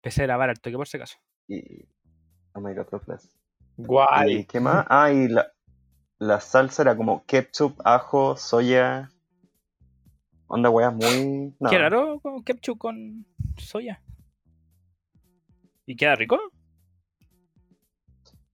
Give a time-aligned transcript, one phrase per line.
[0.00, 1.18] Empecé a grabar al toque por si acaso.
[1.46, 1.84] Y.
[2.54, 3.28] Oh my god, Ruthless.
[3.76, 4.44] ¿Y Guay.
[4.46, 4.86] qué más?
[4.88, 5.52] Ah, y la,
[6.18, 9.10] la salsa era como ketchup, ajo, soya.
[10.46, 11.54] Onda, weas muy.
[11.60, 11.68] No.
[11.68, 13.26] Qué raro con ketchup con
[13.58, 14.02] soya.
[15.84, 16.38] ¿Y queda rico?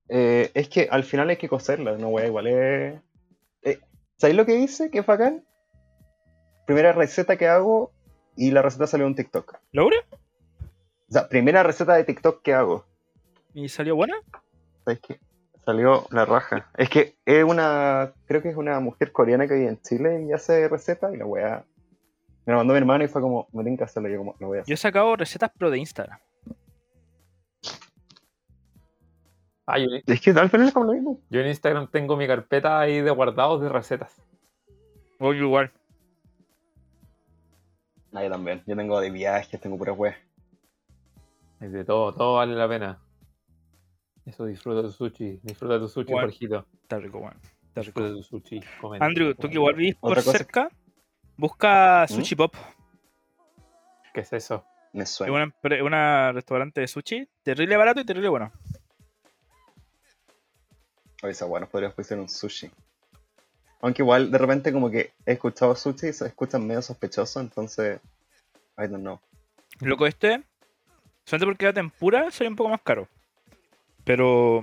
[0.08, 3.00] Eh, es que al final hay que cocerla, no wea, igual es.
[3.62, 3.80] Eh,
[4.16, 4.90] ¿Sabéis lo que hice?
[4.90, 5.44] Que es bacán.
[6.66, 7.92] Primera receta que hago
[8.36, 9.58] y la receta salió en TikTok.
[9.72, 9.96] ¿Logra?
[11.08, 12.84] O sea, primera receta de TikTok que hago.
[13.54, 14.16] ¿Y salió buena?
[14.84, 15.20] ¿Sabes qué?
[15.64, 16.70] Salió la raja.
[16.76, 18.12] Es que es una.
[18.26, 21.26] Creo que es una mujer coreana que vive en Chile y hace recetas y la
[21.26, 21.64] wea.
[22.44, 24.08] Me la mandó mi hermano y fue como, me tengo que hacerlo.
[24.08, 24.70] Yo, como, lo voy a hacer.
[24.70, 26.18] Yo he sacado recetas pro de Instagram.
[29.66, 31.20] Ah, yo, Es que al final es como lo mismo.
[31.28, 34.14] yo en Instagram tengo mi carpeta ahí de guardados de recetas.
[35.18, 35.72] Voy igual.
[38.12, 38.62] Ah, yo también.
[38.66, 40.16] Yo tengo de viajes, tengo puras weas.
[41.60, 42.98] Es de todo, todo vale la pena.
[44.24, 45.40] Eso, disfruta tu sushi.
[45.42, 46.28] Disfruta tu sushi, Bueno.
[46.28, 46.66] Jorgito.
[46.82, 47.36] Está rico, bueno.
[47.68, 48.00] Está rico.
[48.00, 48.60] Disfruta tu sushi.
[48.80, 50.68] Comenta, Andrew, tú que igual vivís por cerca,
[51.36, 52.54] busca Sushi Pop.
[54.12, 54.64] ¿Qué es eso?
[54.92, 55.32] Me Es suena.
[55.32, 58.50] una, empre- una restaurante de sushi terrible barato y terrible bueno.
[61.22, 62.70] Oye, esa nos podríamos hacer un sushi.
[63.80, 68.00] Aunque igual de repente como que he escuchado sushi y se escuchan medio sospechosos, entonces.
[68.78, 69.20] I don't know.
[69.80, 70.42] Loco, este,
[71.26, 73.08] solamente porque era tempura, sería un poco más caro.
[74.04, 74.62] Pero.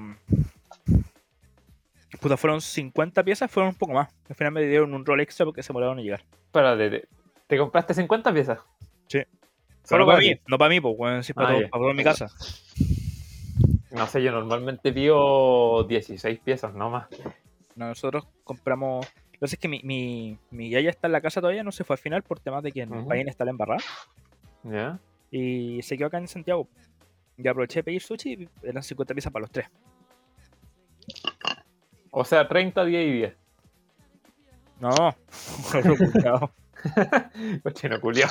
[2.19, 4.09] Puta, fueron 50 piezas, fueron un poco más.
[4.29, 6.23] Al final me dieron un roll extra porque se demoraron en llegar.
[6.45, 7.07] Espérate, ¿te,
[7.47, 8.59] te compraste 50 piezas?
[9.09, 9.25] Solo
[9.83, 11.91] Solo para para mí, no para mí, pues, bueno, sí, para, Ah, todo, para todo
[11.91, 12.27] en mi casa.
[13.91, 17.07] No sé, yo normalmente pido 16 piezas, no más.
[17.75, 19.05] No, nosotros compramos.
[19.33, 21.83] Lo que es que mi, mi, mi yaya está en la casa todavía, no se
[21.83, 23.09] fue al final por temas de que en Ujú.
[23.09, 23.83] Paín está la embarrada.
[24.63, 24.99] ¿Ya?
[25.35, 26.69] Y se quedó acá en Santiago.
[27.37, 29.65] Y aproveché de pedir sushi y eran 50 piezas para los tres.
[32.11, 33.37] O sea, 30, 10 y 10.
[34.79, 34.89] No,
[35.75, 36.51] otro culiao.
[37.63, 38.29] Cochino culiao.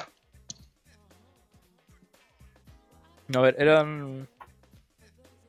[3.34, 4.28] A ver, eran.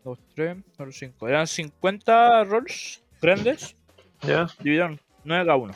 [0.04, 1.28] 2, 3, 4, 5.
[1.28, 3.76] Eran 50 rolls grandes.
[4.24, 4.48] ¿Ya?
[4.58, 5.74] Dividieron 9 cada uno.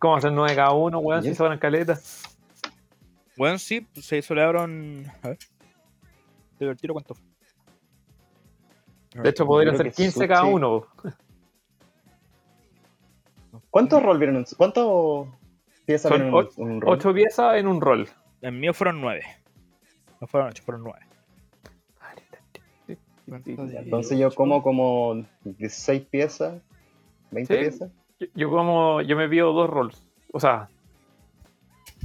[0.00, 1.22] ¿Cómo hacer 9 cada uno, weón?
[1.22, 2.19] Si sobran caletas.
[3.40, 5.06] Bueno, sí, pues, se solearon.
[5.22, 5.38] A ver.
[6.58, 7.14] Te tiro cuánto.
[9.14, 10.86] De hecho, podrían ser que 15 cada uno.
[13.70, 15.28] ¿Cuántos roll vieron ¿Cuántos
[15.86, 16.98] piezas Son vieron en un roll?
[16.98, 18.10] 8 piezas en un rol.
[18.42, 19.22] En mío fueron 9.
[20.20, 21.00] No fueron 8, fueron 9.
[23.26, 26.60] Entonces yo como como 16 piezas,
[27.30, 27.60] 20 Sí.
[27.62, 27.90] piezas.
[28.18, 30.06] Yo, yo como, yo me pido dos rolls.
[30.30, 30.68] O sea,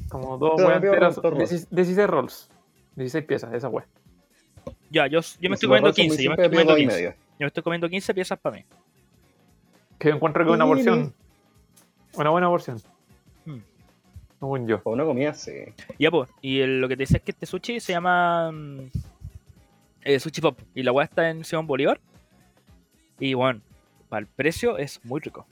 [0.10, 1.16] como dos weas enteras.
[1.16, 1.38] dos rolls.
[1.50, 2.50] 16 16 rolls.
[2.96, 3.86] 16 piezas, esa wea.
[4.90, 6.24] Ya, yo, yo me estoy comiendo rolls son muy 15.
[6.24, 6.96] Yo me estoy comiendo dos y 15.
[6.98, 7.10] medio.
[7.12, 8.66] Yo me estoy comiendo 15 piezas para mí.
[10.00, 11.14] Que encuentro que una porción.
[12.14, 12.82] Una buena porción.
[13.46, 13.60] Hmm.
[14.40, 14.82] Según yo.
[14.84, 15.52] O una comida, sí.
[16.00, 16.30] Ya, pues.
[16.42, 18.52] Y el- lo que te decía es que este sushi se llama.
[18.52, 18.80] mm,
[20.04, 20.58] eh, sushi Pop.
[20.74, 22.00] Y la weá está en Simón Bolívar.
[23.20, 23.62] Y bueno,
[24.10, 25.46] para el precio es muy rico.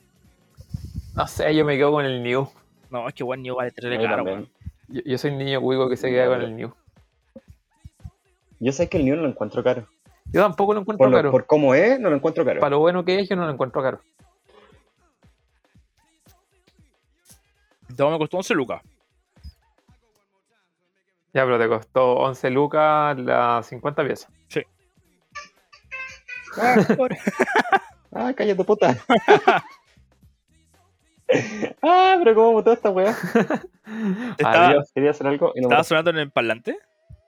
[1.16, 2.48] No sé, yo me quedo con el New.
[2.94, 4.38] No, es que weón, ni vale terrible Yo caro, también.
[4.38, 4.50] weón.
[4.88, 6.72] Yo, yo soy niño cuico que se queda con el New.
[8.60, 9.88] Yo sé que el New no lo encuentro caro.
[10.32, 11.32] Yo tampoco lo encuentro Por, lo- caro.
[11.32, 12.60] por cómo es, no lo encuentro caro.
[12.60, 14.00] Para lo bueno que es, yo no lo encuentro caro.
[17.98, 18.82] Todo me costó 11 lucas.
[21.34, 24.32] Ya, pero te costó 11 lucas las 50 piezas.
[26.62, 26.76] Ah,
[28.14, 28.96] ah, cállate puta.
[31.82, 33.12] ah, pero cómo botó esta weá.
[34.38, 36.78] Estaba- Adiós, quería hacer algo y no me ¿Estaba sonando en el parlante?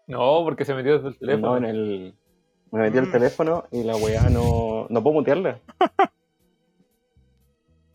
[0.08, 1.48] No, porque se metió desde el teléfono.
[1.52, 2.16] No, en el.
[2.72, 3.12] Me metí el Mm.
[3.12, 4.88] teléfono y la weá no.
[4.90, 5.60] No puedo mutearla.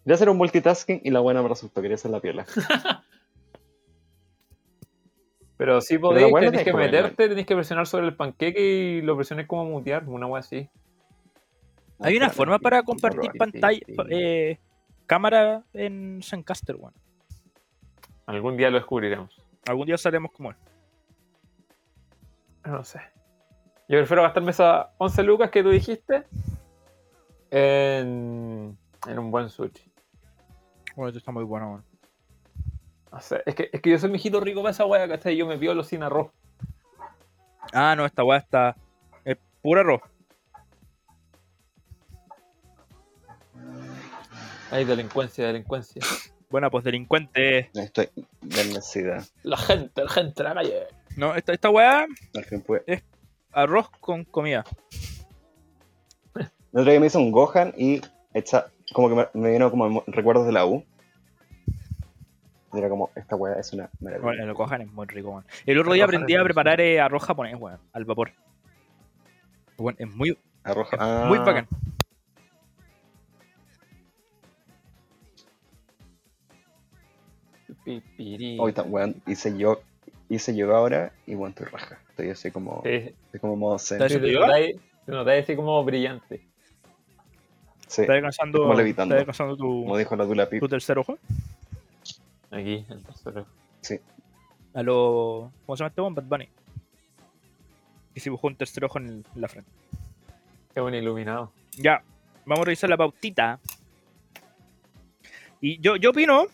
[0.04, 1.80] Quería hacer un multitasking y la weá no me resultó.
[1.82, 2.46] Quería hacer la piola.
[5.56, 9.14] Pero sí podéis, tenéis tiene que meterte, tenéis que presionar sobre el panqueque y lo
[9.14, 10.70] presiones como mutear, una wea así.
[11.98, 13.78] Hay una forma para compartir pantalla,
[14.08, 14.58] eh,
[15.10, 16.94] cámara en Zencaster, weón.
[18.26, 19.44] Algún día lo descubriremos.
[19.66, 20.56] Algún día sabremos cómo es.
[22.64, 23.00] No sé.
[23.88, 26.28] Yo prefiero gastarme esas 11 lucas que tú dijiste
[27.50, 28.78] en,
[29.08, 29.92] en un buen sushi.
[30.94, 31.84] Bueno, esto está muy bueno, weón.
[33.10, 35.36] No sé, es que, es que yo soy mijito rico para esa wea, ¿cachai?
[35.36, 36.30] Yo me pido sin arroz.
[37.72, 38.76] Ah, no, esta weá está.
[39.24, 40.02] Es pura arroz.
[44.70, 46.02] Ay, delincuencia, delincuencia.
[46.48, 47.70] Buena, pues delincuente.
[47.74, 48.08] Estoy
[48.42, 49.24] bendecida.
[49.42, 50.86] La gente, la gente de la calle.
[51.16, 53.02] No, esta, esta weá, Al fin pude.
[53.52, 54.64] arroz con comida.
[56.36, 58.00] El otro día me hizo un Gohan y
[58.32, 60.84] echa, como que me, me vino como mo- recuerdos de la U.
[62.72, 64.22] Y era como, esta weá es una maravilla.
[64.24, 65.44] Bueno, el Gohan es muy rico, weón.
[65.66, 68.32] El otro día aprendí es a preparar eh, arroz japonés, weón, al vapor.
[69.78, 70.88] Weón, es muy, Arroz.
[70.92, 71.66] es ah, muy bacán.
[77.86, 79.80] Weón, hice yo,
[80.28, 81.98] hice yoga ahora y bueno, estoy raja.
[82.10, 83.96] Estoy así como, Sí, estoy como modo zen.
[83.96, 84.46] ¿Estás sí, haciendo te yoga?
[84.46, 86.46] notáis- te notáis así como brillante.
[87.86, 89.14] Sí, ¿Estás descansando, como levitando.
[89.16, 90.60] estás descansando tu, como dijo la Dula Pip.
[90.60, 91.18] tu tercer ojo?
[92.50, 93.46] Aquí, el tercero.
[94.74, 95.50] A lo.
[95.66, 96.14] ¿Cómo se llama este weón?
[96.14, 96.48] Bad Bunny.
[98.14, 99.70] Y se dibujó un tercer ojo en, el- en la frente.
[100.72, 101.50] Qué buen iluminado.
[101.76, 102.02] Ya,
[102.44, 103.58] vamos a revisar la pautita.
[105.60, 106.46] Y yo, yo opino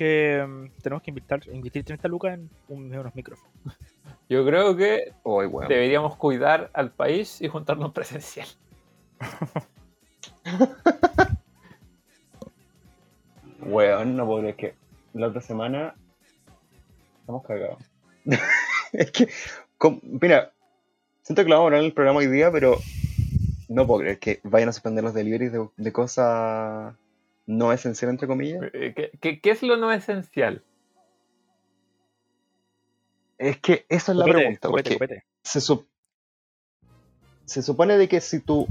[0.00, 3.52] que mm, tenemos que invitar, invertir 30 lucas en, un- en unos micrófonos.
[4.30, 5.12] Yo creo que
[5.68, 8.46] deberíamos cuidar al país y juntarnos presencial.
[13.62, 14.74] Weón, no puedo creer que
[15.12, 15.94] la otra semana
[17.20, 17.78] estamos cagados.
[18.92, 19.28] es que,
[20.02, 20.52] mira,
[21.22, 22.78] siento que lo vamos a hablar en el programa hoy día, pero
[23.68, 26.94] no puedo creer que vayan a suspender los deliveries de, de cosas
[27.50, 28.62] no esenciales, entre comillas.
[28.72, 30.62] Eh, ¿Qué, qué, qué es lo no esencial?
[33.38, 35.24] Es que esa es la Copete, pregunta, copete, porque copete.
[35.42, 35.60] se,
[37.46, 38.68] se supone de que si tú,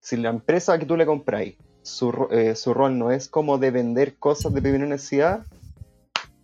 [0.00, 3.70] si la empresa que tú le compráis, su, eh, su rol no es como de
[3.70, 5.44] vender cosas de primera necesidad,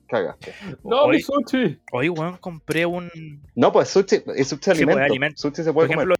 [0.08, 0.54] cagaste.
[0.84, 1.80] ¡No, Hoy- mi sushi!
[1.92, 3.10] Hoy, weón, compré un.
[3.54, 5.02] No, pues sushi, es sushi pues, alimento.
[5.02, 5.36] alimento.
[5.40, 5.98] Sushi se Por puede comer.
[6.08, 6.14] ejemplo,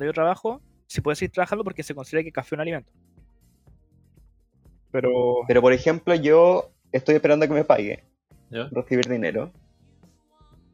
[0.00, 2.92] de yo trabajo, si puedes seguir trabajando porque se considera que café es un alimento.
[4.94, 5.40] Pero.
[5.48, 8.04] Pero por ejemplo, yo estoy esperando a que me pague,
[8.48, 8.68] ¿Ya?
[8.70, 9.50] recibir dinero,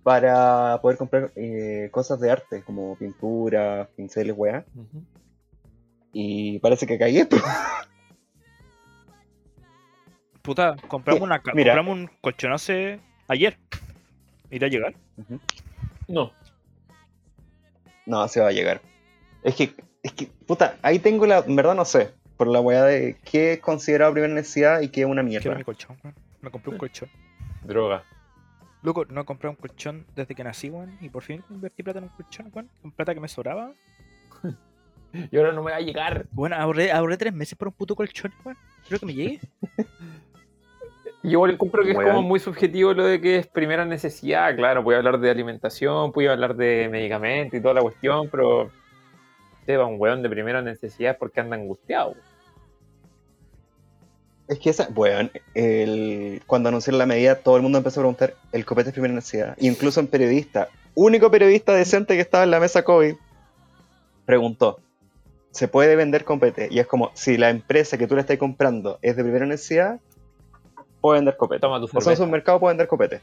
[0.03, 4.67] para poder comprar eh, cosas de arte, como pintura, pinceles, weá.
[6.13, 7.39] Y parece que caí esto.
[10.43, 11.73] Puta, compramos, una, Mira.
[11.73, 13.57] compramos un colchón hace ayer.
[14.51, 14.95] ¿Irá a llegar?
[16.09, 16.31] No.
[18.05, 18.83] No, se va a llegar.
[19.43, 22.85] Es que, es que, puta, ahí tengo la, en verdad no sé, por la weá
[22.85, 25.59] de qué es considerado primera necesidad y qué es una Quiero mierda.
[25.59, 26.17] mi colchón, weón.
[26.41, 27.11] Me compré un colchón.
[27.65, 28.03] Droga.
[28.83, 30.97] Loco, no compré un colchón desde que nací, weón.
[31.03, 32.71] Y por fin invertí plata en un colchón, weón.
[32.81, 33.73] Con plata que me sobraba.
[35.33, 36.27] Y ahora no me va a llegar.
[36.31, 38.57] Bueno, ahorré, ahorré tres meses por un puto colchón, weón.
[38.87, 39.41] Quiero que me llegue.
[41.23, 42.11] Yo igual encuentro que es Weón.
[42.15, 44.57] como muy subjetivo lo de que es primera necesidad.
[44.57, 48.31] Claro, voy a hablar de alimentación, voy a hablar de medicamentos y toda la cuestión,
[48.31, 48.71] pero
[49.67, 52.15] se va un weón de primera necesidad porque anda angustiado.
[54.51, 58.35] Es que esa, weón, el, cuando anunciaron la medida, todo el mundo empezó a preguntar,
[58.51, 59.57] ¿el copete es primera necesidad?
[59.61, 63.15] Incluso un periodista, único periodista decente que estaba en la mesa COVID,
[64.27, 64.81] preguntó,
[65.53, 66.67] ¿se puede vender copete?
[66.69, 70.01] Y es como, si la empresa que tú le estás comprando es de primera necesidad,
[71.01, 71.61] puede vender copete.
[71.61, 73.21] Toma tu O sea, en su mercado puede vender copete.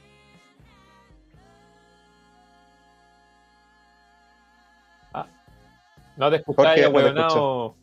[6.15, 7.75] No te escucháis, Jorge, no.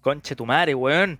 [0.00, 1.18] Conche tu madre, weón.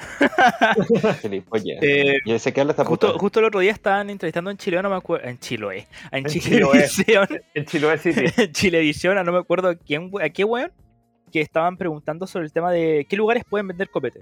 [1.82, 2.38] Eh, Y
[2.84, 5.28] justo, justo el otro día estaban entrevistando en Chile, no me acuerdo.
[5.28, 5.86] En Chiloé.
[6.10, 7.28] En En Chilevisión.
[7.54, 8.24] En Chiloé City.
[8.36, 10.72] en Chilevisión, no me acuerdo a quién, a qué weón,
[11.32, 14.20] que estaban preguntando sobre el tema de qué lugares pueden vender copete.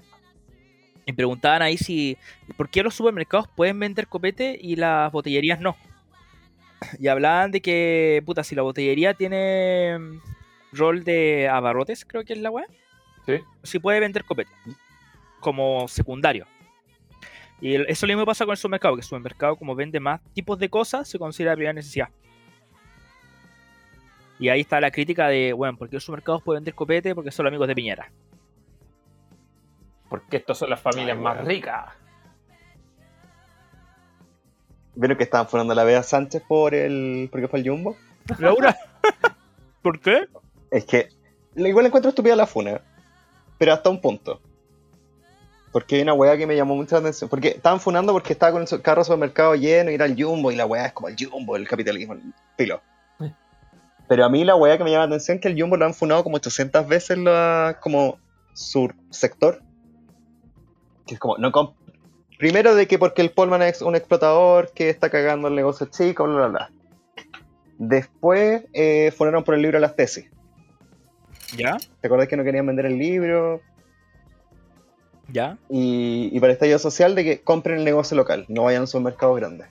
[1.07, 2.19] Y preguntaban ahí si,
[2.57, 5.77] ¿por qué los supermercados pueden vender copete y las botellerías no?
[6.99, 10.21] Y hablaban de que, puta, si la botellería tiene mm,
[10.73, 12.67] rol de abarrotes, creo que es la weá,
[13.27, 13.41] Sí.
[13.63, 14.51] sí puede vender copete
[15.41, 16.47] como secundario.
[17.61, 20.59] Y eso lo mismo pasa con el supermercado, que el supermercado como vende más tipos
[20.59, 22.09] de cosas, se considera de primera necesidad.
[24.39, 27.15] Y ahí está la crítica de, bueno, ¿por qué los supermercados pueden vender copete?
[27.15, 28.13] Porque son los amigos de Piñera.
[30.09, 31.93] Porque estos son las familias Ay, más ricas.
[34.95, 37.29] ¿Vieron que estaban fundando a la Bea Sánchez por el.
[37.31, 37.97] porque fue el Jumbo?
[38.39, 38.77] Laura,
[39.83, 40.27] ¿por qué?
[40.71, 41.09] Es que
[41.57, 42.81] igual encuentro estúpida la funa,
[43.59, 44.41] pero hasta un punto.
[45.73, 47.29] Porque hay una weá que me llamó mucha atención.
[47.29, 50.51] Porque estaban funando porque estaba con el su- carro supermercado lleno y era el Jumbo
[50.51, 52.23] y la weá es como el Jumbo, el capitalismo, el
[52.57, 52.81] pilo.
[54.09, 55.85] Pero a mí la weá que me llama la atención es que el Jumbo lo
[55.85, 58.19] han funado como 800 veces la, como
[58.55, 59.61] su sector.
[61.07, 61.75] Que es como, no comp-
[62.39, 66.25] Primero de que porque el Polman es un explotador que está cagando el negocio chico,
[66.25, 66.71] bla, bla, bla.
[67.79, 70.31] Después eh, funaron por el libro de las tesis.
[71.57, 71.77] ¿Ya?
[72.01, 73.61] ¿Te acuerdas que no querían vender el libro?
[75.29, 75.59] ¿Ya?
[75.69, 78.87] Y, y para estallido social de que compren el negocio local, no vayan a un
[78.87, 79.67] supermercado grande.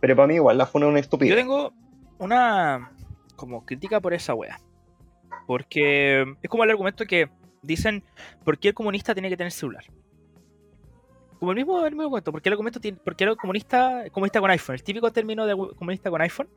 [0.00, 1.30] Pero para mí igual la funa es una estupidez.
[1.30, 1.72] Yo tengo
[2.18, 2.90] una
[3.36, 4.60] como crítica por esa wea.
[5.46, 7.28] Porque es como el argumento que
[7.62, 8.02] dicen,
[8.44, 9.84] ¿por qué el comunista tiene que tener celular?
[11.38, 14.04] Como el mismo, el mismo argumento, ¿por qué el argumento tiene, por qué el comunista,
[14.12, 14.74] comunista con iPhone?
[14.74, 16.48] El típico término de comunista con iPhone.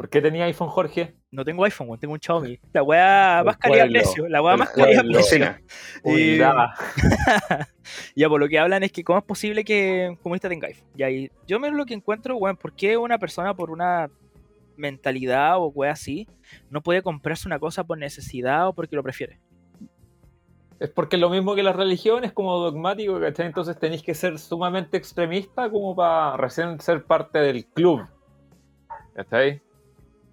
[0.00, 1.14] ¿Por qué tenía iPhone, Jorge?
[1.30, 2.58] No tengo iPhone, weón, tengo un Xiaomi.
[2.72, 3.92] La wea El más pueblo.
[3.92, 4.28] precio.
[4.28, 5.12] La wea El más pueblo.
[5.12, 5.56] precio.
[6.06, 6.38] Y-
[8.16, 10.88] ya, por lo que hablan es que cómo es posible que un comunista tenga iPhone.
[10.94, 14.08] Ya, y yo me lo que encuentro, weón, ¿por qué una persona por una
[14.78, 16.26] mentalidad o wea así
[16.70, 19.38] no puede comprarse una cosa por necesidad o porque lo prefiere?
[20.78, 23.44] Es porque es lo mismo que la religión, es como dogmático, ¿cachai?
[23.44, 28.00] Entonces tenéis que ser sumamente extremista como para recién ser parte del club.
[29.12, 29.60] ¿Cachai?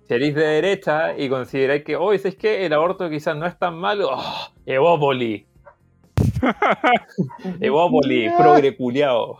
[0.08, 2.66] Si eres de derecha y consideráis que, hoy ¿sabes qué?
[2.66, 4.10] El aborto quizás no es tan malo.
[4.14, 4.48] ¡Oh!
[4.66, 5.46] Evópoli.
[7.60, 9.38] Evópoli, progre culiao.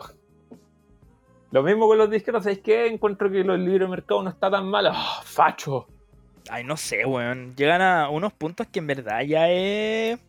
[1.52, 2.88] Lo mismo con los de izquierda, ¿sabéis qué?
[2.88, 4.88] Encuentro que los libre mercado no está tan mal.
[4.88, 5.22] ¡Oh!
[5.24, 5.88] facho.
[6.50, 7.56] Ay, no sé, weón.
[7.56, 10.20] Llegan a unos puntos que en verdad ya es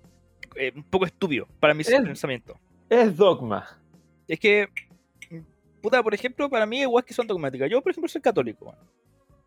[0.57, 2.54] eh, un poco estúpido para mi Es- pensamiento.
[2.88, 3.66] Es dogma.
[4.26, 4.68] Es que,
[5.83, 7.68] puta, por ejemplo, para mí igual que son dogmáticas.
[7.71, 8.66] Yo, por ejemplo, soy católico.
[8.66, 8.78] weón.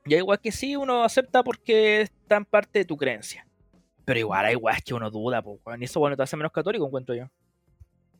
[0.05, 3.47] Y hay igual que sí, uno acepta porque están parte de tu creencia.
[4.05, 5.81] Pero igual hay igual que uno duda, pues, weón.
[5.81, 7.29] Y eso, bueno, te hace menos católico, encuentro yo.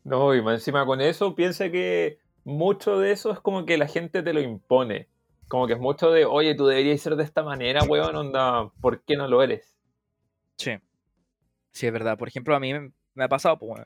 [0.03, 3.87] No, y más encima con eso, piensa que mucho de eso es como que la
[3.87, 5.07] gente te lo impone.
[5.47, 9.03] Como que es mucho de, oye, tú deberías ser de esta manera, weón, onda, ¿por
[9.03, 9.75] qué no lo eres?
[10.57, 10.77] Sí.
[11.71, 12.17] Sí, es verdad.
[12.17, 13.81] Por ejemplo, a mí me, ha pasado, pues,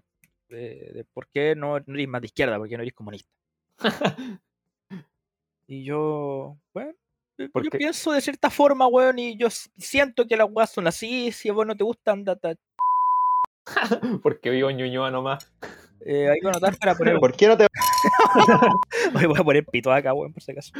[0.49, 3.29] de por qué no, no eres más de izquierda, por qué no eres comunista.
[5.67, 6.93] Y yo, bueno,
[7.37, 11.49] yo pienso de cierta forma, weón, y yo siento que las weas son así, si
[11.49, 12.57] a vos no te gustan, andate.
[14.23, 15.51] Porque vivo en Ñuñoa nomás.
[16.05, 17.15] Eh, hay que anotar para poner.
[17.19, 17.67] ¿Por qué no te
[19.27, 20.71] voy a poner pito acá, weón, por si acaso.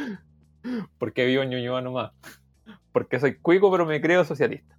[0.98, 2.12] Porque vivo en Ñuñoa nomás.
[2.92, 4.76] Porque soy cuico, pero me creo socialista.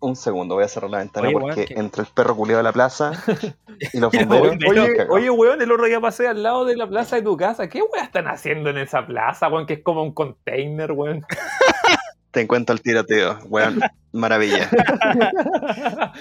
[0.00, 2.64] Un segundo, voy a cerrar la ventana Oye, porque weón, entre el perro culiado de
[2.64, 3.12] la plaza
[3.92, 4.56] y los bomberos.
[4.68, 7.68] Oye, oye, weón, el otro día pasé al lado de la plaza de tu casa.
[7.68, 9.66] ¿Qué weón están haciendo en esa plaza, weón?
[9.66, 11.24] Que es como un container, weón.
[12.30, 13.80] Te encuentro el tiroteo, weón.
[14.12, 14.68] Maravilla.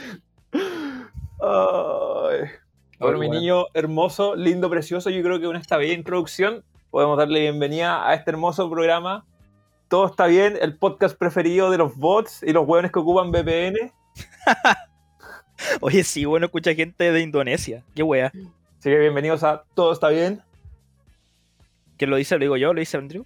[1.42, 2.50] Ay.
[3.00, 7.42] Bueno, mi niño hermoso, lindo, precioso, yo creo que con esta bella introducción podemos darle
[7.42, 9.26] bienvenida a este hermoso programa.
[9.88, 13.92] Todo está bien, el podcast preferido de los bots y los hueones que ocupan VPN.
[15.82, 17.84] Oye, sí, bueno, escucha gente de Indonesia.
[17.96, 18.28] Qué wea.
[18.28, 20.42] Así que bienvenidos a Todo está bien.
[21.98, 22.36] ¿Quién lo dice?
[22.36, 22.74] ¿Lo digo yo?
[22.74, 23.26] ¿Lo dice Andrew?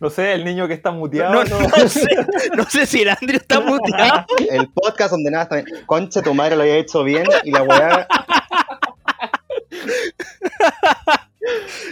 [0.00, 1.34] No sé, el niño que está muteado.
[1.34, 2.08] No, no, no, sé.
[2.56, 4.26] No sé si el Andrew está muteado.
[4.50, 5.84] El podcast donde nada está bien.
[5.86, 8.08] Concha, tu madre lo había hecho bien y la weá.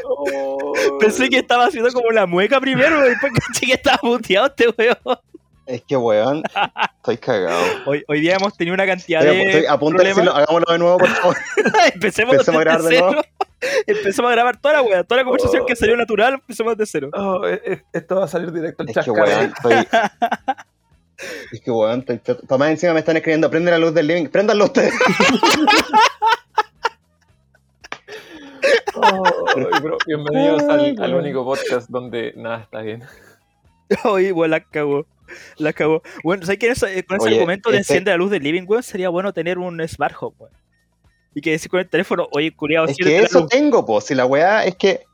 [0.05, 0.73] Oh.
[1.01, 4.69] Pensé que estaba haciendo como la mueca primero, y después caché que estaba muteado este
[4.77, 5.19] weón.
[5.67, 6.43] Es que weón,
[6.99, 7.61] estoy cagado.
[7.87, 10.73] Hoy, hoy día hemos tenido una cantidad Estoy, de estoy a punto de decirlo, hagámoslo
[10.73, 11.37] de nuevo, por favor.
[11.95, 13.23] empecemos, Empecemos a grabar de desde nuevo.
[13.23, 13.83] cero.
[13.87, 15.67] Empecemos a grabar toda la wea, toda la conversación Oh.
[15.67, 17.11] que salió natural, empecemos de cero.
[17.15, 19.75] Oh, eh, eh, esto va a salir directo al Es que weón, estoy.
[21.51, 22.35] Es que weón, estoy.
[22.47, 24.27] Para más encima me están escribiendo, prende la luz del living.
[24.27, 24.93] Préndanlo ustedes.
[29.83, 33.03] Bro, bienvenidos al, único podcast donde nada está bien.
[34.05, 35.07] Oye, weón, la cagó.
[35.59, 36.03] La cagó.
[36.25, 36.71] Bueno, ¿sabes qué?
[36.71, 39.09] Eso- eh, Con ese Oye, argumento de este- enciende la luz del living, weón, sería
[39.09, 40.53] bueno tener un smart home, weón.
[41.35, 44.01] Y que decir con el teléfono, oye, curiado, Es que eso tengo, po.
[44.01, 45.05] Si la weá es que.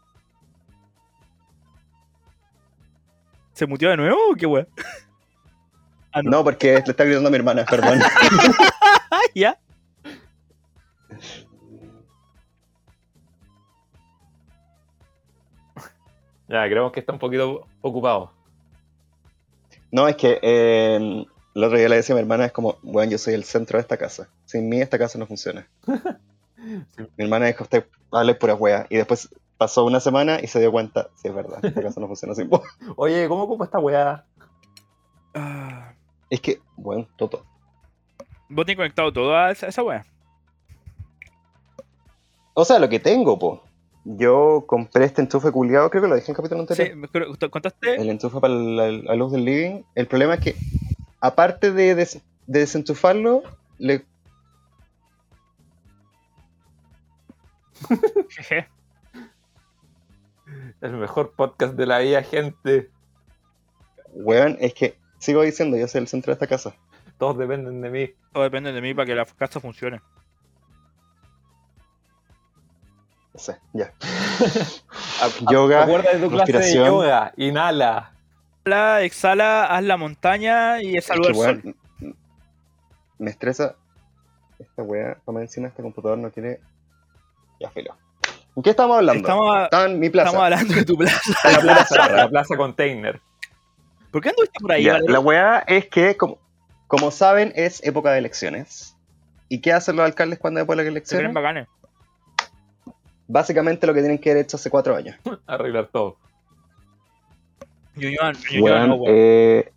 [3.53, 4.69] ¿Se muteó de nuevo o qué weón?
[6.15, 6.31] Ah, no.
[6.31, 7.99] No, porque le está gritando a mi hermana, perdón.
[9.35, 9.59] Ya.
[16.53, 18.31] Ya, creemos que está un poquito ocupado.
[19.91, 20.97] No, es que eh,
[21.55, 23.79] el otro día le decía a mi hermana, es como, bueno, yo soy el centro
[23.79, 24.29] de esta casa.
[24.45, 25.67] Sin mí esta casa no funciona.
[27.17, 28.87] Mi hermana dijo, usted habla pura wea.
[28.91, 32.07] Y después pasó una semana y se dio cuenta, sí, es verdad, esta casa no
[32.07, 32.61] funciona sin vos.
[32.97, 34.23] Oye, ¿cómo ocupa esta weá?
[35.33, 35.95] Ah,
[36.29, 37.47] Es que, bueno, Toto.
[38.51, 40.05] ¿Vos tenés conectado todo a esa, esa wea?
[42.53, 43.65] O sea, lo que tengo, po.
[44.05, 46.97] Yo compré este enchufe culiado, creo que lo dije en el capítulo Sí, anterior.
[46.97, 47.95] me acuerdo- ¿te ¿contaste?
[47.97, 49.83] El enchufe para la, la luz del living.
[49.95, 50.57] El problema es que,
[51.21, 53.43] aparte de, des- de desenchufarlo,
[53.79, 54.05] le
[58.29, 58.69] Jeje.
[60.81, 62.91] El mejor podcast de la vida, gente.
[64.15, 66.75] Weón, es que sigo diciendo, yo soy el centro de esta casa.
[67.19, 68.11] Todos dependen de mí.
[68.33, 70.01] Todo depende de mí para que la casa funcione.
[73.35, 73.93] No sé, ya.
[75.51, 76.87] Yoga, Acuérdate de tu clase de respiración.
[76.87, 77.33] yoga.
[77.37, 78.13] Inhala.
[78.65, 81.77] Exhala, exhala, haz la montaña y Es saluda que, al sol.
[83.19, 83.77] me estresa.
[84.59, 86.61] Esta weá, para encima, este computador no quiere.
[87.61, 87.97] Ya, filo.
[88.55, 89.21] ¿En qué estamos hablando?
[89.21, 90.29] Estamos, Estaba en mi plaza.
[90.29, 91.51] estamos hablando de tu plaza.
[91.51, 92.09] la plaza.
[92.11, 93.21] La plaza container.
[94.11, 94.85] ¿Por qué anduviste por ahí?
[94.85, 96.39] Ya, la weá es que, como,
[96.87, 98.95] como saben, es época de elecciones.
[99.49, 101.33] ¿Y qué hacen los alcaldes cuando hay época de Se creen elecciones?
[101.35, 101.69] bacanes.
[103.33, 105.17] Básicamente lo que tienen que haber hecho hace cuatro años.
[105.47, 106.19] Arreglar todo.
[107.97, 109.05] No, weón.
[109.07, 109.73] eh,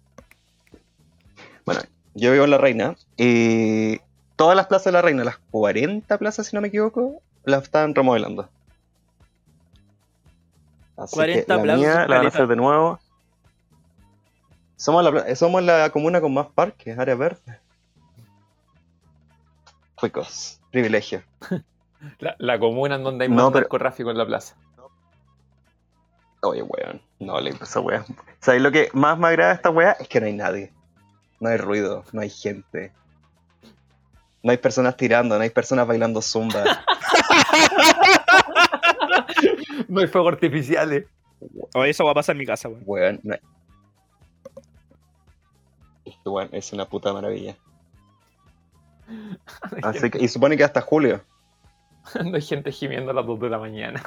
[1.66, 1.82] bueno,
[2.16, 4.00] yo vivo en La Reina y
[4.36, 7.96] todas las plazas de La Reina, las 40 plazas si no me equivoco, las están
[7.96, 8.50] remodelando.
[10.98, 13.00] Así 40 que la plazas, mía la van a hacer de nuevo.
[14.76, 17.58] Somos la, somos la comuna con más parques, áreas verdes.
[19.96, 21.24] Cuicos, privilegio.
[22.20, 24.56] La, la comuna en donde hay No, más pero- narcotráfico en la plaza.
[26.42, 28.06] Oye, weón, no le esa weá.
[28.40, 29.94] ¿Sabes lo que más me agrada de esta weá?
[29.94, 30.72] Es que no hay nadie.
[31.40, 32.92] No hay ruido, no hay gente.
[34.44, 36.64] No hay personas tirando, no hay personas bailando zumba.
[39.88, 41.06] No hay fuegos artificiales.
[41.74, 42.84] Oye, eso va a pasar en mi casa, weón.
[42.86, 43.40] weón, no hay...
[46.06, 47.56] Este weón es una puta maravilla.
[49.84, 51.22] Así que, y supone que hasta julio.
[52.24, 54.02] No hay gente gimiendo a las 2 de la mañana.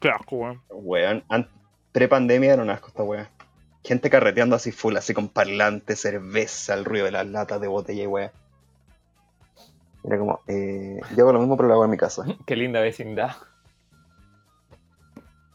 [0.00, 0.62] Qué asco, weón.
[0.70, 1.48] Weón, an-
[1.92, 3.28] pre-pandemia era un asco esta weá.
[3.84, 8.02] Gente carreteando así full, así con parlante, cerveza, el ruido de las latas de botella
[8.02, 8.32] y weá.
[10.04, 12.24] Era como, eh, yo hago lo mismo pero lo hago en mi casa.
[12.46, 13.36] Qué linda vecindad.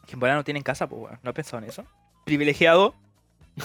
[0.06, 1.18] Que en verdad no tienen casa, pues, weón.
[1.22, 1.84] ¿No has pensado en eso?
[2.24, 2.94] Privilegiado.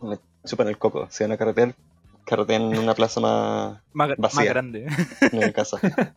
[0.00, 1.74] Me chupan el coco, se van a carretear,
[2.24, 4.44] carretean en una plaza más, Más, más Vacía.
[4.52, 4.86] grande.
[5.32, 5.78] no en mi casa.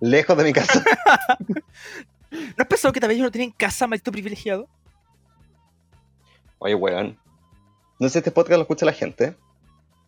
[0.00, 0.82] Lejos de mi casa.
[2.30, 4.68] ¿No has pensado que tal vez ellos no tienen casa, maldito privilegiado?
[6.58, 7.18] Oye, weón.
[7.98, 9.36] No sé si este podcast lo escucha la gente,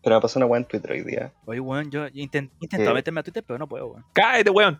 [0.03, 1.31] pero me pasó una weá en Twitter hoy día.
[1.45, 2.95] Oye, weón, yo intent- intentaba Eh.
[2.95, 4.05] meterme a Twitter, pero no puedo, weón.
[4.13, 4.79] ¡Cállate, weón!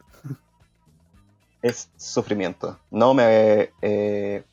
[1.62, 2.80] Es sufrimiento.
[2.92, 4.44] No me eh,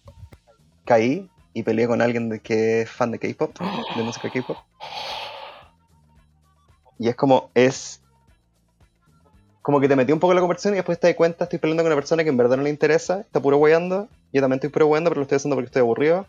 [0.85, 3.57] caí y peleé con alguien de que es fan de K-pop,
[3.97, 4.59] de música K-pop.
[6.99, 8.01] Y es como, es
[9.63, 11.59] como que te metí un poco en la conversación y después te das cuenta, estoy
[11.59, 14.09] peleando con una persona que en verdad no le interesa, está puro weyando.
[14.33, 16.27] Yo también estoy puro weyando, pero lo estoy haciendo porque estoy aburrido.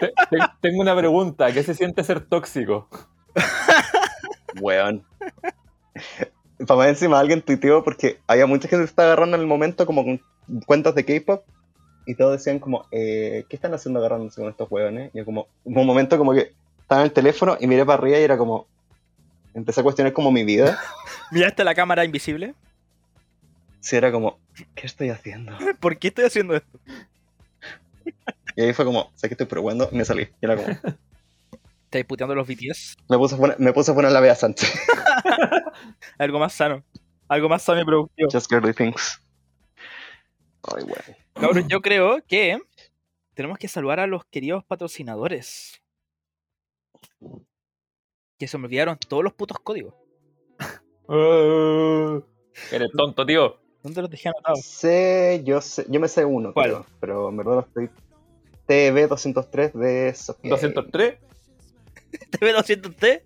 [0.00, 1.52] Te- te- tengo una pregunta.
[1.52, 2.88] ¿Qué se siente ser tóxico?
[4.60, 5.04] Weón.
[6.66, 9.46] Para más encima alguien tuiteó porque había mucha gente que se estaba agarrando en el
[9.46, 10.20] momento como con
[10.66, 11.42] cuentas de K-pop
[12.06, 15.10] y todos decían como, eh, ¿qué están haciendo agarrándose con estos weones?
[15.14, 18.18] Y yo como, un momento como que estaba en el teléfono y miré para arriba
[18.18, 18.66] y era como,
[19.54, 20.78] empecé a cuestionar como mi vida.
[21.30, 22.54] ¿Miraste la cámara invisible?
[23.80, 24.38] Sí, era como,
[24.74, 25.56] ¿qué estoy haciendo?
[25.80, 26.78] ¿Por qué estoy haciendo esto?
[28.56, 30.28] Y ahí fue como, sé que estoy probando me salí.
[30.40, 30.68] Y era como,
[31.84, 32.98] ¿Estás puteando los BTS?
[33.08, 34.72] me puse a poner, me puse a poner la Bea Sánchez.
[36.18, 36.84] Algo más sano.
[37.26, 38.28] Algo más sano y productivo.
[38.30, 39.20] Just girly things.
[40.62, 41.16] Ay, weón.
[41.34, 42.60] Cabrón, yo creo que
[43.34, 45.80] tenemos que saludar a los queridos patrocinadores.
[48.40, 49.94] Que se me olvidaron todos los putos códigos.
[51.06, 52.20] Uh,
[52.72, 53.60] eres tonto, tío.
[53.82, 54.62] ¿Dónde los dejé anotados?
[54.64, 56.70] Sé, yo sé, yo me sé uno, ¿Cuál?
[56.70, 57.90] creo, pero en verdad no estoy.
[58.68, 60.50] TB203 de Sofía.
[60.50, 61.14] 203.
[62.40, 63.22] TV200T.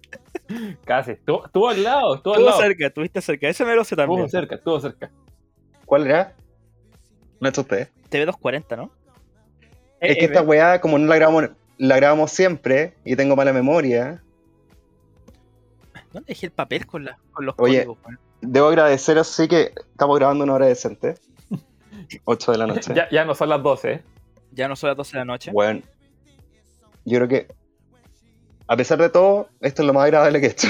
[0.85, 1.13] Casi.
[1.13, 2.63] Estuvo, estuvo al lado, estuvo al Estuvo lado.
[2.63, 3.49] cerca, estuviste cerca.
[3.49, 4.25] Ese me lo sé también.
[4.25, 5.11] Estuvo cerca, estuvo cerca.
[5.87, 6.35] ¿Cuál era?
[7.41, 7.89] No es usted.
[8.11, 8.91] TV240, ¿no?
[10.01, 13.53] Es que Eh, esta weá, como no la grabamos, la grabamos siempre y tengo mala
[13.53, 14.23] memoria,
[16.15, 17.85] ¿Dónde dejé el papel con, la, con los Oye.
[17.85, 17.99] códigos?
[18.41, 21.17] debo agradeceros, sí que estamos grabando una hora decente.
[22.25, 22.95] 8 de la noche.
[22.95, 24.03] Ya, ya no son las 12, ¿eh?
[24.53, 25.51] Ya no son las 12 de la noche.
[25.51, 25.83] Bueno,
[27.05, 27.49] yo creo que,
[28.69, 30.69] a pesar de todo, esto es lo más agradable que he hecho.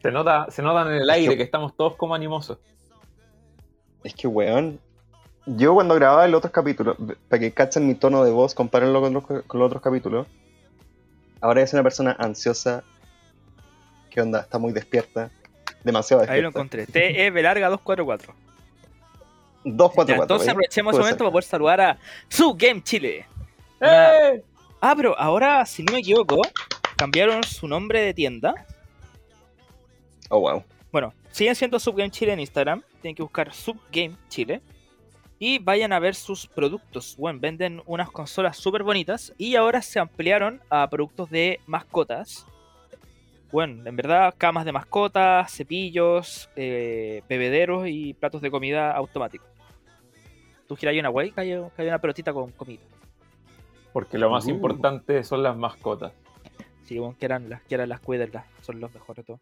[0.00, 2.58] Se nota, se nota en el aire que estamos todos como animosos.
[4.04, 4.78] Es que, weón,
[5.46, 6.96] yo cuando grababa el otros capítulos,
[7.28, 10.28] para que cachen mi tono de voz, compárenlo con los, con los otros capítulos,
[11.40, 12.84] ahora es una persona ansiosa.
[14.14, 14.42] ¿Qué onda?
[14.42, 15.28] Está muy despierta.
[15.82, 16.78] Demasiado Ahí lo despierta.
[16.78, 16.86] encontré.
[16.86, 18.32] TE Larga 244.
[19.64, 20.06] 244.
[20.06, 21.18] Ya, entonces aprovechemos ese momento ser.
[21.18, 21.98] para poder saludar a
[22.28, 23.26] Su Game Chile.
[23.80, 24.40] ¡Eh!
[24.80, 26.42] Ah, pero ahora, si no me equivoco,
[26.96, 28.54] cambiaron su nombre de tienda.
[30.28, 30.62] Oh, wow.
[30.92, 32.84] Bueno, siguen siendo Subgame Chile en Instagram.
[33.02, 34.62] Tienen que buscar Subgame Chile.
[35.40, 37.16] Y vayan a ver sus productos.
[37.18, 39.32] Bueno, venden unas consolas súper bonitas.
[39.38, 42.46] Y ahora se ampliaron a productos de mascotas.
[43.54, 49.46] Bueno, en verdad, camas de mascotas, cepillos, eh, bebederos y platos de comida automáticos.
[50.66, 52.82] Tú giras ahí una wey, cae, cae una pelotita con comida.
[53.92, 54.50] Porque lo más Uh.
[54.50, 56.12] importante son las mascotas.
[56.82, 59.40] Sí, bueno, que eran las, que eran las cuídenlas, son los mejores de todos.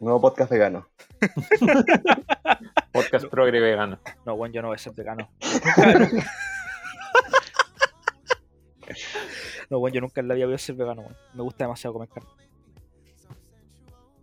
[0.00, 0.88] Nuevo podcast vegano.
[2.92, 3.98] Podcast progre vegano.
[4.24, 5.30] No, bueno, yo no voy a ser vegano.
[9.68, 11.04] no, bueno, yo nunca en la vida voy a ser vegano.
[11.34, 12.30] Me gusta demasiado comer carne.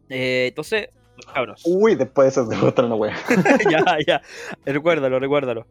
[0.09, 0.89] Eh, entonces,
[1.33, 1.61] cabros.
[1.65, 3.15] Uy, después de eso te gusta una wea.
[3.69, 4.21] ya, ya.
[4.65, 5.65] Recuérdalo, recuérdalo.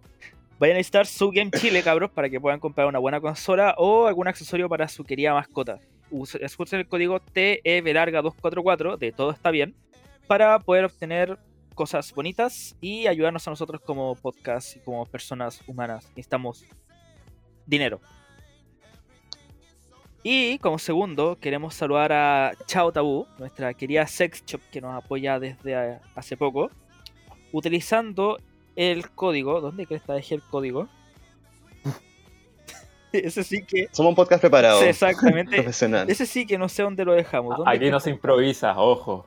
[0.59, 4.07] Vayan a necesitar su Game Chile, cabros, para que puedan comprar una buena consola o
[4.07, 5.79] algún accesorio para su querida mascota.
[6.11, 9.75] Use- Usen el código TEVLarga244 de Todo Está Bien
[10.27, 11.39] para poder obtener
[11.75, 16.07] cosas bonitas y ayudarnos a nosotros como podcast y como personas humanas.
[16.17, 16.65] Necesitamos
[17.67, 18.01] dinero.
[20.23, 25.39] Y como segundo, queremos saludar a Chao Tabú, nuestra querida sex shop que nos apoya
[25.39, 26.71] desde eh, hace poco,
[27.53, 28.39] utilizando
[28.75, 29.61] el código.
[29.61, 30.89] ¿Dónde crees que dejé el código?
[33.13, 33.89] Ese sí que.
[33.93, 34.81] Somos un podcast preparado.
[34.81, 35.57] sí, exactamente.
[35.57, 36.11] Profesional.
[36.11, 37.57] Ese sí que no sé dónde lo dejamos.
[37.57, 39.25] ¿Dónde Aquí no se improvisa, ojo.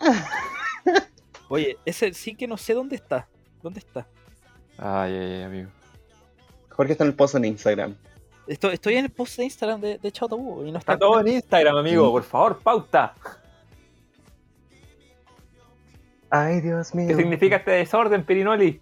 [1.48, 3.28] Oye, ese sí que no sé dónde está.
[3.62, 4.06] ¿Dónde está?
[4.78, 5.70] Ay, ay, ay, amigo.
[6.70, 7.96] Jorge está en el post en Instagram.
[8.46, 10.92] Estoy, estoy en el post de Instagram de, de Chao Tabú y no está.
[10.92, 12.10] Está todo en Instagram, amigo.
[12.12, 13.14] Por favor, pauta.
[16.30, 17.08] Ay, Dios mío.
[17.08, 18.80] ¿Qué significa este desorden, Pirinoli?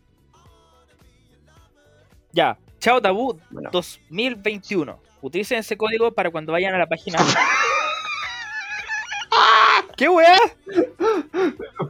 [2.33, 4.99] Ya, Chao Tabú Bueno, 2021.
[5.23, 7.19] Utilicen ese código para cuando vayan a la página.
[9.97, 10.37] ¿Qué weá?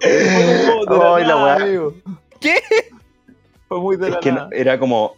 [0.02, 1.54] Ay, la weá.
[1.56, 1.94] amigo.
[2.40, 2.60] ¿Qué?
[3.66, 4.48] Fue muy de es la que nada.
[4.50, 5.16] no- era como.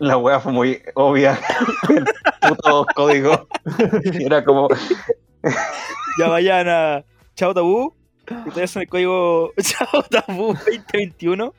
[0.00, 1.38] La wea fue muy obvia.
[1.88, 2.04] El
[2.48, 3.46] puto código.
[4.18, 4.68] Era como.
[6.18, 7.04] Ya vayan a
[7.36, 7.94] Chao Tabú.
[8.46, 11.52] Utilicen el código Chao Tabú 2021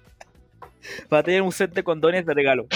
[1.09, 2.67] para tener un set de condones de regalo.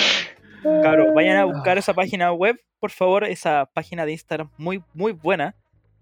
[0.62, 5.12] Claro, vayan a buscar esa página web, por favor, esa página de Instagram muy, muy
[5.14, 5.56] buena,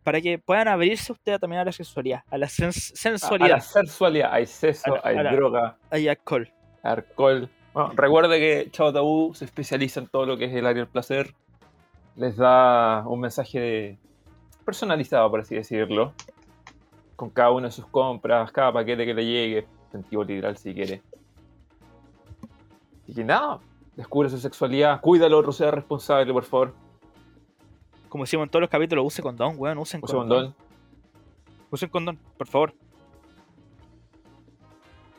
[0.03, 3.49] para que puedan abrirse ustedes también a la sexualidad, a la sens- A, a sensualidad,
[3.57, 6.49] la sensualidad, hay sexo, A la- hay a la- droga, hay alcohol.
[6.81, 7.49] alcohol.
[7.73, 10.91] Bueno, recuerde que Chao Tabú se especializa en todo lo que es el área del
[10.91, 11.33] placer.
[12.15, 13.97] Les da un mensaje de-
[14.63, 16.13] personalizado, por así decirlo.
[17.15, 19.67] Con cada una de sus compras, cada paquete que le llegue.
[19.91, 21.01] Sentido literal si quiere.
[23.03, 23.59] Así que nada,
[23.95, 26.73] descubre su sexualidad, cuídalo, otro sea responsable, por favor.
[28.09, 30.53] Como decimos en todos los capítulos, use condón, weón, usen Use condón.
[30.53, 30.55] condón.
[31.71, 32.73] Usen condón, por favor,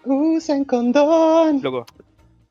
[0.05, 1.61] Usen condón.
[1.63, 1.87] loco.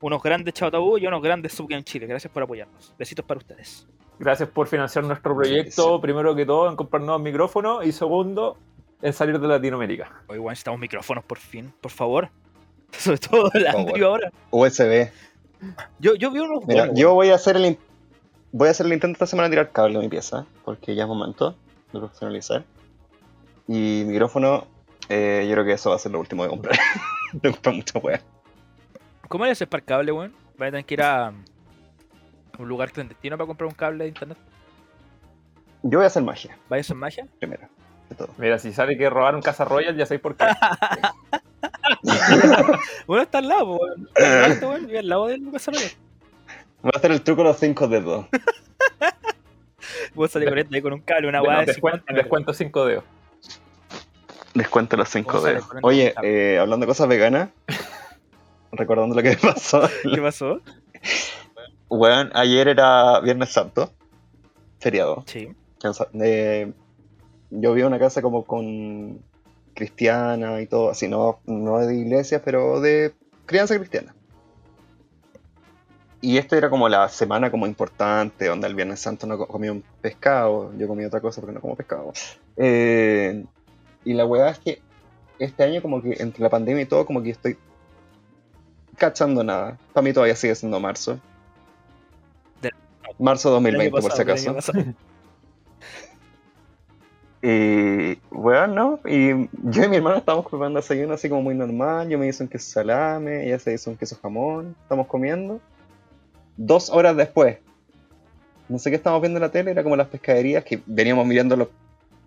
[0.04, 2.08] Unos grandes Chao Tabú y unos grandes Subgame Chile.
[2.08, 2.94] Gracias por apoyarnos.
[3.00, 3.88] Besitos para ustedes.
[4.20, 8.58] Gracias por financiar nuestro proyecto, primero que todo en comprar nuevos micrófonos y segundo
[9.02, 10.12] en salir de Latinoamérica.
[10.28, 12.28] Hoy, weón, necesitamos micrófonos por fin, por favor.
[12.92, 13.66] Sobre todo el.
[13.66, 14.30] Andrew ahora.
[14.52, 15.10] USB.
[16.00, 17.78] Yo, yo vi unos Mira, yo voy a hacer el
[18.52, 21.04] voy a hacer el intento esta semana de tirar cable de mi pieza, porque ya
[21.04, 21.56] es momento
[21.94, 22.66] de profesionalizar.
[23.70, 24.68] Y micrófono,
[25.08, 26.78] eh, yo creo que eso va a ser lo último de comprar.
[27.32, 28.02] de comprar mucha.
[29.34, 30.32] ¿Cómo le haces para el cable, weón?
[30.60, 31.44] Vas a tener que ir a um,
[32.60, 34.38] un lugar clandestino para comprar un cable de internet.
[35.82, 37.26] Yo voy a hacer magia, ¿Vaya a hacer magia?
[37.40, 37.68] primero,
[38.12, 38.30] de todo.
[38.38, 40.46] Mira, si sale que robaron Casa Royal, ya sabéis por qué.
[43.08, 44.08] Bueno, está al lado, weón.
[44.14, 45.88] Está al lado, del Lucas Arroyo.
[46.84, 48.28] Voy a hacer el truco de los cinco dedos.
[50.14, 52.24] Vos salís corriendo ahí con un cable, una Bueno, weá de descuento, 50 metros.
[52.24, 53.04] descuento 5 dedos.
[54.54, 55.68] Les cuento los cinco a dedos.
[55.82, 57.50] Oye, eh, hablando de cosas veganas,
[58.74, 59.82] recordando lo que me pasó.
[60.14, 60.60] ¿Qué pasó?
[61.90, 63.92] Weón, ayer era Viernes Santo,
[64.80, 65.24] feriado.
[65.28, 65.50] Sí.
[66.14, 66.72] Eh,
[67.52, 69.20] yo vi una casa como con
[69.76, 73.14] cristiana y todo, así, no, no de iglesia, pero de
[73.46, 74.16] crianza cristiana.
[76.22, 79.68] Y esto era como la semana como importante, donde el Viernes Santo no co- comí
[79.68, 82.14] un pescado, yo comí otra cosa porque no como pescado.
[82.56, 83.44] Eh,
[84.06, 84.82] y la weá es que
[85.38, 87.58] este año como que entre la pandemia y todo, como que estoy
[89.08, 89.78] cachando nada.
[89.94, 91.20] Para mí todavía sigue siendo marzo.
[92.62, 92.72] De-
[93.20, 94.56] Marzo El año 2020, por si pasado, acaso.
[94.56, 94.94] pasado.
[97.46, 99.00] Y bueno, ¿no?
[99.10, 102.08] Y yo y mi hermano estábamos preparando desayuno así como muy normal.
[102.08, 104.76] Yo me hice un queso salame, ella se hizo un queso jamón.
[104.84, 105.60] Estamos comiendo.
[106.56, 107.58] Dos horas después,
[108.70, 111.58] no sé qué estábamos viendo en la tele, era como las pescaderías que veníamos mirando
[111.58, 111.68] los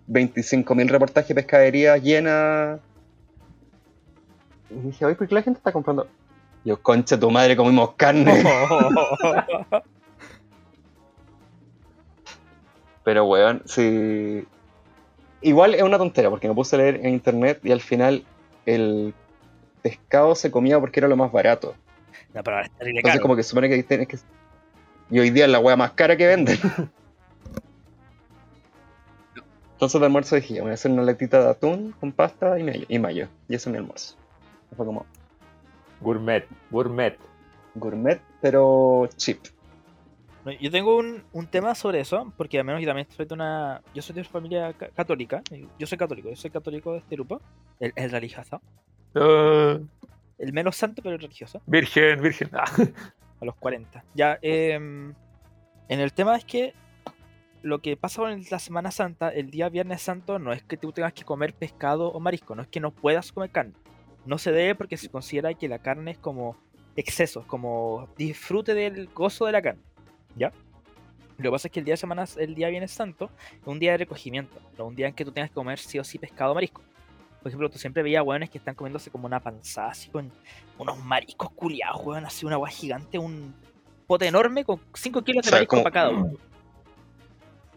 [0.07, 2.79] 25.000 reportajes de pescaderías llenas.
[4.69, 6.07] Y dije, oye, ¿por qué la gente está comprando?
[6.67, 8.43] Yo, concha tu madre, comimos carne.
[13.05, 14.45] Pero, weón, sí.
[15.41, 18.25] igual es una tontera, porque me puse a leer en internet y al final
[18.65, 19.13] el
[19.81, 21.73] pescado se comía porque era lo más barato.
[22.33, 23.21] No, pero es Entonces caro.
[23.21, 24.17] como que supone que tienes que...
[25.09, 26.59] Y hoy día es la wea más cara que venden.
[29.71, 32.63] Entonces de almuerzo dije, "Ya, voy a hacer una latita de atún con pasta y
[32.63, 32.85] mayo.
[32.89, 33.29] Y, mayo.
[33.47, 34.17] y ese es mi almuerzo.
[34.75, 35.05] Fue como
[36.01, 37.17] Gourmet, gourmet.
[37.75, 39.39] gourmet, pero cheap.
[40.45, 43.33] No, yo tengo un, un tema sobre eso, porque al menos yo también soy de
[43.33, 43.81] una.
[43.93, 45.41] Yo soy de familia ca- católica.
[45.77, 47.41] Yo soy católico, yo soy católico de este grupo.
[47.79, 48.61] El, el religioso.
[49.15, 49.77] Ah,
[50.37, 51.61] El menos santo, pero el religioso.
[51.65, 52.49] virgen, virgen.
[52.53, 52.65] Ah.
[53.41, 54.03] A los 40.
[54.15, 55.13] Ya, em,
[55.89, 56.73] en el tema es que
[57.61, 60.91] lo que pasa con la Semana Santa, el día Viernes Santo, no es que tú
[60.91, 63.73] tengas que comer pescado o marisco, no es que no puedas comer carne.
[64.27, 66.55] No se debe porque se considera que la carne es como
[66.95, 69.81] exceso, como disfrute del gozo de la carne.
[70.35, 70.51] ¿Ya?
[71.37, 73.29] Lo que pasa es que el día de semana, el día Viernes Santo,
[73.61, 75.99] es un día de recogimiento, no un día en que tú tengas que comer sí
[75.99, 76.81] o sí pescado o marisco.
[77.41, 80.31] Por ejemplo, tú siempre veías hueones que están comiéndose como una panzada así con
[80.79, 83.53] unos mariscos culiados, hueón, así una agua gigante, un
[84.07, 86.33] pote enorme con 5 kilos de O sea, marisco como- para cada uno.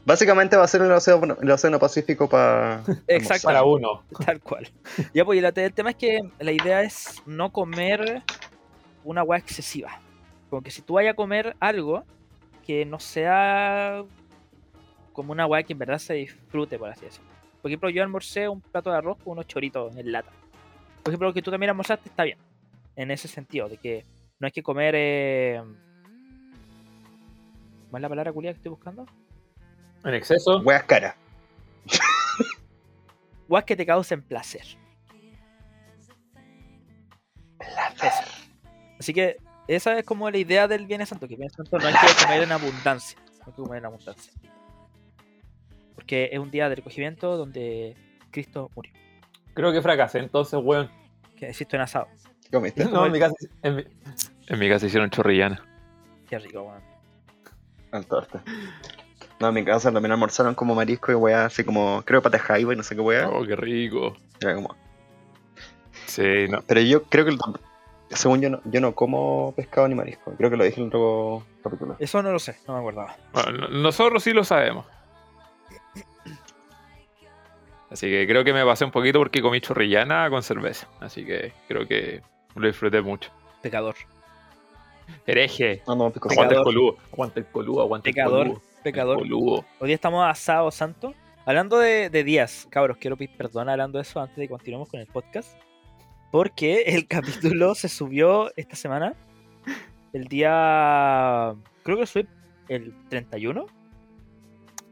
[0.05, 2.83] Básicamente va a ser el océano, el océano Pacífico para...
[3.07, 3.47] Exacto.
[3.47, 4.03] Para uno.
[4.25, 4.69] Tal cual.
[5.13, 8.23] Ya, pues, y la- el tema es que la idea es no comer
[9.05, 10.01] una agua excesiva.
[10.49, 12.05] Como que si tú vayas a comer algo
[12.67, 14.03] que no sea
[15.13, 17.29] como una agua que en verdad se disfrute, por así decirlo.
[17.61, 20.31] Por ejemplo, yo almorcé un plato de arroz con unos choritos en lata.
[21.03, 22.39] Por ejemplo, lo que tú también almorzaste está bien.
[22.97, 24.05] En ese sentido, de que
[24.39, 24.95] no hay que comer.
[24.97, 25.63] Eh...
[27.91, 29.07] ¿Cuál es la palabra culia que estoy buscando?
[30.05, 30.59] En exceso.
[30.61, 31.15] Weas caras.
[33.49, 34.65] Guas que te causen placer.
[37.61, 38.23] Eso.
[38.99, 39.37] Así que
[39.67, 42.25] esa es como la idea del Viernes Santo, que el Viernes Santo no hay que
[42.25, 43.19] comer en abundancia.
[43.39, 44.33] No hay que comer en abundancia.
[45.95, 47.97] Porque es un día de recogimiento donde
[48.31, 48.93] Cristo murió.
[49.55, 50.91] Creo que fracasé, entonces, weón.
[51.37, 52.09] Que existe en asado.
[52.43, 52.85] ¿Qué comiste?
[52.87, 53.85] No, en mi casa, en mi,
[54.47, 55.63] en mi casa hicieron chorrillana.
[56.29, 56.83] Qué rico, weón.
[57.93, 58.43] Al torta.
[59.41, 62.75] No, en mi casa también almorzaron como marisco y weá, así como, creo pata jaiba
[62.75, 63.29] y no sé qué weá.
[63.29, 64.15] Oh, qué rico.
[64.41, 64.77] Era como-
[66.07, 66.61] Sí, no.
[66.67, 67.39] Pero yo creo que, el-
[68.11, 70.33] según yo no, yo no como pescado ni marisco.
[70.37, 71.97] Creo que lo dije en otro capítulo.
[71.99, 73.17] Eso no lo sé, no me acordaba.
[73.33, 74.85] Bueno, nosotros sí lo sabemos.
[77.91, 80.87] Así que creo que me pasé un poquito porque comí chorrillana con cerveza.
[81.01, 82.23] Así que creo que
[82.55, 83.31] lo disfruté mucho.
[83.63, 83.97] Pecador.
[85.27, 85.83] Hereje.
[85.89, 86.65] No, no, pico Aguanta el Pecador.
[86.65, 86.97] coludo.
[87.13, 88.47] Aguanta el coludo, aguanta Pecador.
[88.47, 88.70] el coludo.
[88.83, 89.19] Pecador.
[89.23, 91.15] Hoy día estamos asado santo.
[91.45, 94.89] Hablando de, de días, cabros, quiero pedir perdón hablando de eso antes de que continuemos
[94.89, 95.59] con el podcast.
[96.31, 99.15] Porque el capítulo se subió esta semana.
[100.13, 101.55] El día.
[101.83, 102.27] Creo que fue
[102.69, 103.67] el 31.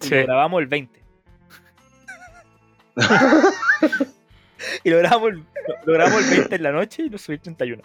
[0.01, 0.14] Y Sí.
[0.14, 1.03] lo grabamos el 20.
[4.85, 5.44] y lo grabamos, el, lo,
[5.87, 7.83] lo grabamos el 20 en la noche y lo subí el 31.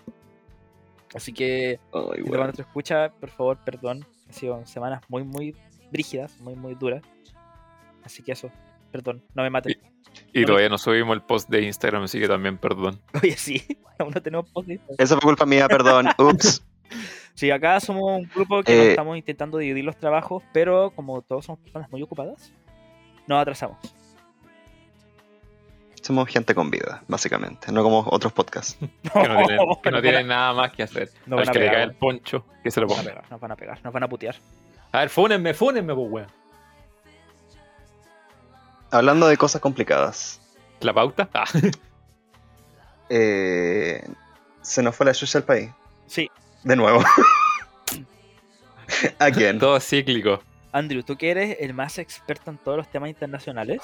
[1.16, 4.06] Así que, Ay, si cuando te escucha, por favor, perdón.
[4.28, 5.56] Han sido semanas muy, muy
[5.94, 7.02] brígidas, muy, muy duras.
[8.04, 8.52] Así que eso,
[8.92, 9.76] perdón, no me maten.
[10.34, 13.00] Y todavía no subimos el post de Instagram, así que también perdón.
[13.24, 13.66] Oye, sí,
[14.00, 14.98] aún no tenemos post de Instagram.
[15.00, 16.08] Eso fue culpa mía, perdón.
[16.18, 16.62] Ups.
[17.34, 18.90] Sí, acá somos un grupo que nos Eh.
[18.92, 22.52] estamos intentando dividir los trabajos, pero como todos somos personas muy ocupadas,
[23.26, 23.78] nos atrasamos.
[26.02, 27.72] Somos gente con vida, básicamente.
[27.72, 28.78] No como otros podcasts.
[28.78, 31.10] Que no tienen, que no nos tienen nada más que hacer.
[31.26, 33.04] No Al van a que le pegar, cae el poncho, que se lo ponga.
[33.04, 34.36] pegar, nos van a pegar, nos van a putear.
[34.94, 36.28] A ver, fúnenme, fúnenme, pues, weón.
[38.92, 40.40] Hablando de cosas complicadas.
[40.82, 41.30] ¿La pauta?
[41.34, 41.46] Ah.
[43.10, 44.08] eh,
[44.62, 45.72] se nos fue la chucha al país.
[46.08, 46.30] Sí,
[46.64, 47.04] De nuevo.
[49.20, 49.60] Again.
[49.60, 50.42] Todo cíclico.
[50.72, 53.82] Andrew, tú que eres el más experto en todos los temas internacionales,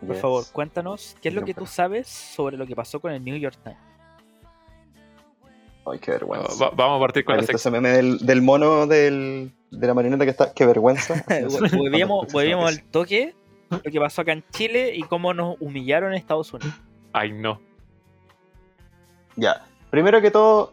[0.00, 0.20] por Yes.
[0.20, 3.36] favor, cuéntanos qué es lo que tú sabes sobre lo que pasó con el New
[3.36, 3.78] York Times.
[5.86, 6.48] Ay, qué vergüenza.
[6.64, 7.72] Va- vamos a partir con ¿Has la ese sección.
[7.74, 10.52] meme del, del mono del, de la marioneta que está?
[10.52, 11.14] ¡Qué vergüenza!
[11.28, 11.48] Al
[12.66, 13.34] al toque
[13.70, 16.74] lo que pasó acá en Chile y cómo nos humillaron en Estados Unidos.
[17.12, 17.60] Ay, no.
[19.36, 19.64] Ya.
[19.90, 20.72] Primero que todo,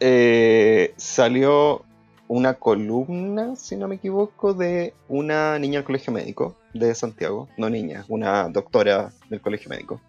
[0.00, 1.82] eh, salió
[2.28, 7.48] una columna, si no me equivoco, de una niña del colegio médico de Santiago.
[7.56, 10.00] No niña, una doctora del colegio médico.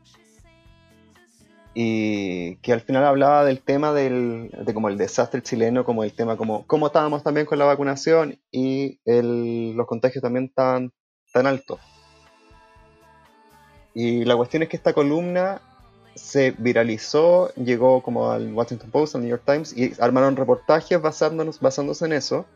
[1.79, 6.11] Y que al final hablaba del tema del, de como el desastre chileno, como el
[6.11, 10.91] tema como cómo estábamos también con la vacunación y el- los contagios también estaban
[11.31, 11.79] tan altos.
[13.93, 15.61] Y la cuestión es que esta columna
[16.15, 21.59] se viralizó, llegó como al Washington Post, al New York Times, y armaron reportajes basándonos,
[21.59, 22.47] basándose en eso,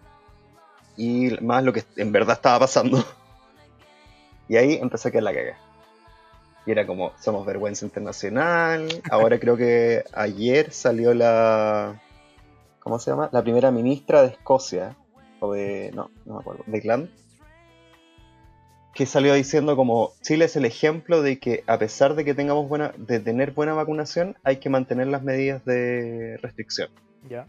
[0.97, 3.05] y más lo que en verdad estaba pasando.
[4.49, 5.70] Y ahí empezó a quedar la caga.
[6.65, 8.88] Y era como, somos vergüenza internacional.
[9.10, 12.02] Ahora creo que ayer salió la.
[12.80, 13.30] ¿Cómo se llama?
[13.32, 14.95] La primera ministra de Escocia.
[15.39, 15.91] O de.
[15.93, 16.63] No, no me acuerdo.
[16.67, 17.10] De Gland.
[18.93, 22.69] Que salió diciendo como Chile es el ejemplo de que a pesar de que tengamos
[22.69, 22.93] buena.
[22.97, 26.89] de tener buena vacunación, hay que mantener las medidas de restricción.
[27.28, 27.47] Ya.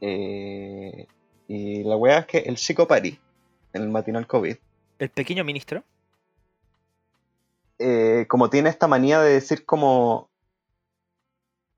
[0.00, 1.06] Eh,
[1.48, 3.18] y la weá es que el chico Pari,
[3.72, 4.56] en el matinal COVID,
[4.98, 5.82] El pequeño ministro.
[7.80, 10.28] Eh, como tiene esta manía de decir como...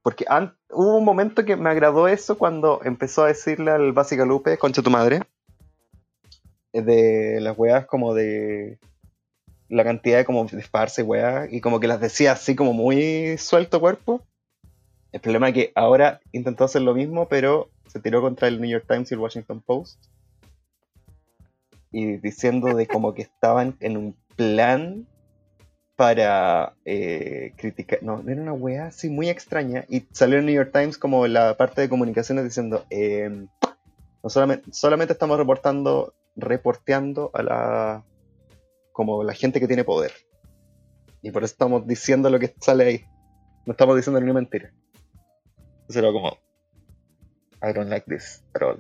[0.03, 0.27] Porque
[0.71, 4.83] hubo un momento que me agradó eso cuando empezó a decirle al Básica Lupe, concha
[4.83, 5.23] tu madre,
[6.73, 8.81] eh, de las weas como de
[9.69, 13.79] la cantidad de como y weas, y como que las decía así como muy suelto
[13.79, 14.27] cuerpo.
[15.13, 18.69] El problema es que ahora intentó hacer lo mismo, pero se tiró contra el New
[18.69, 20.05] York Times y el Washington Post.
[21.93, 25.07] Y diciendo de como que estaban en un plan
[25.97, 28.03] para eh, criticar.
[28.03, 29.85] No, era una weá así muy extraña.
[29.89, 33.47] Y salió en New York Times como la parte de comunicaciones diciendo: eh,
[34.23, 38.05] no solamente, estamos reportando, reporteando a la.
[38.93, 40.13] como la gente que tiene poder.
[41.23, 43.05] Y por eso estamos diciendo lo que sale ahí.
[43.67, 44.73] No estamos diciendo ni una mentira.
[45.83, 46.39] Entonces era como.
[47.63, 48.79] I don't like this at all.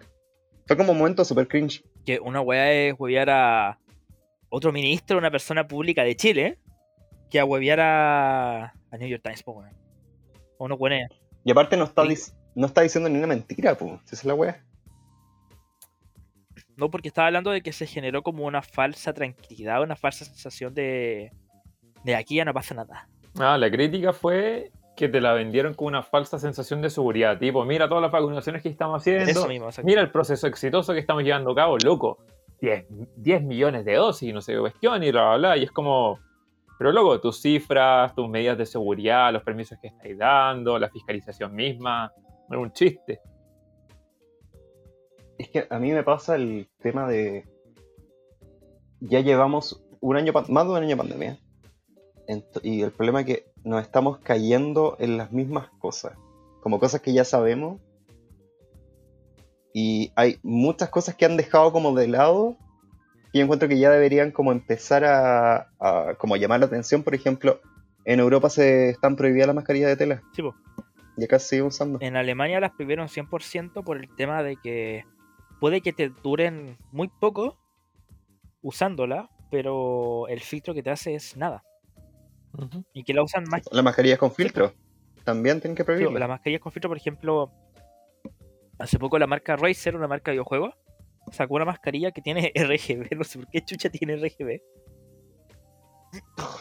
[0.66, 1.84] Fue como un momento super cringe.
[2.04, 3.78] Que una weá es huevear a
[4.48, 6.58] otro ministro, una persona pública de Chile,
[7.32, 9.72] que a huevear a, a New York Times, po, weón.
[10.58, 11.08] O no pone.
[11.44, 12.08] Y aparte no está, Sí.
[12.10, 13.92] dic- no está diciendo ni una mentira, pues.
[14.04, 14.62] Esa es la wea.
[16.76, 20.74] No, porque estaba hablando de que se generó como una falsa tranquilidad, una falsa sensación
[20.74, 21.32] de.
[22.04, 23.08] De aquí ya no pasa nada.
[23.38, 27.38] Ah, la crítica fue que te la vendieron con una falsa sensación de seguridad.
[27.38, 29.24] Tipo, mira todas las vacunaciones que estamos haciendo.
[29.30, 29.86] Eso mismo, exacto.
[29.86, 32.18] Mira el proceso exitoso que estamos llevando a cabo, loco.
[32.60, 35.56] 10, 10 millones de dosis, no sé qué cuestión, y bla, bla, bla.
[35.56, 36.18] Y es como,
[36.82, 41.54] pero loco, tus cifras, tus medidas de seguridad, los permisos que estáis dando, la fiscalización
[41.54, 42.12] misma,
[42.50, 43.20] es un chiste.
[45.38, 47.48] Es que a mí me pasa el tema de.
[48.98, 51.38] Ya llevamos un año, más de un año de pandemia.
[52.64, 56.18] Y el problema es que nos estamos cayendo en las mismas cosas.
[56.62, 57.80] Como cosas que ya sabemos.
[59.72, 62.56] Y hay muchas cosas que han dejado como de lado.
[63.32, 67.02] Y yo encuentro que ya deberían como empezar a, a como llamar la atención.
[67.02, 67.60] Por ejemplo,
[68.04, 70.22] en Europa se están prohibidas las mascarillas de tela.
[70.34, 70.54] Sí, po.
[71.16, 71.98] Y acá se siguen usando.
[72.00, 75.04] En Alemania las prohibieron 100% por el tema de que
[75.60, 77.58] puede que te duren muy poco
[78.62, 81.62] usándola, pero el filtro que te hace es nada.
[82.92, 83.62] Y que la usan más.
[83.72, 84.72] Las mascarillas con filtro.
[85.24, 86.20] También tienen que Sí, prohibirlas.
[86.20, 87.50] las mascarillas con filtro, por ejemplo,
[88.78, 90.74] hace poco la marca Razer, una marca de videojuegos,
[91.30, 93.16] sacó una mascarilla que tiene RGB.
[93.16, 94.60] No sé por qué chucha tiene RGB.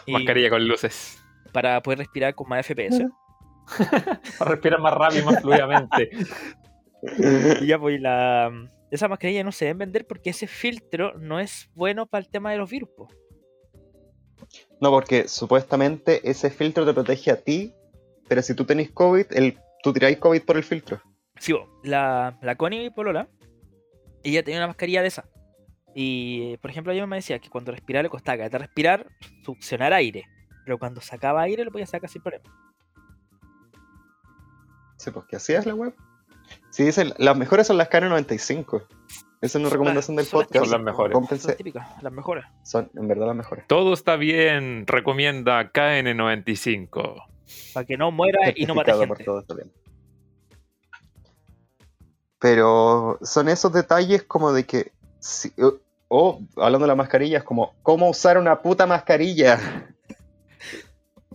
[0.06, 1.21] Y Mascarilla con luces.
[1.52, 3.06] para poder respirar con más FPS.
[4.39, 6.10] Para respirar más rápido y más fluidamente.
[7.62, 8.52] Y ya, pues, la,
[8.89, 12.52] esa mascarilla no se deben vender porque ese filtro no es bueno para el tema
[12.52, 12.89] de los virus.
[12.95, 13.08] po.
[14.82, 17.74] No, porque supuestamente ese filtro te protege a ti,
[18.28, 21.02] pero si tú tenés COVID, el, tú tiráis COVID por el filtro.
[21.38, 23.30] Sí, la, la Connie Polola,
[24.24, 25.26] ella tenía una mascarilla de esa.
[25.94, 29.08] Y, por ejemplo, ella me decía que cuando respiraba le costaba de respirar,
[29.44, 30.26] succionar aire.
[30.64, 32.46] Pero cuando sacaba aire lo podía sacar sin problema.
[34.98, 35.94] Sí, pues que así es la web.
[36.70, 38.86] Sí, dice, las mejores son las KN95.
[39.42, 40.66] Esa es una recomendación del Son las podcast.
[40.66, 41.42] Son las mejores.
[41.42, 42.46] Son típicas, las mejores.
[42.64, 43.66] Son en verdad las mejores.
[43.68, 47.26] Todo está bien, recomienda KN95.
[47.74, 49.24] Para que no muera y no mate Certificado por gente.
[49.24, 49.72] todo esto bien.
[52.41, 54.91] Pero son esos detalles como de que.
[55.19, 55.75] si- o
[56.13, 59.88] o, hablando de las mascarillas, como cómo usar una puta mascarilla.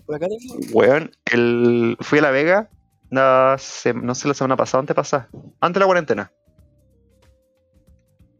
[0.05, 1.97] Por acá tengo- Weón, el...
[2.01, 2.69] fui a La Vega,
[3.09, 5.29] la se- no sé, la semana pasada, antes pasada,
[5.61, 6.33] antes de la cuarentena.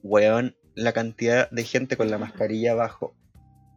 [0.03, 3.15] Weón, la cantidad de gente con la mascarilla abajo.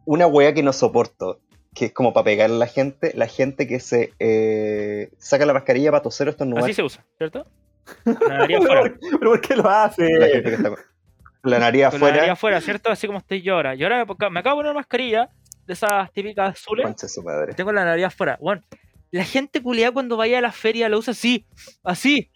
[0.04, 1.40] Una wea que no soporto,
[1.74, 5.54] que es como para pegarle a la gente, la gente que se eh, saca la
[5.54, 6.64] mascarilla para toser o estornudar.
[6.64, 7.46] Así se usa, ¿cierto?
[8.04, 8.94] La nariz afuera.
[9.00, 10.08] ¿Pero por qué lo hace?
[10.18, 10.78] La gente que está con
[11.42, 12.32] la nariz Con la nariz afuera.
[12.32, 12.90] afuera, ¿cierto?
[12.90, 13.74] Así como estoy yo ahora.
[13.74, 15.30] Y ahora me, acabo de poner una mascarilla
[15.66, 16.84] de esas típicas azules.
[16.84, 17.54] Concha de su madre.
[17.54, 18.36] Tengo la nariz afuera.
[18.40, 18.62] Bueno,
[19.10, 21.46] la gente culiada cuando vaya a la feria la usa así,
[21.82, 22.30] así.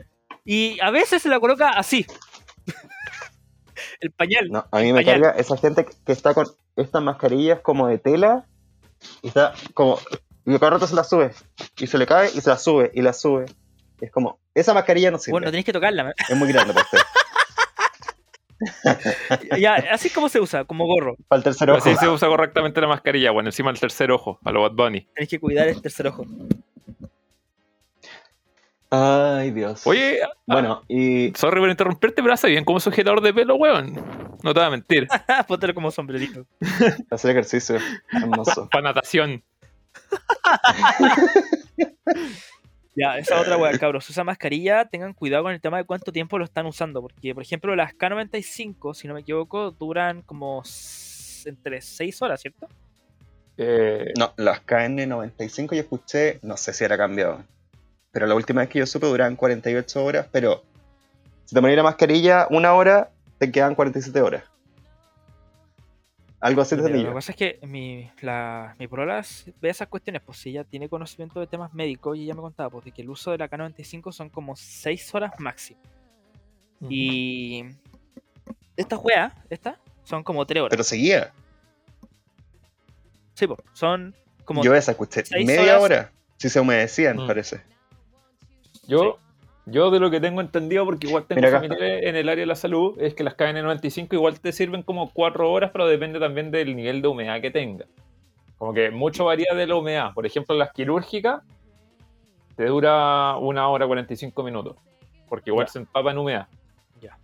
[0.45, 2.07] Y a veces se la coloca así.
[4.01, 4.49] El pañal.
[4.51, 5.21] No, a mí me Pañal.
[5.23, 6.47] carga esa gente que está con
[6.77, 8.47] estas mascarillas como de tela
[9.23, 9.99] y está como.
[10.47, 11.31] Y cada rato se la sube.
[11.79, 13.47] Y se le cae y se la sube y la sube.
[14.05, 14.39] Es como.
[14.55, 15.33] Esa mascarilla no sirve.
[15.33, 16.13] bueno, tenéis que tocarla.
[16.29, 16.99] Es muy grande para usted.
[19.59, 21.17] Ya, así es como se usa, como gorro.
[21.27, 21.79] Para el tercer ojo.
[21.79, 25.09] Así se usa correctamente la mascarilla, bueno, encima del tercer ojo, a lo Bad Bunny.
[25.15, 26.27] Tenés que cuidar el tercer ojo.
[28.91, 29.87] Ay, Dios.
[29.87, 33.95] Oye, ah, Bueno, y sorry por interrumpirte, pero hace bien como sujetador de pelo, weón.
[34.43, 35.09] No te voy a mentir.
[35.49, 36.47] Póntelo como sombrerito.
[37.11, 37.79] hacer ejercicio.
[38.13, 38.69] Hermoso.
[38.71, 39.43] Para natación.
[42.97, 44.09] Ya, esa otra weá, cabros.
[44.09, 47.03] Usa mascarilla, tengan cuidado con el tema de cuánto tiempo lo están usando.
[47.03, 50.63] Porque, por ejemplo, las K95, si no me equivoco, duran como
[51.45, 52.69] entre 6 horas, ¿cierto?
[53.57, 57.45] Eh, No, las KN95 yo escuché, no sé si era cambiado.
[58.11, 60.63] Pero la última vez que yo supe duraban 48 horas, pero
[61.45, 64.45] si te ponías la mascarilla una hora, te quedan 47 horas.
[66.45, 70.37] Algo así de lo que pasa es que mi, la, mi ve esas cuestiones, pues
[70.37, 73.09] si ella tiene conocimiento de temas médicos y ella me contaba pues, de que el
[73.09, 75.81] uso de la K95 son como 6 horas máximo.
[76.91, 77.65] Y
[78.77, 80.71] estas weas, estas, son como 3 horas.
[80.71, 81.33] Pero seguía.
[83.33, 84.15] sí, pues, son
[84.45, 85.83] como Yo esa escuché media horas.
[85.83, 86.13] hora.
[86.37, 87.27] Si se humedecían, Mm.
[87.27, 87.63] parece.
[88.87, 89.19] Yo,
[89.67, 92.55] yo de lo que tengo entendido, porque igual tengo familiares en el área de la
[92.55, 96.77] salud, es que las KN95 igual te sirven como 4 horas, pero depende también del
[96.77, 97.87] nivel de humedad que tenga.
[98.59, 100.13] Como que mucho varía de la humedad.
[100.15, 101.43] Por ejemplo, las quirúrgicas
[102.57, 104.77] te dura una hora 45 minutos,
[105.29, 105.73] porque igual Ya.
[105.73, 106.47] se empapa en humedad.
[107.01, 107.19] Ya.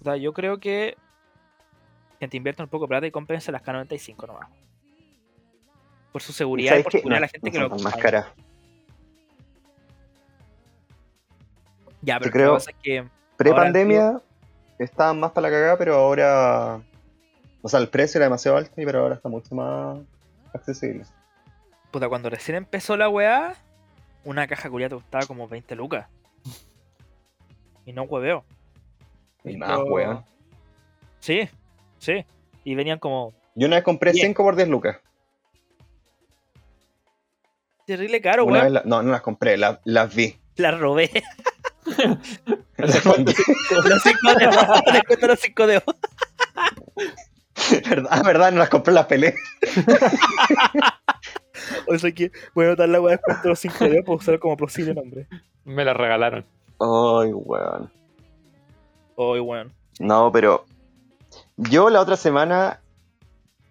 [0.00, 0.96] O sea, yo creo que
[2.18, 4.48] gente invierta un poco de plata y compensa las K95 nomás.
[6.12, 8.26] Por su seguridad y ¿Sabes por de No, la gente no que lo más caras.
[12.02, 14.20] Ya, pero Yo creo- que pasa es que Pre-pandemia
[14.78, 16.80] estaban más para la cagada, pero ahora.
[17.62, 19.98] O sea, el precio era demasiado alto, y pero ahora está mucho más
[20.52, 21.04] accesible.
[21.90, 23.54] puta, cuando recién empezó la weá,
[24.24, 26.06] una caja culia te costaba como 20 lucas.
[27.84, 28.44] Y no hueveo.
[29.44, 30.24] Y más, weón.
[31.20, 31.48] Sí,
[31.98, 32.24] sí.
[32.64, 34.28] Y venían como Yo una vez compré Bien.
[34.28, 34.98] 5 por 10 lucas.
[37.96, 38.72] Terrible caro, Una weón.
[38.74, 40.36] la- no, no las compré, la- las vi.
[40.56, 41.10] La robé.
[42.76, 43.24] Las 5 de
[44.92, 45.82] Descuento los 5 de
[47.88, 48.08] ¿Verdad?
[48.10, 49.34] Ah, verdad, no las compré, las pelé.
[51.88, 54.38] O sea que voy a anotar la weá después de los 5 de para usar
[54.38, 55.26] como posible nombre.
[55.64, 56.44] Me la regalaron.
[56.80, 57.90] Ay, weón.
[59.16, 59.72] Oy, weón.
[60.00, 60.64] No, pero
[61.56, 62.80] yo la otra semana,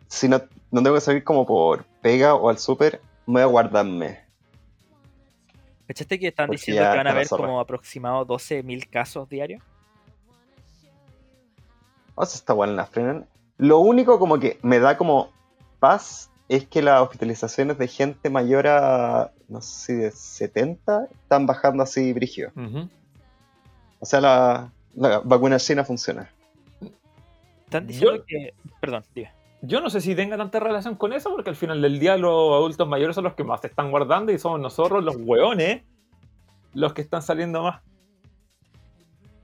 [0.07, 0.41] si no,
[0.71, 4.19] no tengo que salir como por pega o al súper, me voy a guardarme.
[5.87, 9.61] ¿Cachaste que están Porque diciendo que van a la haber como aproximado 12.000 casos diarios?
[12.15, 13.27] O sea, está bueno, las frenan.
[13.57, 15.31] Lo único como que me da como
[15.79, 21.45] paz es que las hospitalizaciones de gente mayor a, no sé si de 70, están
[21.45, 22.51] bajando así brígido.
[23.99, 26.29] O sea, la, la vacuna china funciona.
[27.65, 28.53] Están diciendo Yo- que.
[28.81, 29.33] Perdón, diga.
[29.61, 32.53] Yo no sé si tenga tanta relación con eso, porque al final del día los
[32.53, 35.83] adultos mayores son los que más se están guardando y somos nosotros, los hueones,
[36.73, 37.81] los que están saliendo más.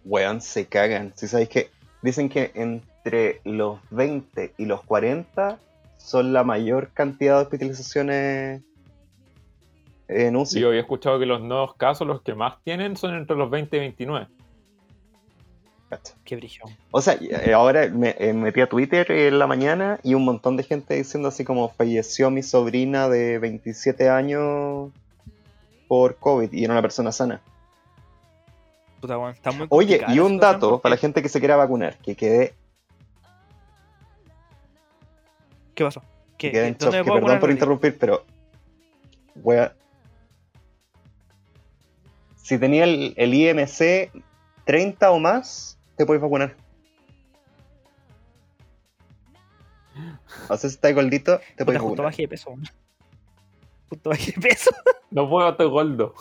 [0.06, 1.14] Weón, se cagan.
[1.16, 1.70] Si sabéis que
[2.02, 5.60] dicen que entre los 20 y los 40
[5.98, 8.62] son la mayor cantidad de hospitalizaciones
[10.08, 10.54] en UCI.
[10.54, 13.50] Sí, yo había escuchado que los nuevos casos, los que más tienen, son entre los
[13.50, 14.28] 20 y 29.
[15.90, 16.16] Cacha.
[16.26, 16.64] Qué brillo.
[16.92, 20.58] O sea, eh, ahora me eh, metí a Twitter en la mañana y un montón
[20.58, 24.92] de gente diciendo así como falleció mi sobrina de 27 años
[25.88, 27.42] por COVID y era una persona sana.
[29.00, 29.32] Puta, weón.
[29.34, 32.16] Está muy Oye, y un dato porque- para la gente que se quiera vacunar, que
[32.16, 32.54] quedé,
[35.74, 36.02] ¿Qué pasó?
[36.38, 38.26] ¿Qué, que quedé en qué- ¿Dónde shock, me que perdón por interrumpir, pero
[39.36, 39.74] wea,
[42.36, 44.12] si tenía el, el IMC
[44.66, 46.56] 30 o más, te puedes vacunar.
[50.44, 52.06] O sea, si estás gordito, te puedes justo vacunar.
[52.12, 52.56] bajé de peso.
[53.90, 54.72] Justo bajé de peso.
[55.10, 56.14] No puedo estar gordo.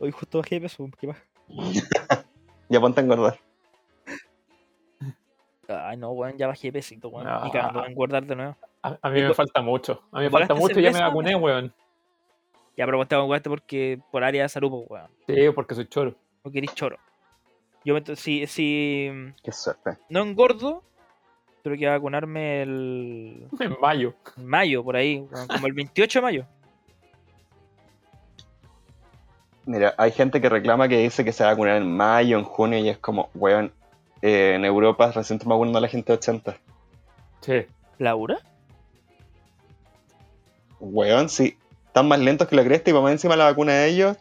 [0.00, 0.88] Hoy justo bajé de peso.
[1.00, 1.24] ¿Qué pasa?
[2.68, 3.38] Ya ponte a engordar.
[5.68, 7.26] Ay, no, weón, ya bajé de pesito, weón.
[7.26, 7.44] Ah.
[7.46, 8.56] Y cagando, voy a engordar de nuevo.
[8.82, 10.02] A, a mí me ¿Tú- falta mucho.
[10.12, 11.72] A mí me ¿tú falta mucho y ya me vacuné, weón.
[12.76, 15.10] Ya, pero vos te vacunaste porque por área de salud, pues, weón.
[15.26, 16.14] Sí, porque soy choro.
[16.44, 16.98] No querís choro.
[17.88, 19.08] Yo, me- si, si
[19.42, 19.96] Qué suerte.
[20.10, 20.82] no engordo,
[21.62, 24.12] creo que voy a vacunarme el En mayo.
[24.36, 26.46] en mayo, por ahí, como el 28 de mayo.
[29.64, 32.44] Mira, hay gente que reclama que dice que se va a vacunar en mayo, en
[32.44, 33.72] junio, y es como, weón,
[34.20, 36.58] eh, en Europa recién están vacunando a la gente de 80.
[37.40, 37.66] Sí.
[37.96, 38.38] ¿Laura?
[40.78, 44.16] Weón, sí, están más lentos que la cresta y más encima la vacuna de ellos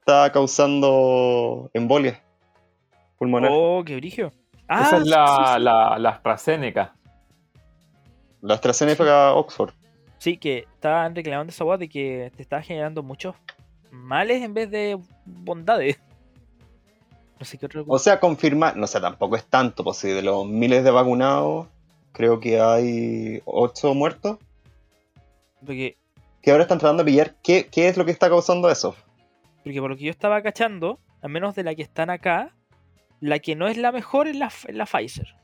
[0.00, 2.22] está causando embolia
[3.18, 3.50] pulmonar.
[3.52, 4.32] Oh, qué brillo.
[4.68, 5.60] Ah, Esa es la, sí, sí.
[5.62, 6.94] la, la AstraZeneca.
[8.42, 9.72] La AstraZeneca Oxford.
[10.18, 13.34] Sí, que estaban reclamando esa weá de que te estaba generando muchos
[13.90, 16.00] males en vez de bondades.
[17.38, 17.84] No sé qué otro.
[17.86, 21.66] O sea, confirmar, no sé, tampoco es tanto, pues si de los miles de vacunados,
[22.12, 24.38] creo que hay 8 muertos,
[25.64, 25.98] porque,
[26.40, 28.96] que ahora están tratando de pillar qué, qué es lo que está causando eso.
[29.62, 32.54] porque por lo que yo estaba cachando, al menos de la que están acá,
[33.26, 35.34] la que no es la mejor es la, es la Pfizer.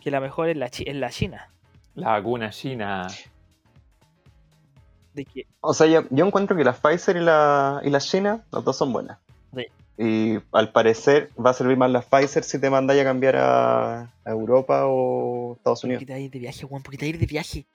[0.00, 1.50] Que la mejor es la, es la China.
[1.94, 3.06] La vacuna china.
[5.14, 5.26] De
[5.60, 8.76] O sea, yo, yo encuentro que la Pfizer y la, y la China, las dos
[8.76, 9.18] son buenas.
[9.54, 9.66] Sí.
[9.98, 14.00] Y al parecer va a servir más la Pfizer si te mandáis a cambiar a,
[14.02, 16.00] a Europa o Estados ¿Por Unidos.
[16.00, 16.82] qué te vas a ir de viaje, weón?
[16.82, 17.66] ¿Por qué te vas a ir de viaje?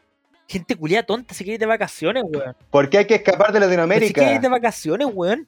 [0.48, 2.56] Gente culia tonta, se quiere ir de vacaciones, weón.
[2.70, 4.14] ¿Por qué hay que escapar de Latinoamérica?
[4.22, 5.48] quiere ir de vacaciones, weón.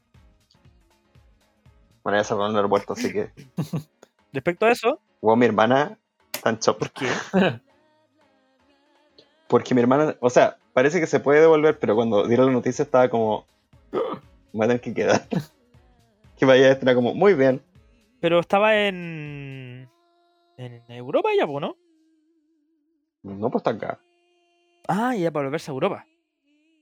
[2.04, 3.32] Bueno, ya cerraron el aeropuerto, así que.
[4.34, 5.98] Respecto a eso, Wow, mi hermana
[6.34, 6.78] está en shock.
[6.78, 7.08] ¿por qué?
[9.48, 12.84] Porque mi hermana, o sea, parece que se puede devolver, pero cuando dieron la noticia
[12.84, 13.46] estaba como.
[13.92, 14.00] Me
[14.52, 15.26] voy a tener que quedar.
[16.38, 17.62] que vaya a estar como, muy bien.
[18.20, 19.90] Pero estaba en.
[20.58, 21.78] En Europa ya, ¿no?
[23.24, 24.00] No, pues está acá.
[24.90, 26.06] Ah, ya para volverse a Europa.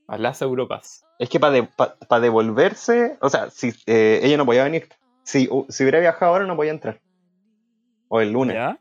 [0.08, 1.04] A las Europas.
[1.20, 4.88] Es que para devolverse, o sea, si eh, ella no podía venir.
[5.22, 7.00] Si, si hubiera viajado ahora no podía entrar.
[8.08, 8.54] O el lunes.
[8.54, 8.78] ¿Ya?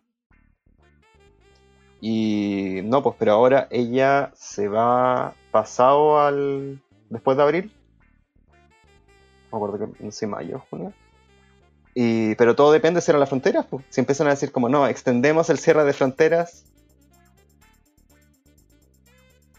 [2.02, 6.82] Y no, pues, pero ahora ella se va pasado al.
[7.10, 7.72] después de abril.
[9.52, 10.94] No me acuerdo que no sé, mayo, junio.
[11.94, 13.68] Y, pero todo depende de cierre las fronteras.
[13.68, 13.86] Pues.
[13.90, 16.66] Si empiezan a decir como no, extendemos el cierre de fronteras.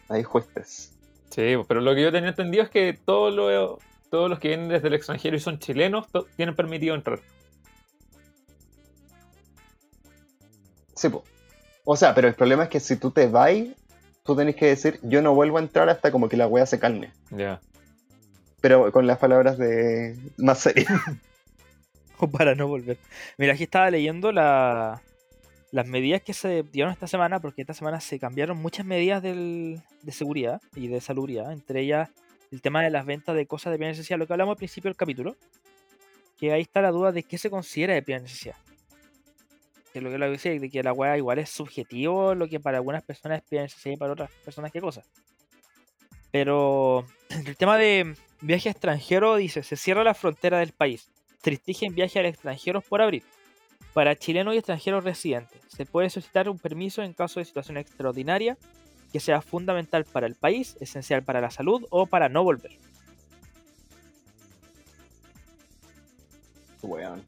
[0.09, 0.93] Ahí jueces.
[1.31, 3.79] Sí, pero lo que yo tenía entendido es que todos los,
[4.13, 7.19] todos los que vienen desde el extranjero y son chilenos to- tienen permitido entrar.
[10.95, 11.25] Sí, pues.
[11.85, 13.53] O sea, pero el problema es que si tú te vas,
[14.23, 16.79] tú tenés que decir yo no vuelvo a entrar hasta como que la wea se
[16.79, 17.11] calme.
[17.31, 17.61] Ya.
[18.61, 20.87] Pero con las palabras de más serias.
[22.19, 22.99] O para no volver.
[23.37, 25.03] Mira, aquí estaba leyendo la-
[25.73, 29.81] las medidas que se dieron esta semana, porque esta semana se cambiaron muchas medidas del-
[30.03, 32.11] de seguridad y de salubridad, entre ellas
[32.53, 34.89] el tema de las ventas de cosas de primera necesidad, lo que hablamos al principio
[34.89, 35.37] del capítulo,
[36.39, 38.57] que ahí está la duda de qué se considera de primera necesidad.
[39.93, 42.79] Que lo que lo decía, de que la weá igual es subjetivo, lo que para
[42.79, 45.03] algunas personas es primera necesidad y para otras personas qué cosa.
[46.31, 47.07] Pero
[47.47, 51.11] el tema de viaje extranjero dice, se cierra la frontera del país
[51.43, 53.25] se restringen viajes al extranjero por abril.
[53.93, 58.57] Para chilenos y extranjeros residentes, se puede solicitar un permiso en caso de situación extraordinaria
[59.13, 62.73] que sea fundamental para el país, esencial para la salud o para no volver.
[66.83, 67.23] Weón.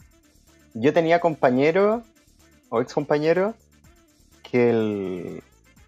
[0.75, 2.03] Yo tenía compañeros
[2.69, 3.55] o ex compañeros
[4.51, 5.43] que el-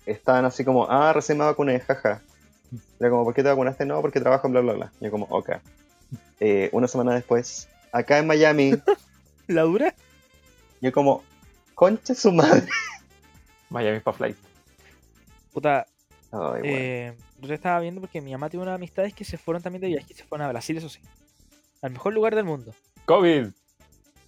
[0.06, 2.22] estaban así como, ah, recién me vacuné, jaja.
[3.00, 3.84] Era como, ¿por qué te vacunaste?
[3.86, 4.92] No, porque trabajo en bla bla bla.
[5.00, 5.50] Yo como, ok.
[6.38, 8.74] Eh, una semana después, acá en Miami,
[9.48, 9.94] ¿La dura?
[10.80, 11.22] yo como,
[11.74, 12.66] concha su madre.
[13.70, 14.36] Miami para flight.
[15.56, 15.86] Puta,
[16.32, 19.80] Ay, eh, yo estaba viendo porque mi mamá tiene unas amistades que se fueron también
[19.80, 21.00] de viaje, se fueron a Brasil, eso sí.
[21.80, 22.74] Al mejor lugar del mundo.
[23.06, 23.46] COVID.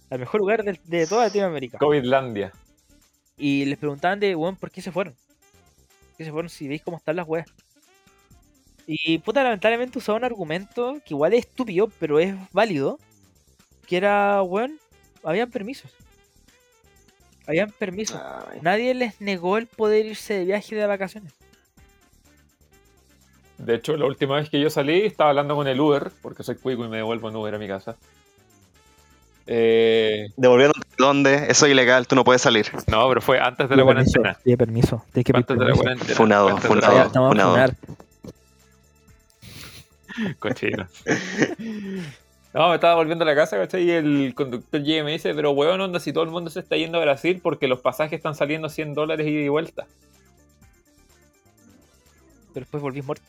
[0.09, 1.77] Al mejor lugar del- de, toda Latinoamérica.
[1.77, 2.51] COVIDlandia.
[3.37, 5.13] Y les preguntaban de, weón, ¿por qué se fueron?
[5.13, 7.47] ¿Por qué se fueron si veis cómo están las weas?
[8.87, 12.97] Y puta, lamentablemente usaba un argumento que igual es estúpido, pero es válido.
[13.85, 14.79] Que era, weón,
[15.23, 15.91] habían permisos.
[17.49, 18.21] Habían permisos.
[18.21, 18.59] Ay.
[18.61, 21.33] Nadie les negó el poder irse de viaje de vacaciones.
[23.57, 26.57] De hecho, la última vez que yo salí, estaba hablando con el Uber, porque soy
[26.57, 27.95] cuico y me devuelvo en Uber a mi casa.
[29.47, 32.67] Eh, Devolviendo dónde, eso es ilegal, tú no puedes salir.
[32.85, 34.37] no, pero fue antes de la cuarentena.
[34.43, 35.03] Tiene permiso.
[35.11, 36.13] Tiene que Antes de la cuarentena.
[36.13, 37.09] Funado, funado.
[37.09, 37.49] Funado.
[37.51, 37.75] funar.
[42.53, 43.83] No, me estaba volviendo a la casa, ¿cachai?
[43.83, 46.59] Y el conductor llega y me dice, pero weón, onda, si todo el mundo se
[46.59, 49.85] está yendo a Brasil porque los pasajes están saliendo 100 dólares ida y vuelta.
[52.53, 53.25] Pero después volví muerto.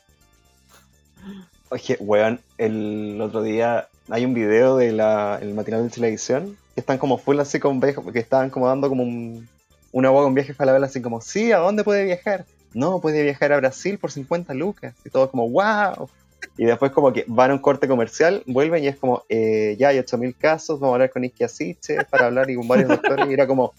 [1.69, 6.81] Oye, weón, el otro día hay un video de la, el matinal de televisión que
[6.81, 9.47] están como full así con viajes, porque estaban como dando como un,
[9.93, 12.47] una agua con viajes para la así como, sí, ¿a dónde puede viajar?
[12.73, 14.95] No, puede viajar a Brasil por 50 lucas.
[15.05, 16.09] Y todo como, wow.
[16.57, 19.89] Y después como que van a un corte comercial, vuelven y es como, eh, ya
[19.89, 23.29] hay 8000 casos, vamos a hablar con Isquia Siche para hablar y con varios doctores.
[23.29, 23.75] Y era como,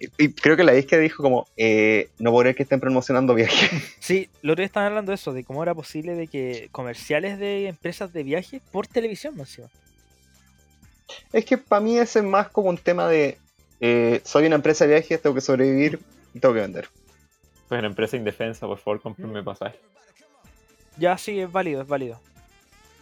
[0.00, 3.70] Y, y creo que la disque dijo como, eh, no creer que estén promocionando viajes.
[4.00, 7.38] Sí, lo otro día estaban hablando de eso, de cómo era posible de que comerciales
[7.38, 9.68] de empresas de viajes por televisión, más encima.
[11.32, 13.38] es que para mí ese es más como un tema de,
[13.80, 16.00] eh, soy una empresa de viajes, tengo que sobrevivir
[16.34, 16.88] y tengo que vender.
[17.68, 19.78] Soy una empresa indefensa, por favor, cómprenme pasaje.
[20.96, 22.20] Ya sí, es válido, es válido.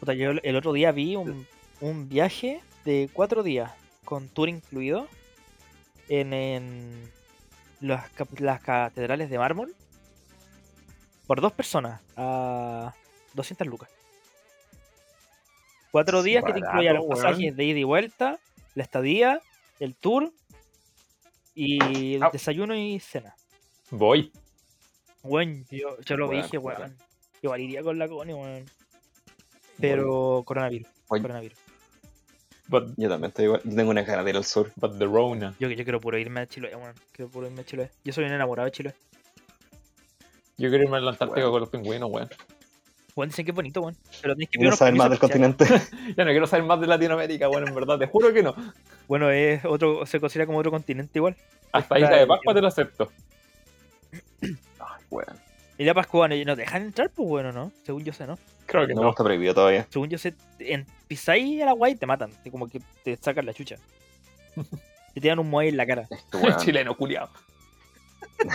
[0.07, 1.47] Yo el otro día vi un,
[1.80, 3.72] un viaje de cuatro días
[4.05, 5.07] con tour incluido
[6.09, 7.11] en, en
[7.80, 9.74] las, las catedrales de mármol
[11.26, 12.95] por dos personas a
[13.34, 13.88] 200 lucas.
[15.90, 18.38] Cuatro días que te barato, incluían los pasajes de ida y vuelta,
[18.74, 19.40] la estadía,
[19.78, 20.32] el tour
[21.55, 22.32] y el Au.
[22.32, 23.36] desayuno y cena.
[23.90, 24.32] Voy.
[25.22, 26.80] Bueno, yo, yo lo Weón, dije, weón.
[26.80, 26.97] weón.
[27.43, 28.64] Igual iría con la Connie, weón.
[29.80, 30.88] Pero coronavirus.
[31.09, 31.22] Oye.
[31.22, 31.59] Coronavirus.
[32.68, 34.70] But, Yo también estoy igual, yo tengo una ganas de ir al sur.
[34.76, 35.55] but the Rona.
[35.59, 36.95] Yo, yo quiero puro irme a Chiloé, weón.
[37.12, 37.90] Quiero puro irme a Chiloé.
[38.05, 38.95] Yo soy un enamorado de Chiloé.
[40.57, 41.51] Yo quiero irme a la Antártica Bueno.
[41.51, 42.28] con los pingüinos, weón.
[43.16, 43.97] Weón, dicen que es bonito, weón.
[44.22, 45.64] Pero tienes que Quiero saber más del continente.
[46.16, 48.55] Ya no quiero saber más de Latinoamérica, weón, en verdad, te juro que no.
[49.09, 51.36] Bueno, es otro, se considera como otro continente igual.
[51.72, 52.26] Hasta Está Isla de.
[52.26, 53.12] Pascua te lo acepto.
[54.43, 55.36] Ay, weón.
[55.83, 57.72] Y la Pascua, no nos dejan entrar, pues bueno, ¿no?
[57.85, 58.39] Según yo sé, ¿no?
[58.66, 59.11] Creo que No, no.
[59.11, 59.85] está prohibido todavía.
[59.91, 62.30] Según yo sé, en pisáis a la guay y te matan.
[62.45, 63.74] Y como que te sacan la chucha.
[65.14, 66.07] Te tiran un muelle en la cara.
[66.09, 66.57] Este weón.
[66.59, 67.30] Chileno, culiado.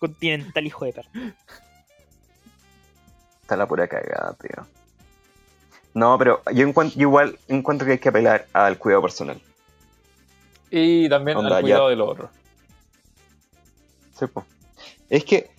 [0.00, 1.10] Continental hijo de perra.
[3.42, 4.66] Está la pura cagada, tío.
[5.92, 9.38] No, pero yo, encuent- yo igual encuentro que hay que apelar al cuidado personal.
[10.70, 12.30] Y también Onda, al cuidado de los otros.
[14.18, 14.46] Sí, po.
[15.10, 15.50] Es que,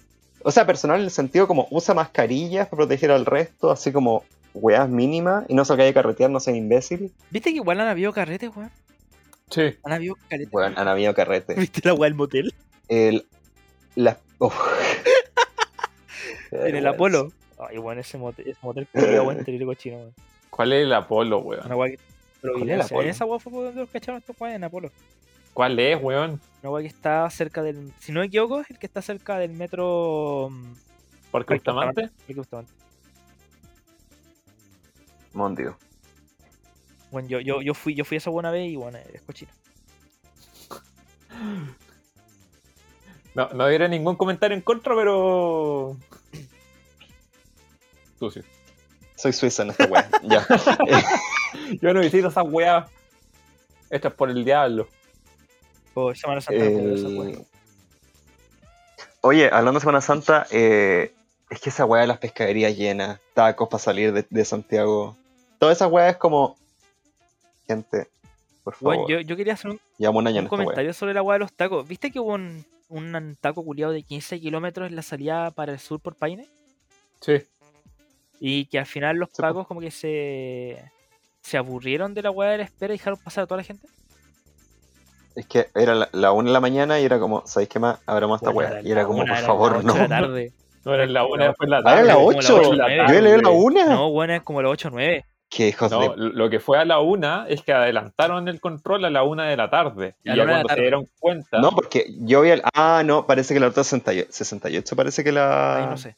[0.43, 4.23] o sea, personal en el sentido como usa mascarillas para proteger al resto, así como
[4.53, 7.11] weas mínimas, y no se a carretear, no sean imbécil.
[7.29, 8.71] ¿Viste que igual han habido carretes, weón?
[9.49, 9.75] Sí.
[9.83, 10.53] Han habido carretes.
[10.53, 11.55] Weón, han habido carretes.
[11.59, 12.53] ¿Viste la weá del motel?
[12.87, 13.25] El.
[13.95, 14.19] La.
[16.51, 17.31] En el Apolo.
[17.59, 20.13] Ay, weón, ese motel, ese motel culiao, weón, terrible cochino, weón.
[20.49, 21.65] ¿Cuál es el Apolo, weón?
[21.65, 21.99] Una weá que.
[22.41, 23.09] Pero ¿Cuál es el Apolo?
[23.09, 24.91] esa weá fue por donde los cacharon estos weones en Apolo.
[25.59, 26.39] ¿Cuál es, weón?
[26.61, 27.91] Una weá que está cerca del.
[27.99, 30.47] Si no me equivoco, es el que está cerca del metro.
[30.49, 30.73] mm,
[31.31, 32.09] ¿Por Bustamante?
[32.33, 32.71] Bustamante.
[35.33, 35.77] Mondio.
[37.11, 39.51] Bueno, yo, yo, yo fui, yo fui a esa buena vez y bueno, es cochino.
[43.35, 45.97] No, no diré ningún comentario en contra, pero.
[48.17, 48.43] Sucio.
[49.17, 50.09] Soy suiza en esta wea.
[50.23, 50.47] ya.
[51.81, 52.89] Yo no visito esas weas.
[53.89, 54.87] Esto es por el diablo.
[56.07, 56.63] O Semana Santa.
[56.65, 57.29] esa weá.
[57.29, 57.45] El-
[59.21, 61.13] Oye, hablando de Semana Santa, eh,
[61.49, 65.17] es que esa weá de las pescaderías llenas, tacos para salir de, de Santiago.
[65.57, 66.55] Toda esa weá es como.
[67.67, 68.07] Gente,
[68.63, 68.95] por favor.
[68.97, 71.53] Bueno, yo, yo quería hacer un, un año un comentario sobre la weá de los
[71.53, 71.87] tacos.
[71.87, 75.79] ¿Viste que hubo un, un taco culiado de 15 kilómetros en la salida para el
[75.79, 76.47] sur por Paine?
[77.21, 77.43] Sí.
[78.39, 79.41] Y que al final los Sí, po.
[79.43, 80.81] tacos como que se,
[81.41, 83.85] se aburrieron de la weá de la espera y dejaron pasar a toda la gente.
[85.39, 87.99] Es que era la, la una de la mañana y era como, ¿sabéis qué más?
[88.05, 88.81] Abramos esta weá.
[88.83, 89.93] Y era como, una, por favor, las no.
[89.93, 90.51] ocho de la tarde.
[90.85, 91.97] No era la una después la Ah, tarde.
[91.99, 92.59] era la como las 8.
[92.61, 93.13] ocho, nueve.
[93.13, 93.85] Yo leí la una.
[93.85, 95.25] No, bueno, es como las 8 o 9.
[95.49, 96.11] Qué hijos No, de.
[96.15, 99.57] lo que fue a la una es que adelantaron el control a la una de
[99.57, 100.15] la tarde.
[100.23, 101.59] Y ya cuando se dieron cuenta.
[101.59, 102.61] No, porque yo vi el.
[102.73, 104.27] Ah, no, parece que la otra 68.
[104.31, 105.77] 68 parece que la.
[105.77, 106.15] Ahí no sé.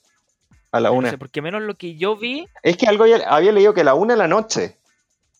[0.72, 1.10] A la no una.
[1.12, 3.84] sé, porque menos lo que yo vi, Es que algo había, había leído que a
[3.86, 4.76] la una de la noche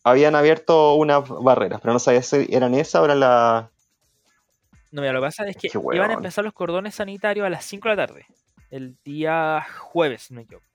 [0.04, 3.71] habían abierto unas barreras, pero no sabía si eran esas o eran la.
[4.92, 7.50] No, mira, lo que pasa es que Qué iban a empezar los cordones sanitarios a
[7.50, 8.26] las 5 de la tarde.
[8.70, 10.66] El día jueves, no me equivoco.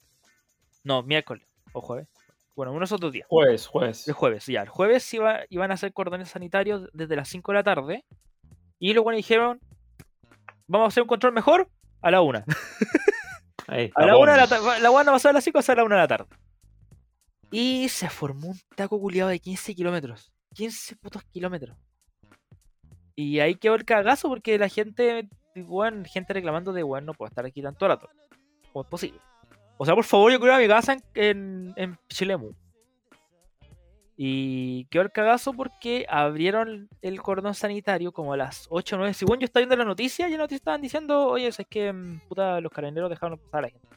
[0.85, 2.09] No, miércoles o jueves.
[2.55, 3.27] Bueno, unos otros días.
[3.29, 4.09] Jueves, jueves.
[4.09, 4.63] El jueves, ya.
[4.63, 8.05] El jueves iba, iban a hacer cordones sanitarios desde las 5 de la tarde.
[8.79, 9.61] Y luego dijeron,
[10.67, 11.69] vamos a hacer un control mejor
[12.01, 12.45] a la 1.
[13.67, 14.23] Ahí, A la tapón.
[14.23, 14.81] 1 de la tarde.
[14.81, 16.27] La 1 no pasó a las 5, a la 1 de la tarde.
[17.51, 20.33] Y se formó un taco culiado de 15 kilómetros.
[20.55, 21.77] 15 putos kilómetros.
[23.17, 27.29] Y ahí quedó el cagazo porque la gente, weón, gente reclamando de, weón, no puedo
[27.29, 28.11] estar aquí tanto rato.
[28.73, 29.21] ¿Cómo es posible?
[29.79, 32.53] O sea, por favor, yo quiero ir a mi casa en, en, en Pichilemu.
[34.19, 39.15] Y quedó el cagazo porque abrieron el cordón sanitario como a las 8 o 9.
[39.15, 42.21] Según yo estaba viendo la noticia, ya la noticia estaban diciendo, oye, es que mm,
[42.29, 43.89] puta, los carabineros dejaron pasar a la gente.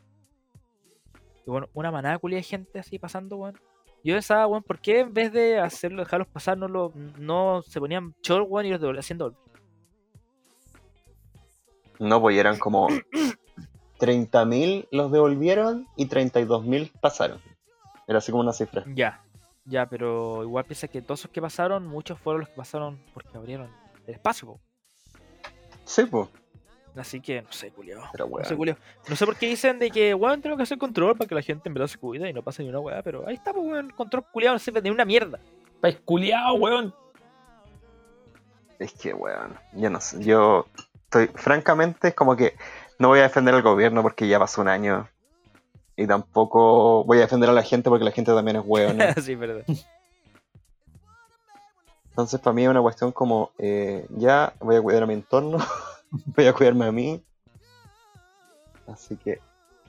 [1.46, 3.58] Y bueno, una manada culia de gente así pasando, weón.
[4.04, 7.80] Yo pensaba, weón, ¿por qué en vez de hacerlo, dejarlos pasar, no, lo, no se
[7.80, 9.36] ponían short, weón, y los devolvían haciendo
[12.00, 12.88] No, pues eran como
[14.00, 17.42] 30.000 los devolvieron y 32.000 pasaron.
[18.08, 18.86] Era así como una cifra.
[18.96, 19.22] Ya,
[19.66, 23.38] ya, pero igual piensa que todos esos que pasaron, muchos fueron los que pasaron porque
[23.38, 23.70] abrieron
[24.08, 24.60] el espacio, po.
[25.84, 26.30] Sí, pues.
[26.96, 28.04] Así que no sé, culiao.
[28.12, 28.46] Pero No weón.
[28.46, 28.78] sé, culiao.
[29.08, 31.42] No sé por qué dicen de que, weón, tengo que hacer control para que la
[31.42, 33.66] gente en verdad se cuide y no pase ni una weá, pero ahí está, pues,
[33.66, 35.40] weón, control culiado no sirve de una mierda.
[35.82, 36.94] País culiao, weón.
[38.80, 40.24] Es que, weón, yo no sé.
[40.24, 40.66] Yo
[41.06, 42.56] estoy, francamente, es como que
[42.98, 45.08] no voy a defender al gobierno porque ya pasó un año.
[45.96, 49.14] Y tampoco voy a defender a la gente porque la gente también es weona.
[49.22, 49.64] sí, verdad.
[52.10, 55.58] Entonces, para mí es una cuestión como, eh, ya voy a cuidar a mi entorno,
[56.36, 57.24] voy a cuidarme a mí.
[58.88, 59.40] Así que,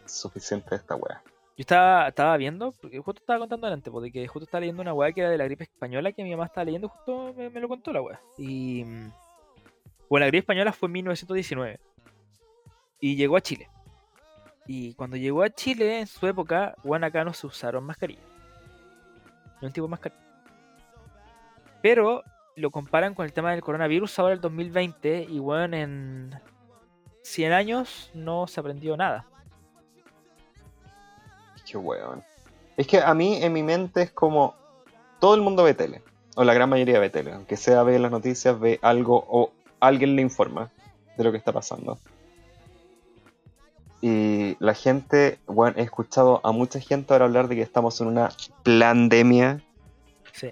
[0.06, 1.22] suficiente de esta wea.
[1.56, 4.94] Yo estaba, estaba viendo, porque justo estaba contando adelante, porque que justo estaba leyendo una
[4.94, 7.60] weá que era de la gripe española que mi mamá estaba leyendo, justo me, me
[7.60, 8.20] lo contó la weá.
[8.38, 8.84] Y.
[8.84, 9.12] mm,
[10.08, 11.80] Bueno, la gripe española fue en 1919.
[13.00, 13.68] Y llegó a Chile.
[14.66, 18.24] Y cuando llegó a Chile, en su época, bueno, acá no se usaron mascarillas.
[19.60, 20.20] No un tipo de mascarilla.
[21.82, 22.22] Pero
[22.60, 26.40] lo comparan con el tema del coronavirus ahora el 2020 y bueno, en
[27.22, 29.26] 100 años no se aprendió nada.
[31.68, 32.22] Qué weón.
[32.76, 34.54] Es que a mí, en mi mente, es como,
[35.18, 36.02] todo el mundo ve tele.
[36.34, 37.32] O la gran mayoría ve tele.
[37.32, 40.70] Aunque sea ve las noticias, ve algo o alguien le informa
[41.16, 41.98] de lo que está pasando.
[44.00, 48.06] Y la gente, bueno, he escuchado a mucha gente ahora hablar de que estamos en
[48.06, 48.30] una
[48.64, 49.62] pandemia.
[50.32, 50.50] Sí.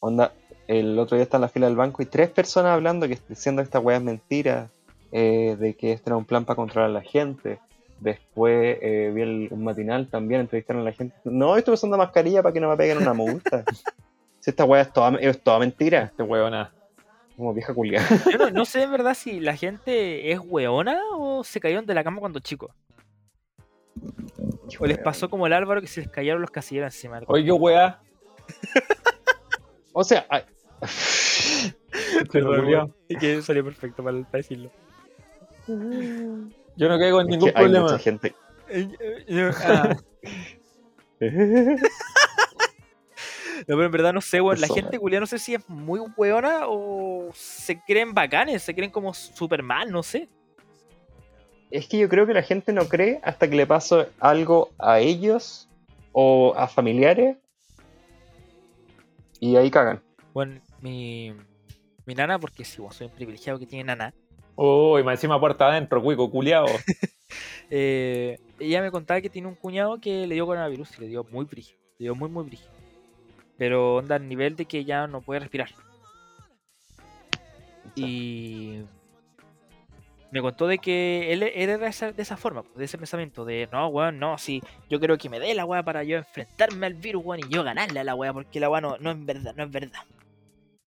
[0.00, 0.34] Onda,
[0.78, 3.62] el otro día estaba en la fila del banco y tres personas hablando que diciendo
[3.62, 4.68] que esta weá es mentira,
[5.10, 7.58] eh, de que este era un plan para controlar a la gente.
[8.00, 11.14] Después eh, vi el- un matinal también, entrevistaron a la gente.
[11.24, 13.64] No, estoy usando mascarilla para que no me peguen una multa.
[14.40, 16.72] si esta weá es toda, es toda mentira, Este weona.
[17.36, 18.06] como vieja culiada.
[18.30, 21.94] Yo no, no sé en verdad si la gente es weona o se cayeron de
[21.94, 22.70] la cama cuando chicos.
[24.80, 27.16] O les pasó como el Álvaro que se les cayeron los casilleros encima.
[27.16, 28.00] del Oye, qué weá.
[29.92, 30.26] O sea,
[33.08, 34.70] Y que salió perfecto para, para decirlo.
[35.68, 37.84] Yo no caigo en es ningún que hay problema.
[37.84, 38.34] mucha gente.
[39.64, 39.96] Ah,
[43.68, 44.60] No, pero en verdad no sé, weón.
[44.60, 48.90] La gente culia no sé si es muy weona o se creen bacanes, se creen
[48.90, 50.28] como Superman, no sé.
[51.70, 54.98] Es que yo creo que la gente no cree hasta que le pasa algo a
[54.98, 55.68] ellos
[56.12, 57.36] o a familiares
[59.40, 60.02] y ahí cagan.
[60.34, 61.32] Bueno, mi,
[62.04, 64.12] mi nana, porque sí, bueno, soy un privilegiado que tiene nana,
[64.54, 66.66] Uy, más encima puerta adentro, cuico, culiao.
[67.70, 71.24] eh, ella me contaba que tiene un cuñado que le dio coronavirus y le dio
[71.24, 72.70] muy brígido, le dio muy, muy brígido.
[73.56, 75.70] Pero onda al nivel de que ya no puede respirar.
[77.94, 78.82] Y
[80.30, 82.98] me contó de que él, él era de esa, de esa forma, pues, de ese
[82.98, 86.18] pensamiento, de no, weón, no, sí, yo creo que me dé la weá para yo
[86.18, 89.10] enfrentarme al virus, weón, y yo ganarle a la weá, porque la weá no, no
[89.10, 90.00] es verdad, no es verdad.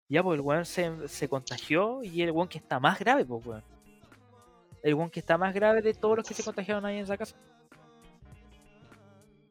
[0.08, 3.46] Ya, pues el weón se, se contagió y el weón que está más grave, pues
[3.46, 3.64] weón.
[4.84, 7.18] El weón que está más grave de todos los que se contagiaron ahí en esa
[7.18, 7.36] casa.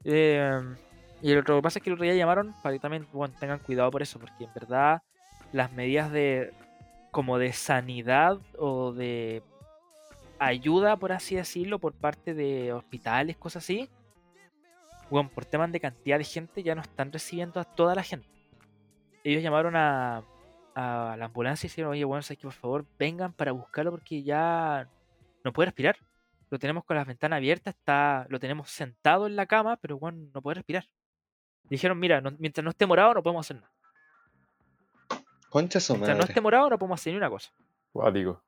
[0.05, 0.61] Eh,
[1.23, 3.59] y lo que pasa es que el otro día llamaron para que también bueno, tengan
[3.59, 5.03] cuidado por eso, porque en verdad
[5.53, 6.53] las medidas de
[7.11, 9.43] como de sanidad o de
[10.39, 13.89] ayuda, por así decirlo, por parte de hospitales, cosas así,
[15.11, 18.29] bueno, por temas de cantidad de gente ya no están recibiendo a toda la gente.
[19.23, 20.23] Ellos llamaron a,
[20.75, 24.89] a la ambulancia y dijeron, oye, bueno, que por favor vengan para buscarlo porque ya
[25.45, 25.97] no puede respirar.
[26.51, 30.29] Lo tenemos con las ventanas abiertas, está, lo tenemos sentado en la cama, pero bueno,
[30.33, 30.85] no puede respirar.
[31.65, 33.71] Dijeron, mira, no- mientras no esté morado no podemos hacer nada.
[35.49, 36.31] Concha su Mientras no madre.
[36.33, 37.51] esté morado no podemos hacer ni una cosa.
[37.93, 38.43] Cuático.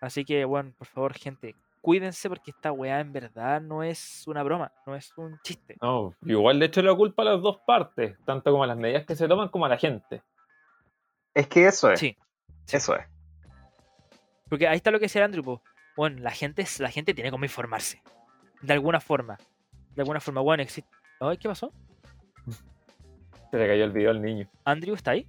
[0.00, 4.42] Así que, bueno, por favor, gente, cuídense porque esta weá en verdad no es una
[4.42, 5.76] broma, no es un chiste.
[5.80, 9.06] No, igual le echo la culpa a las dos partes, tanto como a las medidas
[9.06, 10.22] que se toman como a la gente.
[11.36, 12.00] Es que eso es.
[12.00, 12.16] Sí,
[12.72, 13.04] Eso es.
[14.48, 15.44] porque ahí está lo que decía Andrew.
[15.44, 15.62] po.
[15.96, 18.02] Bueno, la gente, la gente tiene como informarse.
[18.62, 19.36] De alguna forma.
[19.94, 20.90] De alguna forma, bueno, existe.
[21.20, 21.72] Ay, ¿qué pasó?
[23.50, 24.48] Se le cayó el video al niño.
[24.64, 25.28] ¿Andrew está ahí?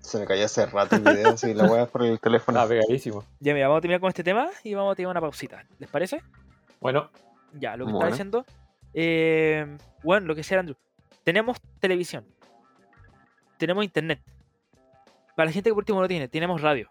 [0.00, 2.58] Se me cayó hace rato el video, si la weá es por el teléfono.
[2.58, 3.24] Estaba pegadísimo.
[3.40, 5.64] Ya, mira, vamos a terminar con este tema y vamos a tener una pausita.
[5.78, 6.22] ¿Les parece?
[6.80, 7.10] Bueno,
[7.54, 7.98] Ya, lo que Bueno.
[7.98, 8.46] estaba diciendo.
[8.94, 10.76] eh, bueno, lo que decía Andrew.
[11.24, 12.26] Tenemos televisión.
[13.58, 14.20] Tenemos internet.
[15.36, 16.88] Para la gente que por último no tiene, tenemos radio.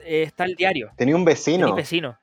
[0.00, 0.92] Eh, está el diario.
[0.96, 1.74] Tenía un vecino.
[1.74, 2.18] vecino.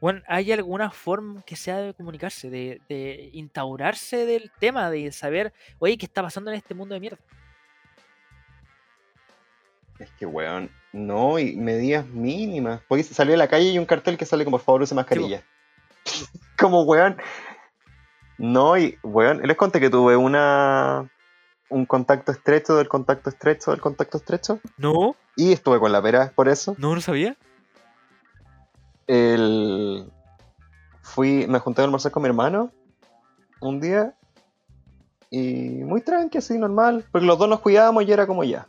[0.00, 5.52] Bueno, ¿hay alguna forma que sea de comunicarse, de, de instaurarse del tema, de saber,
[5.78, 7.18] oye, qué está pasando en este mundo de mierda?
[9.98, 10.70] Es que weón.
[10.92, 12.82] No, y medidas mínimas.
[12.88, 15.42] Porque salió a la calle y un cartel que sale como por favor use mascarilla.
[16.58, 17.16] como weón.
[18.38, 21.08] No, y weón, les conté que tuve una
[21.72, 24.60] un contacto estrecho del contacto estrecho del contacto estrecho.
[24.76, 26.74] No, Y estuve con la pera por eso.
[26.78, 27.36] no, no sabía.
[29.06, 30.10] El...
[31.02, 32.70] Fui, me junté a almorzar con mi hermano
[33.60, 34.14] un día.
[35.30, 37.04] Y muy tranqui, así, normal.
[37.10, 38.68] Porque los dos nos cuidábamos y era como ya.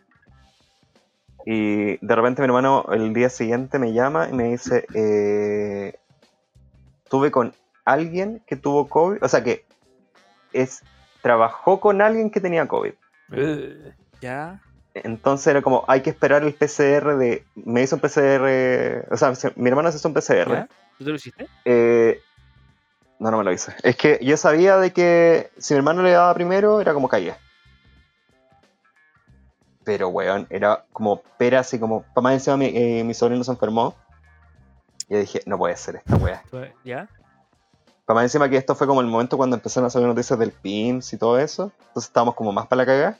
[1.46, 6.00] Y de repente mi hermano el día siguiente me llama y me dice, eh,
[7.10, 9.66] tuve con alguien que tuvo COVID, o sea que
[10.54, 10.84] es,
[11.24, 12.94] trabajó con alguien que tenía COVID.
[13.32, 14.60] Eh, Ya.
[14.94, 17.44] Entonces era como, hay que esperar el PCR de...
[17.56, 20.52] Me hizo un PCR, o sea, se- mi hermano se hizo un PCR.
[20.52, 20.68] ¿Ya?
[21.00, 21.48] ¿Tú te lo hiciste?
[21.66, 22.20] Eh,
[23.18, 23.74] no, no me lo hice.
[23.82, 27.38] Es que yo sabía de que si mi hermano le daba primero, era como caía.
[29.84, 32.04] Pero, weón, era como pera, así como.
[32.14, 33.96] Para más encima, mi, eh, mi sobrino se enfermó.
[35.10, 36.44] Y yo dije, no puede ser esta weá.
[36.84, 37.10] ¿Ya?
[38.06, 40.52] Para más encima que esto fue como el momento cuando empezaron a salir noticias del
[40.52, 41.72] PIMS y todo eso.
[41.88, 43.20] Entonces estábamos como más para la cagada.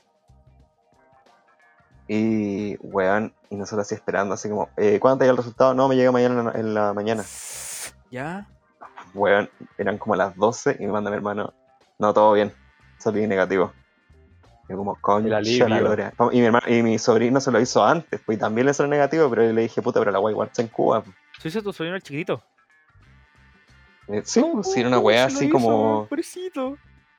[2.06, 5.72] Y, weón, y nosotros así esperando, así como, eh, ¿cuándo te llega el resultado?
[5.72, 7.24] No, me llega mañana en la, mañana.
[8.10, 8.46] ¿Ya?
[9.14, 11.54] Weón, eran como las 12 y me manda mi hermano,
[11.98, 12.52] no, todo bien,
[12.98, 13.72] salí negativo.
[14.68, 15.40] Y yo como, coño, la.
[15.40, 18.90] Y mi, hermano, y mi sobrino se lo hizo antes, pues y también le salió
[18.90, 21.02] negativo, pero yo le dije, puta, pero la guay igual está en Cuba.
[21.02, 21.12] ¿Tú
[21.48, 22.42] hiciste tu sobrino el chiquitito?
[24.08, 26.06] Eh, sí, pues, sí, era una weá así como...
[26.08, 26.76] Pobrecito,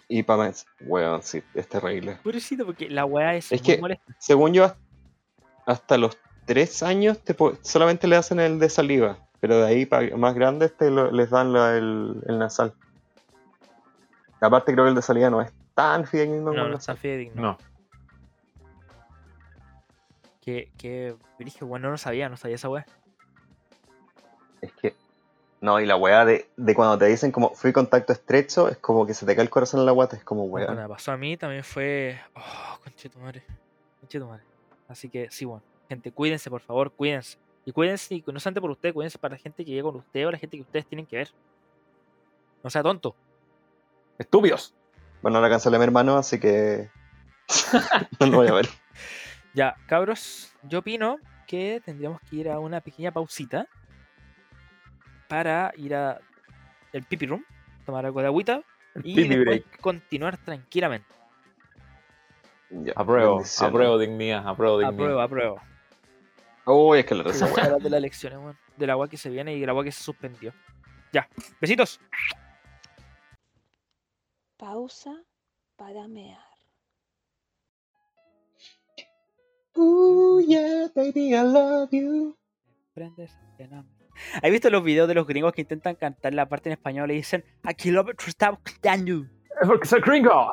[0.07, 2.19] Y para más, weón, sí, es terrible.
[2.23, 4.15] pobrecito, porque la weá es, Es muy que- molesta.
[4.19, 4.71] Según yo,
[5.65, 10.15] hasta los 3 años te solamente le hacen el de saliva, pero de ahí para
[10.15, 12.73] más grandes te lo- les dan la- el, el nasal.
[14.39, 16.95] Aparte creo que el de saliva no es tan fidedigno como No, el no está
[16.95, 17.41] fidedigno.
[17.41, 17.57] no.
[20.41, 22.86] Que, que, dije, bueno, no lo sabía, no sabía esa weá.
[24.61, 24.93] Es que.
[25.66, 29.03] No, y la weá de, de cuando te dicen como fui contacto estrecho, es como
[29.07, 30.82] que se te cae el corazón en la guata, es como Cuando weá.
[30.84, 32.22] me pasó a mí también fue.
[32.36, 33.41] Oh, conchetumare.
[33.99, 34.43] Conchetumare.
[34.88, 35.63] Así que sí, bueno.
[35.89, 37.39] Gente, cuídense, por favor, cuídense.
[37.66, 40.28] Y cuídense, y no solamente por ustedes, cuídense para la gente que llega con ustedes
[40.28, 41.30] o la gente que ustedes tienen que ver.
[42.63, 43.16] No sea tonto.
[44.20, 44.76] Estúpidos.
[45.24, 46.91] Bueno, ahora cancelé a mi hermano, así que.
[48.20, 48.70] no lo voy a ver.
[49.55, 53.68] Ya, cabros, yo opino que tendríamos que ir a una pequeña pausita
[55.28, 56.19] para ir a
[56.93, 57.43] el pipi room,
[57.86, 58.61] tomar algo de agüita
[58.95, 59.80] El y después break.
[59.82, 61.07] continuar tranquilamente.
[62.69, 64.93] Ya, Apruebo, apruebo dignidad, apruebo dignidad.
[64.93, 65.61] Apruebo, apruebo.
[66.65, 68.57] Uy, es que la horas de las elecciones, weón.
[68.76, 70.53] Del agua que se viene y del agua que se suspendió.
[71.13, 71.30] Ya,
[71.61, 71.99] besitos.
[74.57, 75.13] Pausa
[75.76, 76.39] para mear.
[79.78, 82.36] Ooh, yeah, baby, I love you.
[82.93, 83.94] Prendes en hambre.
[84.41, 87.16] ¿Has visto los videos de los gringos que intentan cantar la parte en español y
[87.16, 89.26] dicen a kilómetros estamos cantando?
[89.61, 90.51] Es porque soy gringo.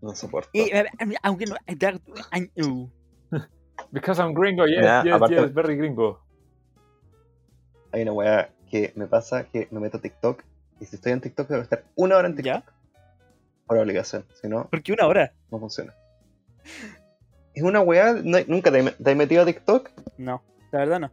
[0.00, 0.50] No soporto.
[0.52, 0.86] Y eh,
[1.22, 1.56] aunque no
[3.92, 6.20] Because I'm gringo, yes, Ya, yes, aparte- yes, very gringo.
[7.92, 10.44] Hay una weá que me pasa que me meto a TikTok
[10.80, 12.64] y si estoy en TikTok debo estar una hora en TikTok.
[12.64, 12.72] ¿Ya?
[13.66, 15.32] Por obligación, si no, ¿Por qué una hora?
[15.50, 15.94] no funciona.
[17.54, 19.90] Es una weá, no- nunca te, te has metido a TikTok.
[20.18, 21.10] No, la verdad no.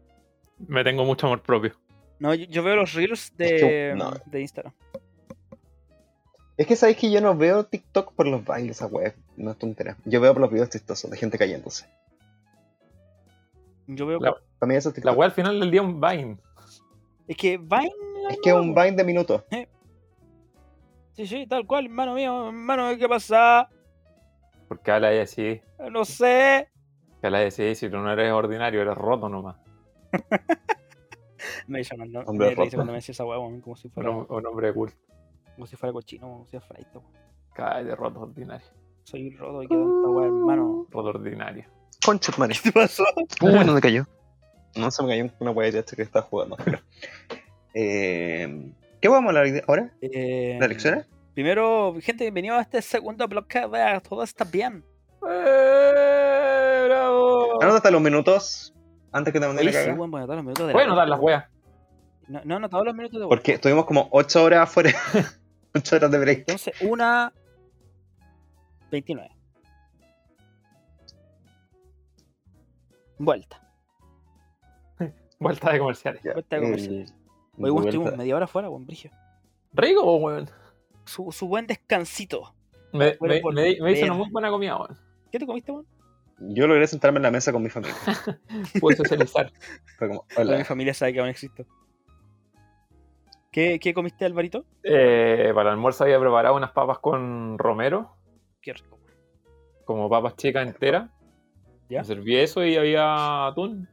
[0.59, 1.73] Me tengo mucho amor propio.
[2.19, 4.11] No, yo, yo veo los reels de, no.
[4.25, 4.73] de Instagram.
[6.57, 9.57] Es que sabéis que yo no veo TikTok por los bailes, esa weá, no es
[9.59, 9.95] tontera.
[10.05, 11.85] Yo veo por los videos chistosos de gente cayéndose.
[13.85, 14.19] Yo veo.
[14.19, 16.37] La- Para mí eso es La wea al final del día un Vine.
[17.27, 17.91] Es que Vine.
[18.31, 19.43] es que es un Vine de minutos.
[21.15, 23.67] Sí, sí, tal cual, hermano mío, hermano, ¿qué pasa?
[24.67, 25.59] Porque habla de así.
[25.91, 26.69] No sé.
[27.19, 29.55] Que habla de así, si tú no eres ordinario, eres roto nomás.
[31.67, 32.75] Me hizo no, Hombre me dice roto.
[32.77, 34.95] cuando me decía esa weón, como si fuera, Un, un hombre de culto.
[35.55, 37.03] como si fuera cochino, como si fuera fraito.
[37.53, 38.67] Cae de roto ordinario.
[39.03, 40.87] Soy roto y qué tanta weá, hermano.
[40.91, 41.65] Roto ordinario.
[42.05, 42.55] Concha madre.
[42.61, 43.03] ¿Qué te pasó?
[43.41, 44.05] Uy, no me cayó.
[44.75, 46.57] No se me cayó una weá de que estaba jugando.
[46.63, 46.79] Pero.
[47.73, 49.93] Eh, ¿Qué vamos a hablar ahora?
[50.01, 51.05] Eh, ¿La lección?
[51.33, 54.83] Primero, gente, bienvenido a este segundo bloque de Todo está bien.
[55.29, 57.61] ¡Eh, ¡Bravo!
[57.61, 58.73] Anota hasta los minutos
[59.17, 61.07] antes que te mande Oye, la sí, voy a anotar los minutos de Pueden notar
[61.09, 61.45] las weas.
[62.27, 63.29] No, no he anotado los minutos de weá.
[63.29, 64.91] Porque estuvimos como 8 horas afuera.
[65.75, 66.39] 8 horas de break.
[66.39, 67.33] Entonces, una
[68.91, 69.29] 29.
[73.19, 73.61] Vuelta.
[75.39, 76.21] Vuelta de comerciales.
[76.23, 77.11] Ya, Vuelta de comerciales.
[77.11, 77.17] el-
[77.63, 79.09] Hoy weón, estuvimos media hora afuera, buen brigio.
[79.73, 80.47] Rico, po, weón.
[81.05, 82.53] Su, su buen descansito.
[82.93, 84.95] Me, Bueno, me, me, me hizo una muy buena comida, weón.
[85.31, 85.87] ¿Qué te comiste, weón?
[86.39, 87.95] Yo logré sentarme en la mesa con mi familia.
[88.79, 89.51] Pude socializar.
[89.97, 90.25] Fue como,
[90.57, 91.65] mi familia sabe que aún existo.
[93.51, 94.65] ¿Qué, qué comiste, Alvarito?
[94.83, 98.15] Eh, para el almuerzo había preparado unas papas con romero.
[98.61, 98.99] Qué rico.
[99.03, 99.17] weón.
[99.85, 101.09] como papas chicas enteras.
[101.89, 101.99] ¿Ya?
[101.99, 103.89] Me serví eso y había atún.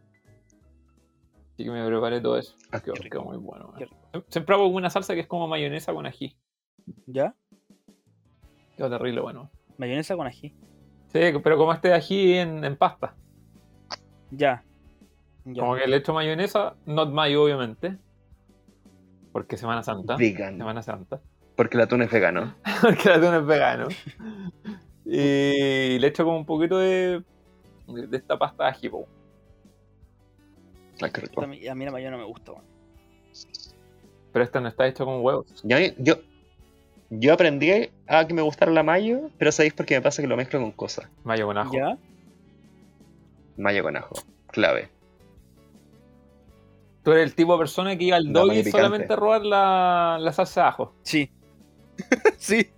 [1.55, 2.57] Así que me preparé todo eso.
[2.73, 3.09] Ah, qué rico.
[3.11, 3.73] quedó muy bueno.
[3.79, 4.27] Qué weón.
[4.29, 6.37] Siempre hago una salsa que es como mayonesa con ají.
[7.07, 7.35] ¿Ya?
[8.77, 9.51] Quedó terrible bueno.
[9.79, 10.55] Mayonesa con ají.
[11.15, 13.15] Sí, pero como este ají en, en pasta.
[14.33, 14.65] Ya.
[15.45, 15.61] Ya.
[15.63, 17.97] Como que le echo mayonesa, not mayo obviamente.
[19.31, 20.17] Porque Semana Santa.
[20.17, 20.59] Vegan.
[20.59, 21.21] Semana Santa.
[21.55, 22.57] Porque el atún es vegano.
[22.83, 23.87] Porque el atún es vegano.
[25.05, 27.23] Y le echo como un poquito de,
[27.87, 29.07] de esta pasta de ají, po.
[30.99, 31.43] Qué rico.
[31.43, 32.53] A mí, a mí la mayonesa no me gusta.
[34.33, 35.47] Pero esta no está hecho con huevos.
[35.63, 36.17] Yo, yo,
[37.11, 40.29] yo aprendí a que me gustara la mayo, pero sabéis por qué me pasa que
[40.29, 41.09] lo mezclo con cosas.
[41.25, 41.73] Mayo con ajo.
[41.75, 41.99] ¿Ya?
[43.57, 44.15] Mayo con ajo.
[44.49, 44.89] Clave.
[47.03, 50.33] Tú eres el tipo de persona que iba al doggy solamente a robar la, la
[50.33, 50.95] salsa de ajo.
[51.03, 51.31] Sí.
[52.39, 52.71] sí.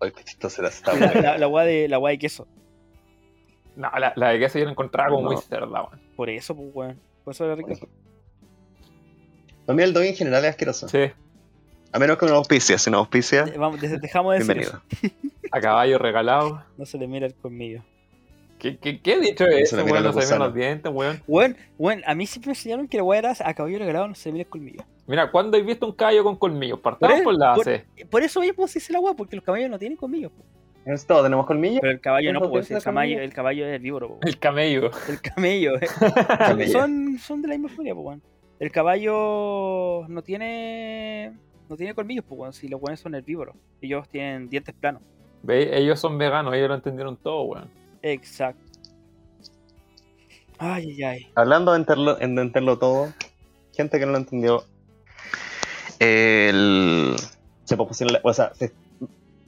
[0.00, 2.48] Ay, qué chistoso era esta La, la, la weá de, la weá de queso.
[3.76, 5.32] No, la, la de queso yo la encontraba como No.
[5.32, 6.00] muy cerda, weón.
[6.16, 7.00] Por eso, pues, weón.
[7.24, 7.70] Por eso era rico.
[9.64, 10.88] Para mí el dog en general es asqueroso.
[10.88, 11.10] Sí,
[11.92, 12.78] A menos que no auspicia.
[12.78, 14.80] Si no auspicia, Vamos, dejamos de bienvenido.
[15.52, 16.62] a caballo regalado.
[16.78, 17.82] No se le mira el colmillo.
[18.58, 20.04] ¿Qué, qué, qué dicho es eso, le weón?
[20.04, 20.44] No se ven gusana.
[20.46, 21.20] los dientes, weón.
[21.26, 24.14] Weón, weón, a mí siempre me enseñaron que la weá era a caballo regalado no
[24.14, 24.84] se le mira el colmillo.
[25.06, 26.78] Mira, ¿cuándo has visto un caballo con colmillos?
[26.78, 27.84] Partamos Por por la por- base.
[28.08, 30.30] Por eso mismo se dice la weá, porque los caballos no tienen colmillos.
[30.86, 31.80] Es todo, tenemos colmillos.
[31.80, 34.18] Pero el caballo no, ¿Eso pues el caballo, el caballo es herbívoro, po.
[34.22, 34.90] El camello.
[35.08, 35.86] El camello, eh.
[36.38, 36.72] Camello.
[36.80, 38.22] son, son de la misma familia, pues, weón.
[38.60, 41.32] El caballo no tiene.
[41.72, 42.52] No tiene colmillos, pues, weón.
[42.52, 43.56] Si los weones son herbívoros.
[43.80, 45.00] Ellos tienen dientes planos.
[45.42, 45.70] ¿Veis?
[45.72, 47.70] Ellos son veganos, ellos lo entendieron todo, weón.
[48.02, 48.60] Exacto.
[50.58, 51.32] Ay, ay, ay.
[51.34, 53.10] Hablando de entenderlo, en de entenderlo todo,
[53.74, 54.64] gente que no lo entendió,
[55.98, 57.16] el...
[57.64, 57.74] se
[58.22, 58.74] o sea, se-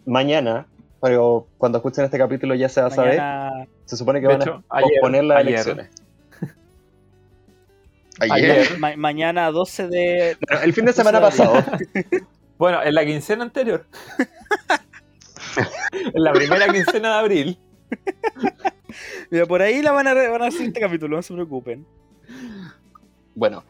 [0.07, 0.67] mañana,
[1.03, 3.21] pero cuando escuchen este capítulo ya se va a saber,
[3.85, 5.49] se supone que De van hecho, a ayer- posponer las ayer.
[5.53, 5.91] elecciones.
[8.21, 8.79] Ayer.
[8.79, 10.37] ma- mañana 12 de.
[10.63, 11.79] El fin de semana 12 de pasado.
[12.57, 13.85] Bueno, en la quincena anterior.
[16.15, 17.59] en la primera quincena de abril.
[19.31, 21.85] Mira, por ahí la van a, van a hacer este capítulo, no se preocupen.
[23.35, 23.65] Bueno,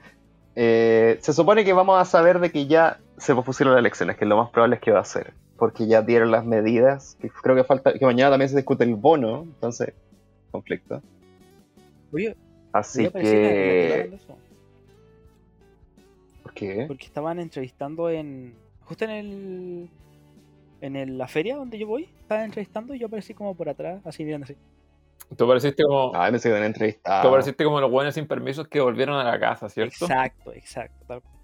[0.55, 4.27] eh, se supone que vamos a saber de que ya se pospusieron las elecciones, que
[4.27, 7.57] lo más probable es que va a ser, porque ya dieron las medidas, que creo
[7.57, 9.95] que falta, que mañana también se discute el bono, entonces,
[10.51, 11.01] conflicto.
[12.13, 12.37] Oye,
[12.75, 14.01] Así en en que...
[14.17, 14.37] eso,
[16.43, 16.85] ¿Por qué?
[16.87, 18.55] Porque estaban entrevistando en.
[18.83, 19.91] Justo en el.
[20.81, 24.05] En el- la feria donde yo voy, estaban entrevistando y yo aparecí como por atrás,
[24.05, 24.57] así mirando así.
[25.37, 27.23] Tú pareciste como, Ay, me siguen entrevistando.
[27.27, 30.05] tú pareciste como los buenos sin permisos que volvieron a la casa, ¿cierto?
[30.05, 31.05] Exacto, exacto.
[31.07, 31.35] tal cual.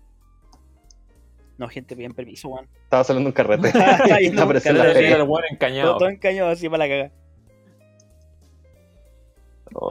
[1.56, 2.68] No, gente, bien permiso, weón.
[2.84, 3.68] Estaba saliendo un carrete.
[3.68, 5.08] Estaba yendo un en carrete.
[5.14, 5.96] El buen Todo, encañado.
[5.98, 7.12] todo encañado así para la caga.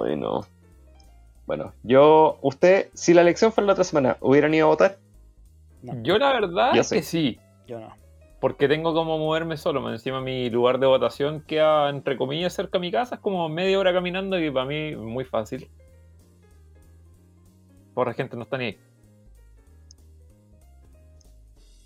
[0.05, 0.41] Ay, no.
[1.49, 4.99] Bueno, yo, usted, si la elección fuera la otra semana, ¿hubieran ido a votar?
[6.03, 6.95] Yo la verdad Yo es sí.
[6.97, 7.39] que sí.
[7.65, 7.91] Yo no.
[8.39, 9.91] Porque tengo como moverme solo.
[9.91, 13.15] Encima mi lugar de votación queda, entre comillas, cerca de mi casa.
[13.15, 15.67] Es como media hora caminando y para mí es muy fácil.
[17.95, 18.77] Por la gente no está ni ahí.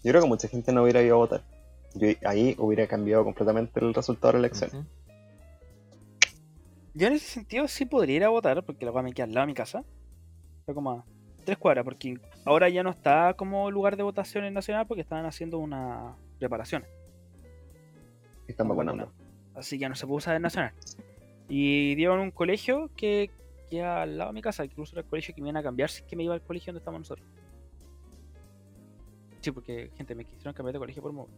[0.03, 1.41] Yo creo que mucha gente no hubiera ido a votar.
[1.93, 4.85] Yo ahí hubiera cambiado completamente el resultado de la elección.
[6.93, 9.33] Yo en ese sentido sí podría ir a votar, porque la weá me queda al
[9.33, 9.83] lado de mi casa.
[10.59, 11.05] Está como a
[11.43, 15.25] tres cuadras, porque ahora ya no está como lugar de votación en Nacional porque estaban
[15.25, 16.85] haciendo una reparación.
[18.47, 19.11] Están vacunando.
[19.55, 20.73] Así que ya no se puede usar en Nacional.
[21.49, 23.29] Y dieron un colegio que
[23.69, 25.89] queda al lado de mi casa, incluso era el colegio que me iban a cambiar
[25.89, 27.27] si es que me iba al colegio donde estamos nosotros.
[29.41, 31.33] Sí, porque, gente, me quisieron cambiar de colegio por móvil.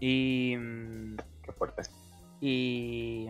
[0.00, 0.56] Y.
[0.56, 1.82] mm, Qué fuerte.
[2.40, 3.28] Y.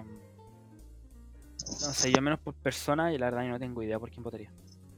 [1.67, 4.23] No sé, yo menos por persona y la verdad yo no tengo idea por quién
[4.23, 4.51] votaría.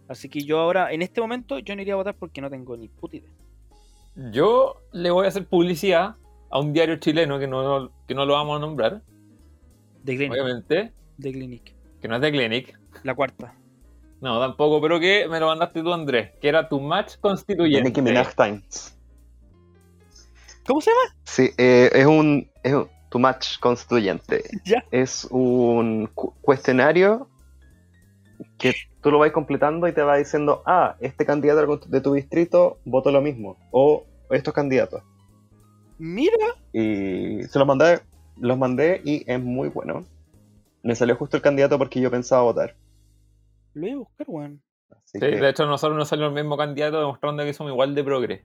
[0.08, 2.76] Así que yo ahora, en este momento, yo no iría a votar porque no tengo
[2.76, 3.30] ni puta idea.
[4.32, 6.16] Yo le voy a hacer publicidad
[6.50, 9.02] a un diario chileno que no, que no lo vamos a nombrar,
[10.02, 10.32] De Clinic.
[10.32, 11.74] obviamente, De Clinic.
[12.00, 12.78] que no es de Clinic.
[13.02, 13.54] La cuarta.
[14.20, 17.88] No, tampoco, pero que me lo mandaste tú, Andrés, que era tu match De constituyente.
[17.90, 18.96] Nicki Minaj Times.
[20.66, 21.16] ¿Cómo se llama?
[21.24, 22.48] Sí, eh, es un.
[22.62, 24.42] Es un tu match constituyente.
[24.64, 24.84] Ya.
[24.90, 27.28] Es un cu- cuestionario
[28.58, 32.78] que tú lo vas completando y te va diciendo, ah, este candidato de tu distrito
[32.84, 33.56] votó lo mismo.
[33.70, 35.02] O estos candidatos.
[35.98, 36.36] Mira.
[36.72, 38.00] Y se los mandé,
[38.38, 40.04] los mandé y es muy bueno.
[40.82, 42.76] Me salió justo el candidato porque yo pensaba votar.
[43.74, 44.62] Lo voy a buscar, weón.
[45.04, 48.04] Sí, que- de hecho, nosotros nos salió el mismo candidato demostrando que somos igual de
[48.04, 48.44] progre.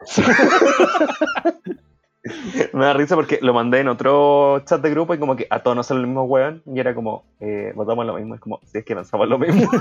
[2.74, 5.62] Me da risa porque lo mandé en otro chat de grupo y como que a
[5.62, 8.34] todos nos sale el mismo weón y era como, eh, votamos lo mismo.
[8.34, 9.70] Es como, si es que pensamos lo mismo.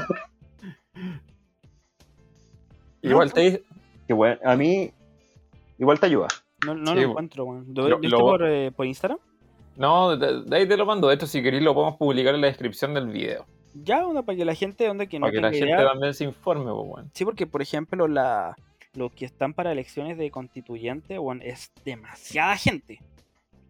[3.01, 3.63] Igual te dice.
[4.07, 4.91] que weón, a mí
[5.77, 6.27] igual te ayuda.
[6.65, 7.65] No, no Sí, lo encuentro, weón.
[7.73, 9.19] ¿Lo, lo- viste lo- por, eh, por Instagram?
[9.77, 11.07] No, de, de ahí te lo mando.
[11.07, 13.45] De hecho, si queréis, lo podemos publicar en la descripción del video.
[13.73, 15.85] Ya, onda, para que la gente, onda, que no para que la gente idea.
[15.87, 17.11] también se informe, pues, weón.
[17.13, 18.57] Sí, porque, por ejemplo, la,
[18.99, 22.99] los que están para elecciones de constituyente, es demasiada gente.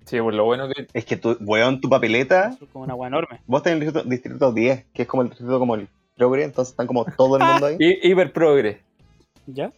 [0.06, 0.88] Sí, pues lo bueno que.
[0.94, 3.40] Es que tu, weón, tu papeleta, Es como una weá enorme.
[3.46, 6.72] vos tenés el distrito, distrito 10, que es como el distrito como el progre, entonces
[6.74, 7.78] están como todo el mundo ahí.
[7.80, 8.82] Hi- Hiper progre.
[9.46, 9.72] ¿Ya?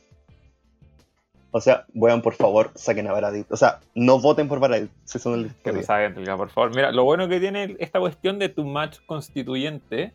[1.54, 3.52] O sea, weón, por favor, saquen a Baradit.
[3.52, 5.86] O sea, no voten por Baradit, si son el Que distrito lo 10.
[5.86, 6.74] saquen, Telga, por favor.
[6.74, 10.14] Mira, lo bueno que tiene esta cuestión de tu match constituyente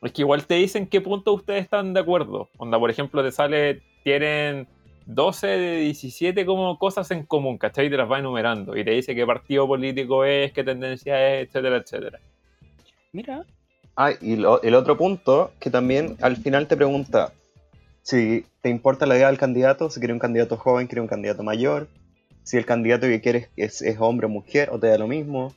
[0.00, 2.48] es que igual te dicen qué punto ustedes están de acuerdo.
[2.56, 4.66] Onda, por ejemplo, te sale, tienen
[5.06, 7.86] 12 de 17 como cosas en común, ¿cachai?
[7.86, 8.76] Y te las va enumerando.
[8.76, 12.18] Y te dice qué partido político es, qué tendencia es, etcétera, etcétera.
[13.12, 13.44] Mira.
[13.96, 17.32] Ah, y lo- el otro punto, que también al final te pregunta
[18.02, 21.42] si te importa la idea del candidato, si quiere un candidato joven, quiere un candidato
[21.42, 21.88] mayor,
[22.42, 25.54] si el candidato que quieres es, es hombre o mujer, o te da lo mismo.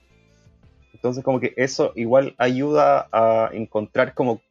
[0.94, 4.42] Entonces como que eso igual ayuda a encontrar como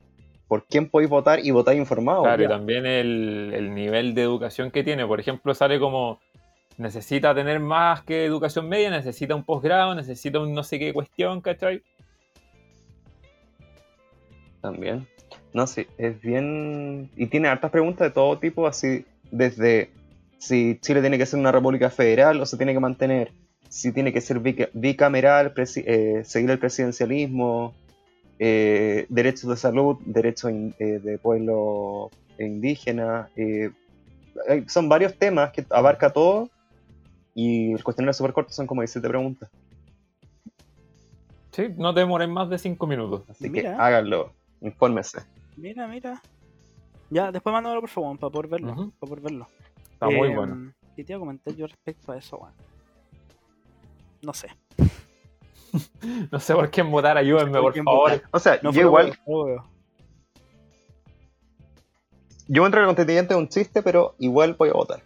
[0.54, 2.22] por quién podéis votar y votar informado.
[2.22, 5.04] Claro, y también el, el nivel de educación que tiene.
[5.04, 6.20] Por ejemplo, sale como
[6.78, 11.40] necesita tener más que educación media, necesita un posgrado, necesita un no sé qué cuestión,
[11.40, 11.82] ¿cachai?
[14.60, 15.08] También.
[15.52, 17.10] No, sí, es bien...
[17.16, 19.90] Y tiene hartas preguntas de todo tipo, así desde
[20.38, 23.32] si Chile tiene que ser una república federal o se tiene que mantener,
[23.68, 27.74] si tiene que ser bica- bicameral, eh, seguir el presidencialismo,
[28.38, 33.28] eh, derechos de salud, derechos in- eh, de pueblo indígena.
[33.36, 33.70] eh,
[34.66, 36.48] son varios temas que abarca todo
[37.34, 39.48] y el cuestionario es súper corto, son como 17 preguntas.
[41.52, 43.22] Sí, no te demoren más de 5 minutos.
[43.28, 43.76] Así Mira.
[43.76, 45.20] que háganlo, infórmese.
[45.56, 46.20] Mira, mira.
[47.10, 48.72] Ya, después mándamelo por favor, para poder verlo.
[48.72, 48.90] Ujú.
[48.98, 49.46] Para poder verlo.
[49.92, 50.72] Está muy Eh, bueno.
[50.96, 52.40] ¿Qué te iba a comentar yo respecto a eso?
[54.22, 54.48] No sé.
[56.30, 58.22] No sé por quién votar, ayúdenme, por favor.
[58.30, 59.64] O sea, No yo igual, veo.
[62.46, 65.02] Yo entro en el constituyente es un chiste, pero igual voy a votar.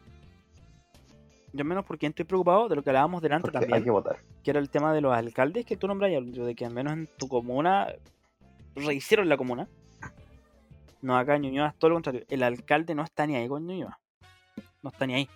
[1.52, 3.74] Yo menos porque estoy preocupado de lo que hablábamos delante Porque también.
[3.74, 4.18] hay que votar.
[4.42, 7.08] que era el tema de los alcaldes que tú nombras, de que al menos en
[7.16, 7.88] tu comuna
[8.74, 9.68] rehicieron la comuna.
[11.00, 12.24] No, acá en Ñuñoa es todo lo contrario.
[12.28, 13.98] El alcalde no está ni ahí con Ñuñoa.
[14.82, 15.28] No está ni ahí.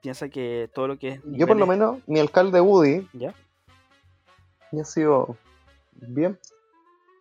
[0.00, 1.20] Piensa que todo lo que es.
[1.24, 3.34] Yo por lo menos, mi alcalde Woody ¿Ya?
[4.72, 5.36] ya ha sido
[5.92, 6.38] bien.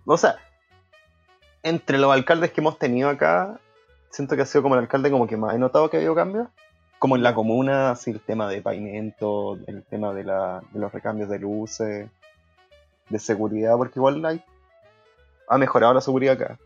[0.05, 0.37] O sea,
[1.63, 3.59] entre los alcaldes que hemos tenido acá,
[4.09, 6.15] siento que ha sido como el alcalde como que más he notado que ha habido
[6.15, 6.47] cambios.
[6.99, 10.91] Como en la comuna, así el tema de pavimento, el tema de, la, de los
[10.91, 12.09] recambios de luces,
[13.09, 14.43] de seguridad, porque igual hay,
[15.47, 16.59] ha mejorado la seguridad acá.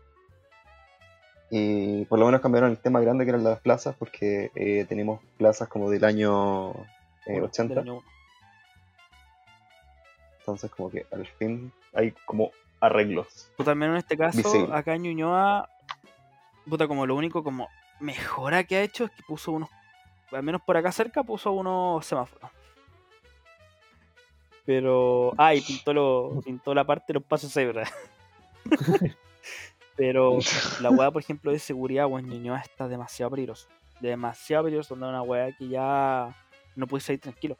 [1.54, 5.20] Y por lo menos cambiaron el tema grande que eran las plazas, porque eh, tenemos
[5.36, 6.70] plazas como del año
[7.26, 7.74] eh, Uno, 80.
[7.74, 8.04] del año uno.
[10.38, 13.50] Entonces como que al fin hay como arreglos.
[13.58, 14.74] Al menos en este caso, Visible.
[14.74, 15.68] acá en Ñuñoa,
[16.66, 17.68] puta, como lo único como
[18.00, 19.68] mejora que ha hecho es que puso unos,
[20.30, 22.50] al menos por acá cerca, puso unos semáforos.
[24.64, 27.86] Pero, ah, y pintó, lo, pintó la parte de los pasos cebra.
[29.96, 30.38] Pero
[30.80, 33.68] la weá, por ejemplo, de seguridad, weón, Ñuñoa está demasiado peligroso.
[34.00, 36.34] Demasiado peligroso, onda una weá que ya
[36.74, 37.56] no puedes salir tranquilo.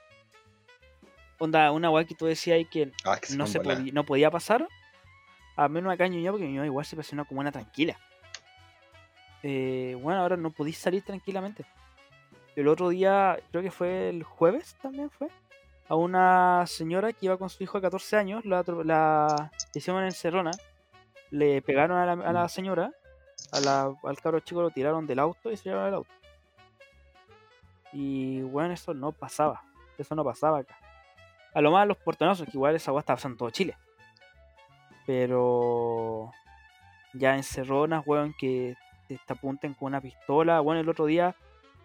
[1.38, 4.30] Onda, una weá que tú decías ahí que Ah, que no, se podía, no podía
[4.30, 4.66] pasar,
[5.56, 7.98] al menos acá en Ñuñoa, porque Ñuñoa igual se pareció una comuna tranquila.
[9.42, 11.64] Eh, bueno, ahora no podéis salir tranquilamente.
[12.54, 15.28] El otro día, creo que fue el jueves también fue,
[15.88, 20.08] a una señora que iba con su hijo de 14 años, la, la hicieron en
[20.08, 20.52] Encerrona,
[21.32, 22.92] le pegaron a la, a la señora,
[23.52, 26.10] a la- al cabro chico lo tiraron del auto y se llevaron el auto.
[27.92, 29.62] Y bueno, eso no pasaba,
[29.98, 30.76] eso no pasaba acá.
[31.54, 33.76] A lo más los portonazos, que igual esa agua está pasando en todo Chile.
[35.06, 36.30] Pero
[37.12, 38.76] ya encerronas, weón, que
[39.08, 40.60] te, te apunten con una pistola.
[40.60, 41.34] Bueno, el otro día,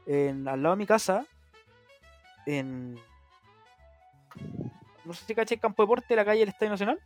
[0.05, 1.25] en, al lado de mi casa,
[2.45, 2.95] en.
[5.03, 6.99] No sé si caché el campo de deporte, la calle del Estadio Nacional.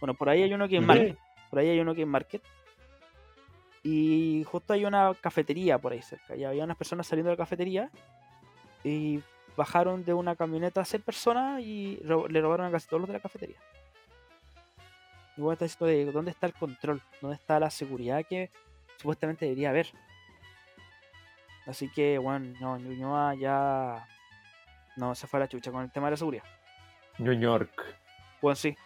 [0.00, 0.82] Bueno, por ahí hay uno que es.
[0.82, 1.18] Market.
[1.50, 2.42] Por ahí hay uno que es Market.
[3.82, 6.34] Y justo hay una cafetería por ahí cerca.
[6.36, 7.90] Y había unas personas saliendo de la cafetería.
[8.84, 9.22] Y
[9.56, 13.08] bajaron de una camioneta a seis personas y ro- le robaron a casi todos los
[13.08, 13.56] de la cafetería.
[15.36, 18.50] Igual está esto de dónde está el control, dónde está la seguridad que
[18.96, 19.86] supuestamente debería haber.
[21.66, 24.06] Así que, bueno, no, Ñuñoa ya
[24.96, 26.44] no se fue a la chucha con el tema de la seguridad.
[27.18, 27.82] New York.
[28.40, 28.76] Bueno, sí.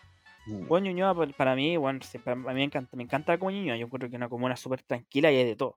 [0.51, 0.66] Mm.
[0.68, 3.77] Bueno, Ñuñoa pa- para mí, bueno, para mí me encanta, me encanta como Ñuñoa.
[3.77, 5.77] Yo encuentro que es una comuna súper tranquila y hay de todo.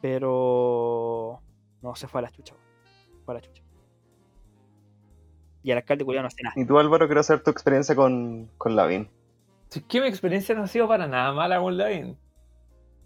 [0.00, 1.40] Pero
[1.80, 2.54] no se fue a la chucha.
[3.24, 3.62] Fue a la chucha.
[5.62, 6.54] Y el alcalde culiao no hace nada.
[6.56, 9.08] Y tú, Álvaro, quiero saber tu experiencia con, con Lavín.
[9.68, 12.16] Si es que mi experiencia no ha sido para nada mala con Lavín.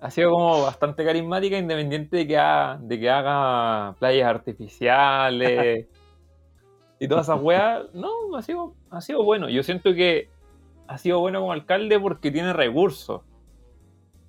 [0.00, 5.86] Ha sido como bastante carismática, independiente de que haga, de que haga playas artificiales
[6.98, 7.84] y todas esas weas.
[7.94, 9.48] No, ha sido, ha sido bueno.
[9.50, 10.28] Yo siento que
[10.88, 13.22] ha sido bueno como alcalde porque tiene recursos.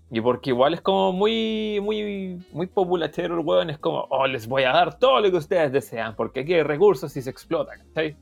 [0.09, 3.69] Y porque igual es como muy, muy, muy populachero el weón.
[3.69, 6.15] Es como, oh, les voy a dar todo lo que ustedes desean.
[6.15, 8.15] Porque aquí hay recursos y se explota, ¿cachai?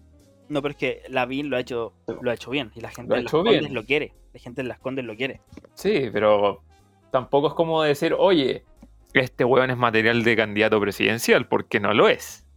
[0.50, 2.72] No, pero es que Lavín lo ha hecho, lo ha hecho bien.
[2.76, 3.74] Y la gente Lo de las Condes bien.
[3.74, 4.14] lo quiere.
[4.34, 5.42] La gente de las Condes lo quiere.
[5.76, 6.64] Sí, pero
[7.12, 8.64] tampoco es como decir, oye,
[9.14, 12.48] este weón es material de candidato presidencial, porque no lo es.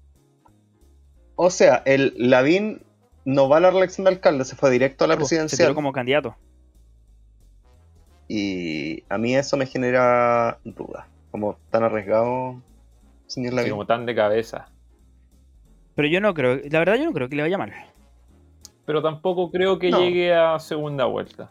[1.37, 2.83] O sea, el Lavín
[3.29, 5.75] no va a la reelección de alcalde, se fue directo a la Se tiró presidencial.
[5.75, 6.35] como candidato.
[8.27, 11.07] Y a mí eso me genera dudas.
[11.31, 12.61] Como tan arriesgado,
[13.69, 14.69] como tan de cabeza.
[15.95, 17.73] Pero yo no creo, la verdad yo no creo que le vaya mal.
[18.87, 20.01] Pero tampoco creo que No.
[20.01, 21.51] llegue a segunda vuelta.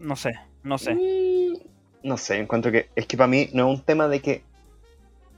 [0.00, 0.32] No sé,
[0.64, 0.94] no sé.
[0.94, 1.54] Mm,
[2.02, 4.42] No sé, encuentro que es que para mí no es un tema de que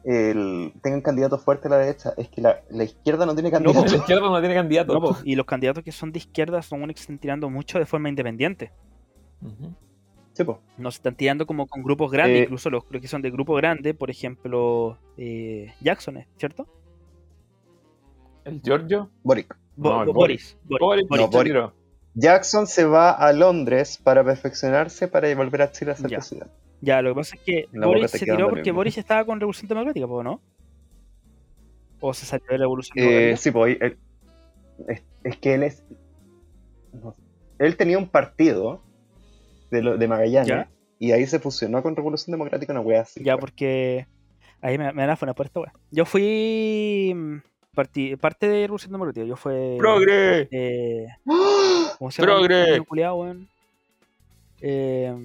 [0.06, 3.58] el, tengan candidatos fuertes a la derecha, es que la, la izquierda no tiene La
[3.58, 3.92] candidatos.
[3.92, 4.94] izquierda no tiene candidato.
[4.94, 7.50] No, po, y los candidatos que son de izquierda son unos que se están tirando
[7.50, 8.70] mucho de forma independiente.
[10.32, 10.60] Sí, po.
[10.78, 13.30] No se están tirando como con grupos grandes, Eh, incluso los, los que son de
[13.30, 16.24] grupo grande, por ejemplo, eh, Jackson.
[16.38, 16.66] ¿cierto?
[18.44, 19.10] El Giorgio.
[19.24, 19.56] Boric.
[19.76, 20.56] Bo- No, el Boris.
[22.14, 26.50] Jackson se va a Londres para perfeccionarse para volver a Chile a ser presidente.
[26.80, 28.76] Ya, lo que pasa es que Boris se tiró porque mismo.
[28.76, 30.40] Boris estaba con Revolución Democrática, ¿po, ¿no?
[32.00, 33.36] ¿O se salió de la Revolución Eh, Democrática?
[33.38, 33.98] sí, pues él-
[34.88, 35.82] es, es que él es.
[36.92, 37.14] no
[37.58, 38.82] él tenía un partido
[39.70, 40.68] de, lo- de Magallanes Ya.
[40.98, 43.24] y ahí se fusionó con Revolución Democrática, una wea así.
[43.24, 43.40] Ya, wea.
[43.40, 44.06] porque
[44.60, 45.72] ahí me, me van a poner por esta wea.
[45.90, 47.36] Yo fui mm,
[47.74, 49.24] parti- parte de Revolución Democrática.
[49.26, 49.76] Yo fui.
[49.78, 50.48] ¡Progre!
[50.50, 51.94] Eh, ¡Ah!
[51.98, 52.34] ¿Cómo se llama?
[52.36, 52.76] Progre.
[54.60, 55.22] Eh,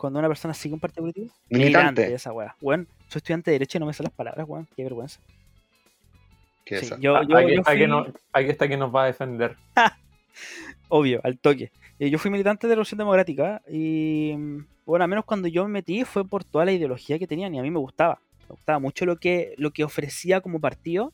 [0.00, 1.34] cuando una persona sigue un partido político.
[1.50, 2.12] Militante.
[2.14, 2.56] esa weá.
[2.60, 4.66] Weón, soy estudiante de Derecho y no me sé las palabras, weón.
[4.74, 5.20] Qué vergüenza.
[6.64, 9.06] ¿Qué Sí, yo, yo- aquí, yo fui, que no- aquí está que nos va a
[9.06, 9.56] defender.
[10.88, 11.70] obvio, al toque.
[11.98, 14.32] Eh, yo fui militante de Revolución Democrática y,
[14.86, 17.58] bueno, al menos cuando yo me metí fue por toda la ideología que tenían y
[17.58, 18.20] a mí me gustaba.
[18.48, 21.12] Me gustaba mucho lo que, lo que ofrecía como partido,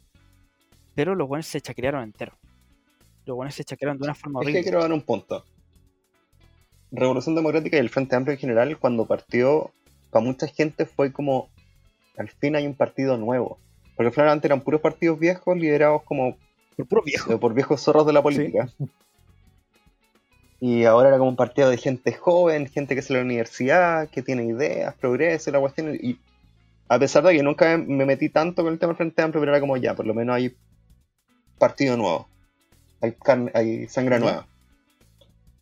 [0.94, 2.32] pero los buenos se chacrearon entero.
[3.24, 4.62] Los buenos se chacrearon de una forma Es que horrible.
[4.62, 5.44] quiero dar un punto.
[6.92, 9.70] Revolución Democrática y el Frente Amplio en general, cuando partió,
[10.10, 11.48] para mucha gente fue como,
[12.16, 13.58] al fin hay un partido nuevo.
[13.96, 16.36] Porque final antes eran puros partidos viejos liderados como
[16.76, 17.32] Por puro viejo.
[17.32, 18.68] eh, por viejos zorros de la política.
[20.60, 24.08] Y ahora era como un partido de gente joven, gente que sale a la universidad,
[24.08, 25.94] que tiene ideas, progreso la cuestión.
[26.00, 26.18] Y
[26.88, 29.40] a pesar de que nunca me me metí tanto con el tema del Frente Amplio,
[29.42, 30.54] pero era como ya, por lo menos hay
[31.58, 32.28] partido nuevo.
[33.02, 34.46] Hay, carne- hay sangre nueva.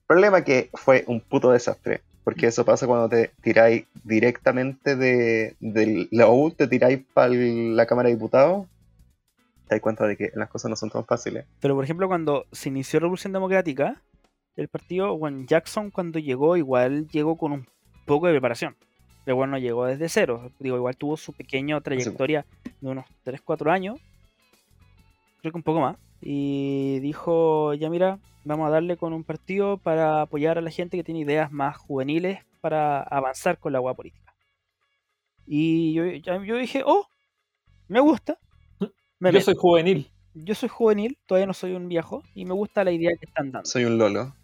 [0.06, 2.02] Problema que fue un puto desastre.
[2.24, 5.54] Porque eso pasa cuando te tiráis directamente de,
[6.10, 8.66] la U, te tiráis para la Cámara de Diputados.
[9.68, 11.44] Te das cuenta de que las cosas no son tan fáciles.
[11.60, 14.00] Pero por ejemplo, cuando se inició Revolución Democrática,
[14.56, 17.66] el partido, bueno, Jackson cuando llegó, igual llegó con un
[18.06, 18.74] poco de preparación.
[19.24, 20.50] Pero bueno, no llegó desde cero.
[20.58, 22.46] Digo, igual tuvo su pequeña trayectoria
[22.80, 24.00] de unos 3, 4 años.
[25.40, 25.96] Creo que un poco más.
[26.26, 30.96] Y dijo, ya mira, vamos a darle con un partido para apoyar a la gente
[30.96, 34.34] que tiene ideas más juveniles para avanzar con la agua política.
[35.46, 36.04] Y yo,
[36.44, 37.06] yo dije, oh,
[37.88, 38.38] me gusta.
[39.20, 40.10] Me Yo meto soy juvenil.
[40.34, 43.52] yo soy juvenil, todavía no soy un viejo, y me gusta la idea que están
[43.52, 43.68] dando.
[43.68, 44.34] Soy un lolo.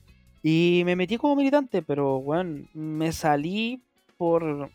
[0.42, 3.82] Y me metí como militante, pero bueno, me salí
[4.16, 4.70] por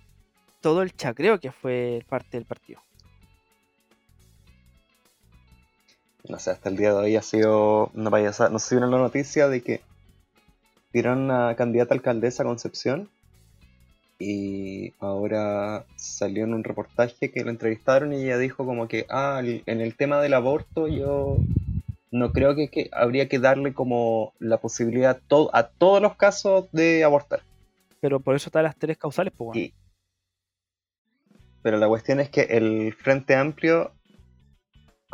[0.61, 2.84] todo el chacreo que fue parte del partido.
[6.29, 8.49] No sé, hasta el día de hoy ha sido una payasada.
[8.49, 9.81] No sé si vieron la noticia de que
[10.91, 13.09] tiraron una candidata a alcaldesa a Concepción
[14.17, 19.41] y ahora salió en un reportaje que la entrevistaron y ella dijo como que, ah,
[19.43, 21.37] en el tema del aborto yo
[22.11, 26.15] no creo que, que habría que darle como la posibilidad a, to- a todos los
[26.15, 27.41] casos de abortar.
[27.99, 29.59] Pero por eso están las tres causales, pues bueno.
[29.61, 29.73] Y-
[31.61, 33.91] Pero la cuestión es que el Frente Amplio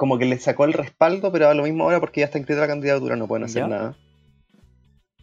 [0.02, 2.61] como que le sacó el respaldo, pero a lo mismo ahora porque ya está inscrita
[2.61, 3.68] la candidatura, no pueden hacer ¿Ya?
[3.68, 3.98] nada.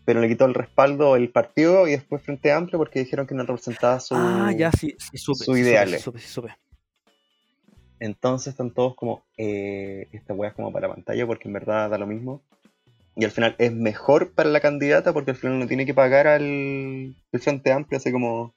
[0.05, 3.43] Pero le quitó el respaldo el partido y después Frente Amplio porque dijeron que no
[3.43, 4.15] representaba su...
[4.15, 5.45] ah, ya sí, sí supe.
[5.45, 6.01] sus sí ideales.
[6.01, 6.57] supe, supe.
[7.99, 11.99] Entonces están todos como, eh, esta weá es como para pantalla porque en verdad da
[11.99, 12.41] lo mismo.
[13.17, 16.29] Y al final es mejor para la candidata porque al final no tiene que pagar
[16.29, 16.45] al
[17.33, 18.55] el Frente Amplio, así como...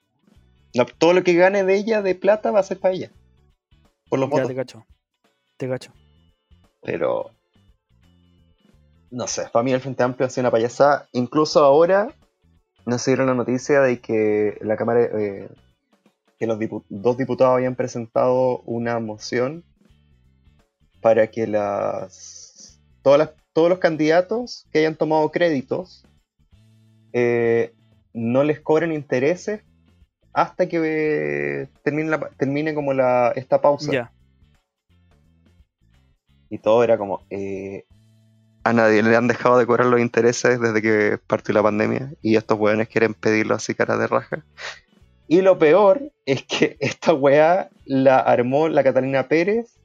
[0.76, 3.12] no, todo lo que gane de ella de plata va a ser para ella.
[4.08, 4.50] Por los Ya votos.
[4.50, 4.86] te cacho.
[5.58, 5.92] Te cacho.
[6.82, 7.32] Pero...
[9.10, 11.08] No sé, para mí el Frente Amplio ha sido una payasada.
[11.12, 12.14] Incluso ahora,
[12.86, 15.02] no se dieron la noticia de que la Cámara...
[15.04, 15.50] eh,
[16.40, 19.64] que los dipu- dos diputados habían presentado una moción
[21.00, 26.04] para que las, todas las- todos los candidatos que hayan tomado créditos
[27.14, 27.74] eh,
[28.14, 29.62] no les cobren intereses
[30.34, 30.80] hasta que
[31.64, 33.92] eh, termine, la termine como la, esta pausa.
[36.52, 37.24] Y todo era como...
[37.32, 37.86] eh,
[38.64, 42.36] a nadie le han dejado de cobrar los intereses desde que partió la pandemia y
[42.36, 44.46] estos weones quieren pedirlo así cara de raja.
[45.28, 49.78] Y lo peor es que esta weá la armó la Catalina Pérez,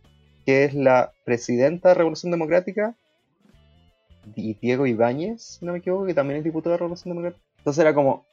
[0.44, 2.94] que es la presidenta de Revolución Democrática,
[4.34, 7.44] y Diego Ibáñez, no me equivoco, que también es diputado de Revolución Democrática.
[7.58, 8.26] Entonces era como,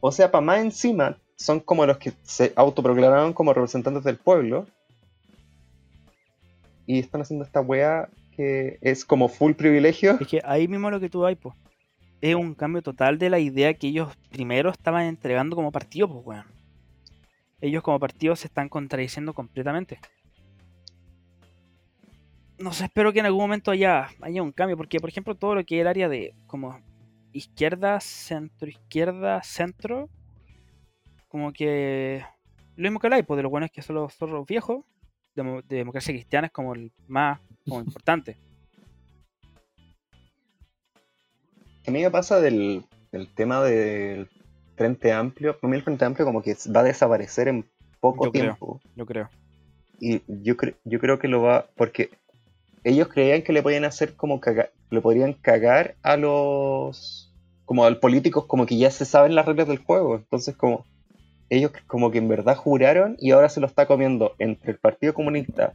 [0.00, 4.66] o sea, para más encima, son como los que se autoproclamaron como representantes del pueblo,
[6.86, 10.18] y están haciendo esta weá que es como full privilegio.
[10.20, 11.54] Es que ahí mismo lo que tú hay, pues.
[12.20, 16.26] Es un cambio total de la idea que ellos primero estaban entregando como partido, pues,
[16.26, 16.46] weón.
[17.60, 19.98] Ellos como partido se están contradiciendo completamente.
[22.58, 25.54] No sé, espero que en algún momento haya, haya un cambio, porque por ejemplo todo
[25.54, 26.80] lo que es el área de como
[27.32, 30.08] izquierda, centro, izquierda, centro,
[31.28, 32.24] como que
[32.76, 34.84] lo mismo que habláis, pues de los buenos que son los zorros viejos,
[35.34, 38.36] de democracia cristiana es como el más como importante.
[41.86, 44.28] A mí me pasa del, del tema del
[44.76, 45.58] Frente Amplio.
[45.58, 47.66] Para mí el Frente Amplio como que va a desaparecer en
[48.00, 48.42] poco Yo creo.
[48.44, 48.80] tiempo.
[48.96, 49.28] Yo creo.
[50.00, 51.66] Y yo, cre- yo creo que lo va...
[51.76, 52.10] Porque
[52.84, 54.72] ellos creían que le podían hacer como cagar...
[54.90, 57.32] Le podrían cagar a los...
[57.66, 60.16] Como a los políticos como que ya se saben las reglas del juego.
[60.16, 60.86] Entonces como...
[61.50, 65.14] Ellos como que en verdad juraron y ahora se lo está comiendo entre el Partido
[65.14, 65.74] Comunista,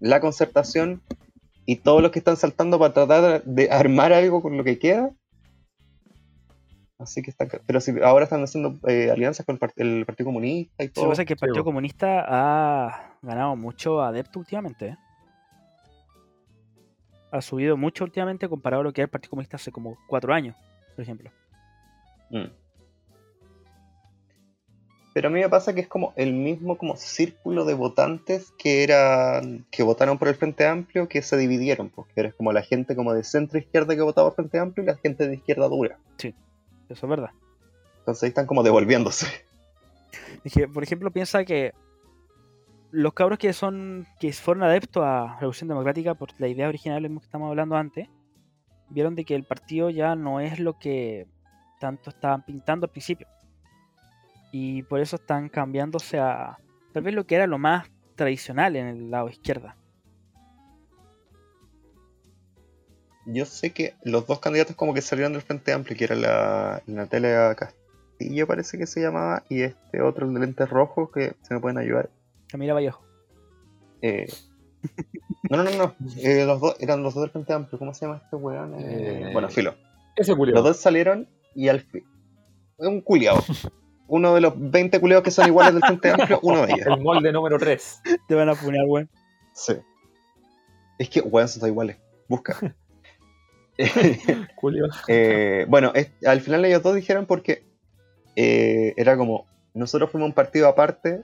[0.00, 1.02] la Concertación
[1.66, 5.10] y todos los que están saltando para tratar de armar algo con lo que queda.
[6.98, 7.46] Así que está.
[7.46, 10.86] ca- Pero si ahora están haciendo eh, alianzas con el, part- el Partido Comunista y
[10.86, 11.08] Lo que todo.
[11.10, 11.64] pasa es que el Partido.
[11.64, 14.88] Comunista ha ganado mucho adepto últimamente.
[14.88, 14.96] ¿eh?
[17.30, 20.32] Ha subido mucho últimamente comparado a lo que era el Partido Comunista hace como cuatro
[20.32, 20.56] años,
[20.96, 21.30] por ejemplo.
[22.30, 22.46] Mm.
[25.18, 28.84] Pero a mí me pasa que es como el mismo como círculo de votantes que
[28.84, 32.94] eran que votaron por el Frente Amplio que se dividieron, porque eres como la gente
[32.94, 35.98] como de centro izquierda que votaba por Frente Amplio y la gente de izquierda dura.
[36.22, 36.32] Eso
[36.88, 37.30] es verdad.
[37.98, 39.26] Entonces ahí están como devolviéndose.
[40.44, 41.72] Es que, por ejemplo, piensa que
[42.92, 47.24] los cabros que son que fueron adeptos a Revolución Democrática por la idea original que
[47.24, 48.06] estamos hablando antes,
[48.88, 51.26] vieron de que el partido ya no es lo que
[51.80, 53.26] tanto estaban pintando al principio.
[54.50, 56.58] Y por eso están cambiándose a
[56.92, 59.76] tal vez lo que era lo más tradicional en el lado izquierda.
[63.26, 66.82] Yo sé que los dos candidatos como que salieron del Frente Amplio, que era la
[66.86, 71.52] Natalia Castillo parece que se llamaba, y este otro el de lentes rojos que se
[71.54, 72.08] me pueden ayudar.
[72.48, 73.04] Camila Vallejo.
[74.00, 74.26] Eh,
[75.50, 75.94] No, no, no, no.
[76.16, 77.78] Eh, los dos, eran los dos del Frente Amplio.
[77.78, 78.74] ¿Cómo se llama este weón?
[78.74, 79.74] Eh, Eh, bueno, filo.
[80.16, 80.62] Ese Los culiao.
[80.62, 82.04] dos salieron y al fin.
[82.78, 83.38] Un culiao.
[84.08, 86.86] Uno de los 20 culiados que son iguales del Frente Amplio, uno de ellos.
[86.86, 88.02] El molde número 3.
[88.26, 89.08] Te van a funar, weón.
[89.52, 89.74] Sí.
[90.98, 91.96] Es que, weón, son todos iguales.
[92.28, 92.56] Busca.
[94.56, 94.86] Julio.
[95.06, 97.64] Eh, bueno, es- al final ellos dos dijeron porque
[98.36, 101.22] eh, era como, nosotros fuimos un partido aparte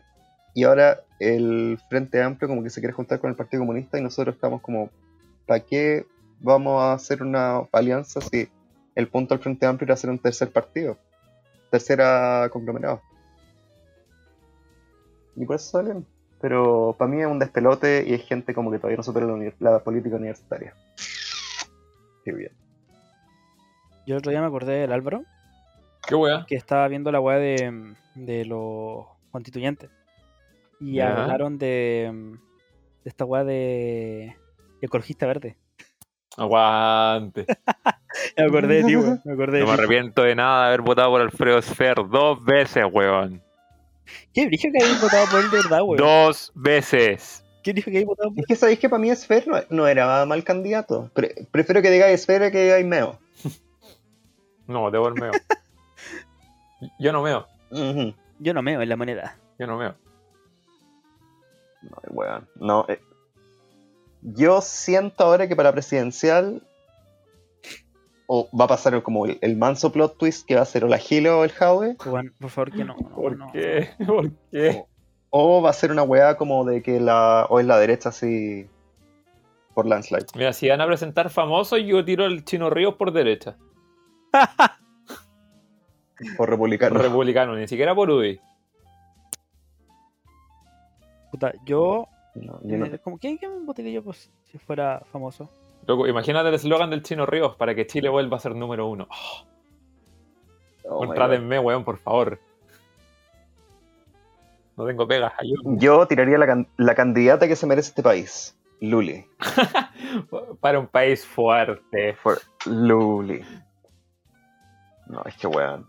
[0.54, 4.02] y ahora el Frente Amplio como que se quiere juntar con el Partido Comunista y
[4.02, 4.90] nosotros estamos como,
[5.46, 6.06] ¿para qué
[6.40, 8.48] vamos a hacer una alianza si
[8.94, 10.96] el punto del Frente Amplio era hacer un tercer partido?
[11.74, 13.02] Tercera conglomerado.
[15.34, 16.06] Y por eso salen.
[16.40, 19.26] Pero para mí es un despelote y es gente como que todavía no supera
[19.58, 20.72] la, política universitaria.
[22.24, 22.52] Qué bien.
[24.06, 25.24] Yo el otro día me acordé del Álvaro,
[26.06, 26.44] Qué wea.
[26.46, 29.90] que estaba viendo la weá de, de los constituyentes.
[30.78, 32.38] Y hablaron de,
[33.02, 34.36] de esta weá de
[34.80, 35.56] ecologista verde.
[36.36, 37.46] Aguante.
[38.36, 39.20] Me acordé de ti, weón.
[39.24, 42.44] Me acordé de No me arrepiento de nada de haber votado por Alfredo Sfer dos
[42.44, 43.42] veces, weón.
[44.32, 45.96] ¿Qué dijo que habéis votado por él de verdad, weón?
[45.96, 47.44] Dos veces.
[47.62, 49.86] ¿Quién dijo que habéis votado por Es que sabéis que para mí Esfer no, no
[49.88, 51.10] era mal candidato.
[51.14, 53.18] Pre- prefiero que diga Esfer que diga Meo.
[54.66, 55.32] No, debo el meo.
[56.98, 57.46] Yo no meo.
[58.38, 59.36] Yo no meo en la moneda.
[59.58, 59.94] Yo no meo.
[61.82, 62.48] No, weón.
[62.56, 62.86] No.
[62.88, 62.98] eh,
[64.24, 66.62] Yo siento ahora que para presidencial
[68.26, 70.88] o va a pasar como el, el manso plot twist que va a ser o
[70.88, 72.96] la Gilo o el Jaue, Juan, por favor, que no.
[72.96, 73.52] no, ¿Por no.
[73.52, 73.90] qué?
[74.06, 74.84] ¿Por qué?
[75.28, 77.46] o va a ser una weá como de que la.
[77.50, 78.66] o es la derecha así.
[79.74, 80.26] por landslide.
[80.36, 83.56] Mira, si van a presentar famosos, yo tiro el Chino Ríos por derecha.
[86.36, 87.00] Por republicano.
[87.00, 88.40] Republicano, ni siquiera por UDI.
[91.32, 92.06] Puta, yo.
[92.34, 95.48] No, yo no- eh, como, ¿Quién quién me votaría yo pues, si fuera famoso?
[95.86, 99.06] Loco, imagínate el eslogan del Chino Ríos para que Chile vuelva a ser número uno.
[100.88, 102.38] Oh, oh weón, por favor.
[104.76, 105.78] No tengo pegas, ayúdame.
[105.78, 108.58] Yo tiraría la, can- la candidata que se merece este país.
[108.80, 109.24] Luli.
[110.60, 112.14] Para un país fuerte.
[112.14, 113.42] For Luli.
[115.06, 115.86] No, es que weón.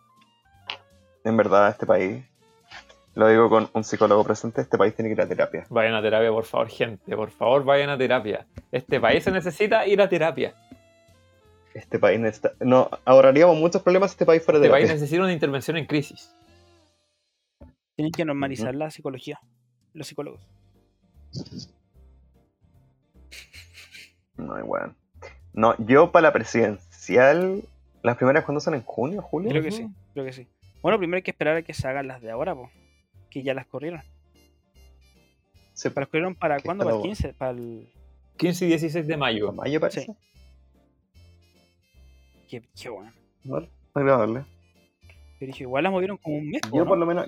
[1.23, 2.23] En verdad, este país.
[3.15, 5.65] Lo digo con un psicólogo presente, este país tiene que ir a terapia.
[5.69, 7.15] Vayan a terapia, por favor, gente.
[7.15, 8.45] Por favor, vayan a terapia.
[8.71, 10.53] Este país se necesita ir a terapia.
[11.73, 12.51] Este país necesita.
[12.59, 15.01] No, ahorraríamos muchos problemas si este país fuera Este país terapia.
[15.01, 16.35] necesita una intervención en crisis.
[17.95, 19.39] Tienen que normalizar la psicología.
[19.93, 20.45] Los psicólogos.
[24.37, 24.95] No, weón.
[25.53, 27.61] No, yo para la presidencial.
[28.03, 29.49] Las primeras cuando son en junio, julio.
[29.49, 30.47] Creo que sí, creo que sí.
[30.81, 32.69] Bueno, primero hay que esperar a que se hagan las de ahora, po,
[33.35, 34.01] que ya las corrieron.
[35.73, 36.85] Sí, ¿Para las corrieron para cuándo?
[36.85, 37.89] Para el lo- 15, para el...
[38.37, 39.51] 15 y 16 de mayo.
[39.51, 40.05] mayo parece.
[40.05, 40.11] Sí.
[42.49, 43.11] Qué, qué bueno.
[43.43, 44.45] Vale, agradable.
[45.37, 46.85] Pero dije, igual las movieron como un mes, Yo ¿no?
[46.85, 47.27] por lo menos.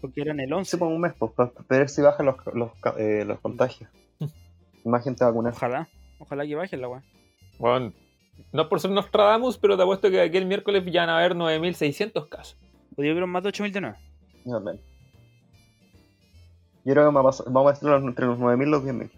[0.00, 0.78] porque eran el Sí, 11.
[0.78, 3.90] por un mes, pues, para ver si bajan los, los, eh, los contagios.
[4.84, 5.56] Más gente vacunada.
[5.56, 5.88] Ojalá,
[6.20, 7.02] ojalá que bajen la weá.
[7.58, 7.92] Bueno,
[8.52, 11.34] no por ser Nostradamus, pero te apuesto que aquí el miércoles ya van a haber
[11.34, 12.56] 9.600 casos.
[12.94, 13.96] Podría haber más de 8000 de nuevo.
[14.44, 14.80] Yo también.
[16.84, 19.10] Yo creo que vamos a, vamos a estar entre los 9.000 y los 10.000.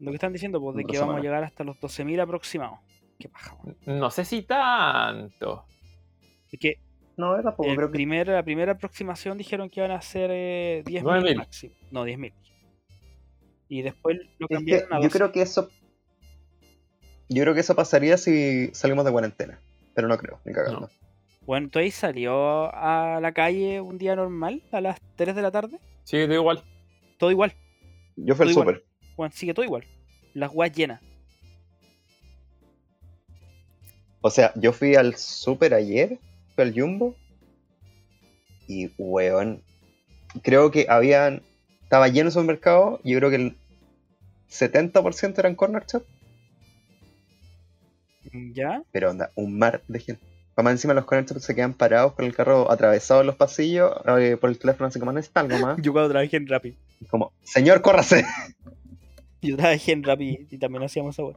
[0.00, 2.78] Lo que están diciendo, pues, de que vamos a llegar hasta los 12.000 aproximados.
[3.18, 3.56] Qué paja.
[3.86, 5.64] No sé si tanto.
[6.50, 6.78] Es que
[7.16, 7.92] No, yo tampoco el creo que.
[7.92, 11.36] primer- la primera aproximación dijeron que iban a ser eh, 10.000 9.000.
[11.36, 11.74] máximo.
[11.90, 12.32] No, 10.000.
[13.68, 15.18] Y después lo Es que cambiaron a yo 12.
[15.18, 15.68] creo que eso.
[17.28, 19.60] Yo creo que eso pasaría si salimos de cuarentena.
[19.94, 20.80] Pero no creo, ni cagando.
[20.80, 20.88] No.
[21.44, 25.50] Bueno, ¿tú ahí salió a la calle un día normal a las 3 de la
[25.50, 25.78] tarde?
[26.04, 26.62] Sí, da igual.
[27.18, 27.54] Todo igual.
[28.16, 28.84] Yo fui al Todo súper.
[29.16, 29.84] Bueno, sigue todo igual.
[30.34, 31.02] Las weas llenas.
[34.20, 36.18] O sea, yo fui al súper ayer,
[36.54, 37.16] fui al Jumbo.
[38.68, 39.62] Y, weón,
[40.42, 41.42] creo que habían.
[41.82, 43.00] Estaba lleno el supermercado.
[43.02, 43.56] Yo creo que el
[44.48, 46.04] 70% eran corner shop.
[48.54, 48.82] ¿Ya?
[48.92, 50.31] Pero onda, un mar de gente.
[50.54, 53.92] Para más encima los shops se quedan parados con el carro atravesado en los pasillos.
[54.18, 55.78] eh, por el teléfono, así como, necesita algo más.
[55.82, 56.76] Yo cuando trabajé en Rappi.
[57.10, 58.24] Como, señor, córrase.
[59.42, 61.36] Yo trabajé en Rappi y también hacíamos wea.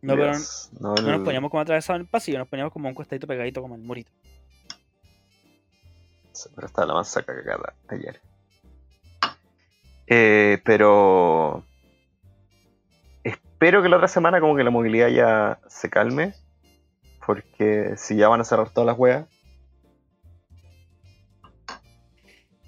[0.00, 2.72] No, pero no, Dios, no, no nos poníamos como atravesados en el pasillo, nos poníamos
[2.72, 4.12] como un costadito pegadito como el murito.
[6.54, 8.20] Pero estaba la más saca cagada ayer.
[10.06, 11.64] Eh, pero
[13.22, 16.34] espero que la otra semana como que la movilidad ya se calme.
[17.26, 19.26] Porque si ya van a cerrar todas las weas,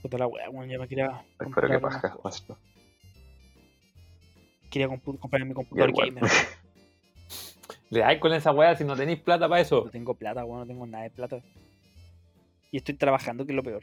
[0.02, 2.16] Puta la wea, weón, ya me quería espero que paja.
[4.70, 6.22] Quería comprar mi computador gamer.
[7.90, 9.84] Le dais con esa weá si no tenéis plata para eso.
[9.84, 11.40] No tengo plata, weón, no tengo nada de plata.
[12.70, 13.82] Y estoy trabajando, que es lo peor.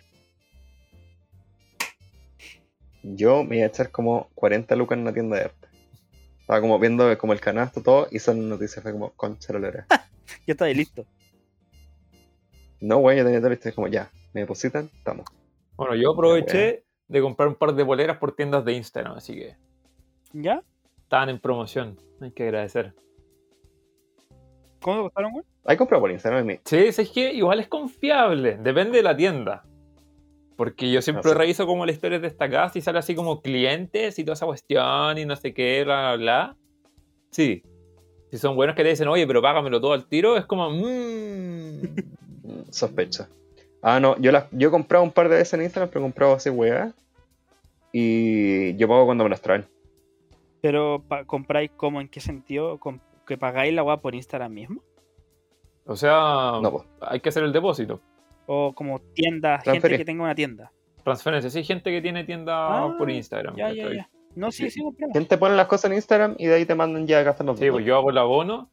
[3.01, 5.67] Yo me iba a echar como 40 lucas en una tienda de arte.
[6.39, 9.85] Estaba como viendo como el canasto todo y son noticias, fue como concha la.
[10.47, 11.05] Ya está ahí listo.
[12.79, 15.25] No, wey, yo tenía todo listo, y como ya, me depositan, estamos.
[15.75, 19.55] Bueno, yo aproveché de comprar un par de boleras por tiendas de Instagram, así que
[20.33, 20.61] ¿Ya?
[21.01, 21.97] estaban en promoción.
[22.21, 22.93] Hay que agradecer.
[24.81, 25.45] ¿Cómo te costaron, weón?
[25.65, 29.63] Hay comprado por Instagram y Sí, es que igual es confiable, depende de la tienda.
[30.57, 31.37] Porque yo siempre sí.
[31.37, 35.25] reviso como las historias destacadas y sale así como clientes y toda esa cuestión y
[35.25, 36.57] no sé qué, bla, bla, bla.
[37.31, 37.63] Sí.
[38.33, 41.81] Si son buenos que te dicen, oye, pero págamelo todo al tiro, es como, mmm.
[42.41, 43.29] Mm, Sospecha.
[43.79, 46.03] Ah, no, yo, las yo he comprado un par de veces en Instagram, pero he
[46.09, 46.93] comprado así weá.
[47.91, 49.65] Y yo pago cuando me las traen.
[50.61, 52.79] Pero compráis como en qué sentido?
[52.79, 54.81] ¿Com- ¿Que pagáis la weá por Instagram mismo?
[55.85, 56.85] O sea, No, pues.
[57.01, 58.01] hay que hacer el depósito.
[58.47, 60.71] ¿O como tienda, gente que tenga una tienda?
[61.03, 62.55] Transferencia, sí, gente que tiene tienda
[62.85, 63.55] Ah, por Instagram.
[63.57, 64.09] Ya, ya.
[64.35, 64.81] No, sí, sí.
[65.11, 67.45] ¿Quién te pone las cosas en Instagram y de ahí te mandan ya a gastar
[67.45, 68.69] los Sí, pues yo hago el abono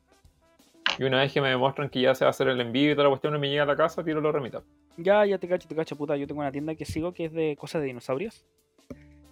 [0.98, 2.94] Y una vez que me demuestran que ya se va a hacer el envío y
[2.94, 4.62] toda la cuestión, me llega a la casa, tiro los remita.
[4.96, 6.16] Ya, ya te cacho, te cacho, puta.
[6.16, 8.44] Yo tengo una tienda que sigo que es de cosas de dinosaurios.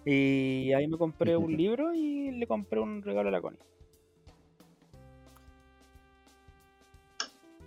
[0.05, 3.59] Y ahí me compré un libro y le compré un regalo a la Connie.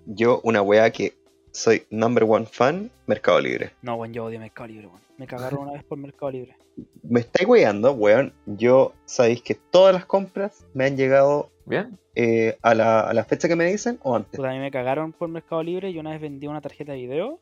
[0.06, 1.14] Yo, una weá que
[1.53, 3.73] soy number one fan, Mercado Libre.
[3.83, 5.01] No, weón, yo odio Mercado Libre, weón.
[5.19, 6.57] Me cagaron una vez por Mercado Libre.
[7.03, 8.33] Me estáis weando, weón.
[8.47, 11.99] Yo sabéis que todas las compras me han llegado ¿Bien?
[12.15, 14.37] eh, a, la, a la fecha que me dicen o antes.
[14.37, 16.99] Puta, a mí me cagaron por Mercado Libre y una vez vendí una tarjeta de
[16.99, 17.39] video.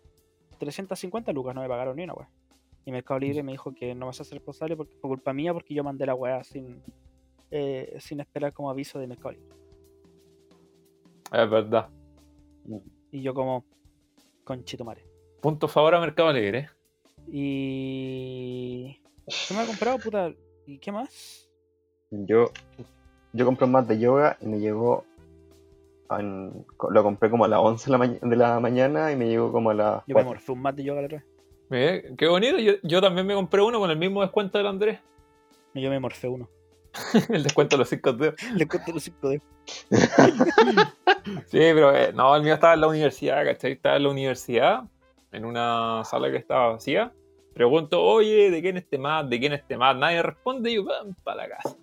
[0.58, 2.28] 350 lucas, no me pagaron ni una, weón.
[2.84, 5.52] Y Mercado Libre me dijo que no vas a ser responsable porque, por culpa mía
[5.54, 6.82] porque yo mandé la weá sin,
[7.50, 9.54] eh, sin esperar como aviso de Mercado Libre.
[11.32, 11.88] Es verdad.
[13.12, 13.64] Y yo como,
[14.56, 15.04] conchetumare.
[15.40, 16.68] Punto favor a Mercado Libre.
[17.32, 19.00] Y...
[19.48, 20.32] ¿Qué me ha comprado, puta?
[20.66, 21.48] ¿Y qué más?
[22.10, 22.50] Yo,
[23.32, 25.04] yo compré un mat de yoga y me llegó.
[26.10, 29.28] en- lo compré como a las 11 de la, ma- de la mañana y me
[29.28, 30.28] llegó como a las Yo me 4.
[30.30, 31.26] morfé un mat de yoga la otra vez.
[31.70, 32.58] Mira, qué bonito.
[32.58, 34.98] Yo, yo también me compré uno con el mismo descuento del Andrés.
[35.74, 36.48] Yo me morfé uno.
[37.28, 38.34] el descuento de los 5 dedos.
[38.56, 39.40] Le cuento los 5 de.
[41.24, 43.72] Sí, pero eh, no, el mío estaba en la universidad, ¿cachai?
[43.72, 44.82] Estaba en la universidad,
[45.32, 47.12] en una sala que estaba vacía.
[47.54, 49.26] Pregunto, oye, ¿de quién es este mat?
[49.26, 49.96] ¿De quién es este mat?
[49.96, 51.14] Nadie responde y yo, ¡pam!
[51.24, 51.76] para la casa.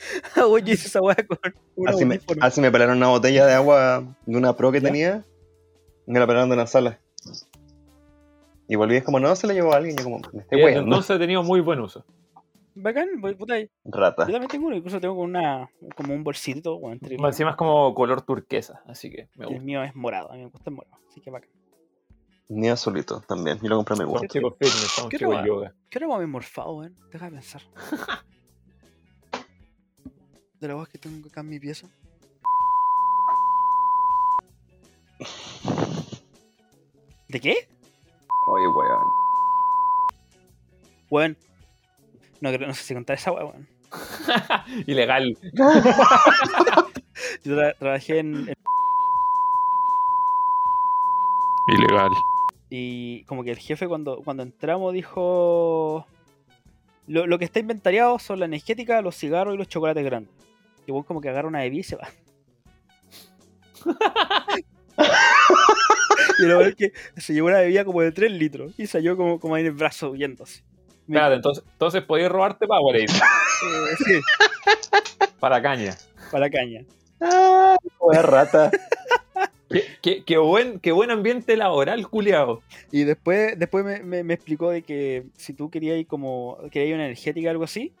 [0.48, 1.38] Oye, hice esa weá con
[1.76, 4.88] un Así me, así me pelaron una botella de agua de una pro que ¿Ya?
[4.88, 5.24] tenía.
[6.06, 6.98] Me la pelaron de una sala.
[8.66, 9.96] Y volví es como, no, se la llevó alguien.
[9.96, 10.82] Yo como, me estoy weando.
[10.82, 12.04] entonces he tenido muy buen uso.
[12.74, 13.58] Bacán, voy- puta.
[13.60, 14.24] Yo Rata.
[14.26, 17.92] también tengo uno, incluso tengo con una, como un bolsito, entre- Más Encima es como
[17.94, 19.64] color turquesa, así que me El gusta.
[19.64, 21.50] mío es morado, a mí me gusta el morado, así que bacán.
[22.48, 23.58] Ni azulito también.
[23.60, 24.26] Yo lo compré a mi gusto.
[24.26, 25.74] chicos fitness, somos ¿Qué chicos otra yoga.
[25.88, 26.96] ¿Qué hora me he morfado, weón?
[27.12, 27.62] Deja de pensar.
[30.60, 31.88] De la voz que tengo acá en mi pieza.
[37.28, 37.68] ¿De qué?
[38.46, 39.04] Oye, weón.
[41.10, 41.36] Weón.
[42.40, 43.68] No, creo- no sé si contar esa weá, weón.
[44.86, 45.36] Ilegal.
[47.44, 48.54] Yo tra- trabajé en, en-
[51.68, 52.10] Ilegal.
[52.70, 56.06] Y como que el jefe cuando, cuando entramos dijo...
[57.06, 60.32] Lo, lo que está inventariado son la energética, los cigarros y los chocolates grandes.
[60.86, 62.08] Y vos como que agarra una bebida y se va.
[66.38, 68.72] y lo es que se llevó una bebida como de 3 litros.
[68.78, 70.44] Y salió como, como ahí en el brazo huyendo
[71.10, 74.20] Espérate, entonces, entonces podías robarte Powerade eh, sí,
[75.40, 75.96] para caña.
[76.30, 76.84] para caña.
[77.20, 77.76] Ah,
[78.22, 78.70] rata.
[79.68, 82.62] Qué, qué- qué buen, qué buen ambiente laboral, culiao.
[82.90, 86.88] Y después, después me, me- me explicó de que si tú querías ir como querías
[86.90, 87.92] ir una energética o algo así,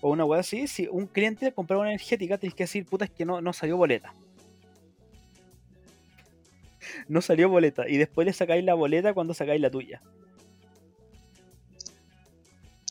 [0.00, 3.10] o una weá así, si un cliente compraba una energética, tenés que decir, puta, es
[3.10, 4.12] que no, no salió boleta.
[7.08, 7.88] No salió boleta.
[7.88, 10.00] Y después le sacáis la boleta cuando sacáis la tuya.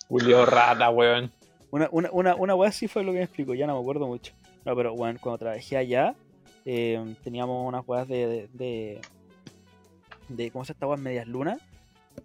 [0.08, 1.32] Julio rata, weón.
[1.72, 4.08] Una, una, una, una weá así fue lo que me explicó, ya no me acuerdo
[4.08, 4.34] mucho.
[4.66, 6.16] No, pero bueno, cuando trabajé allá,
[6.66, 9.02] eh, teníamos unas weas de, de, de,
[10.30, 11.00] de- ¿cómo se esta weas?
[11.00, 11.60] Medias lunas.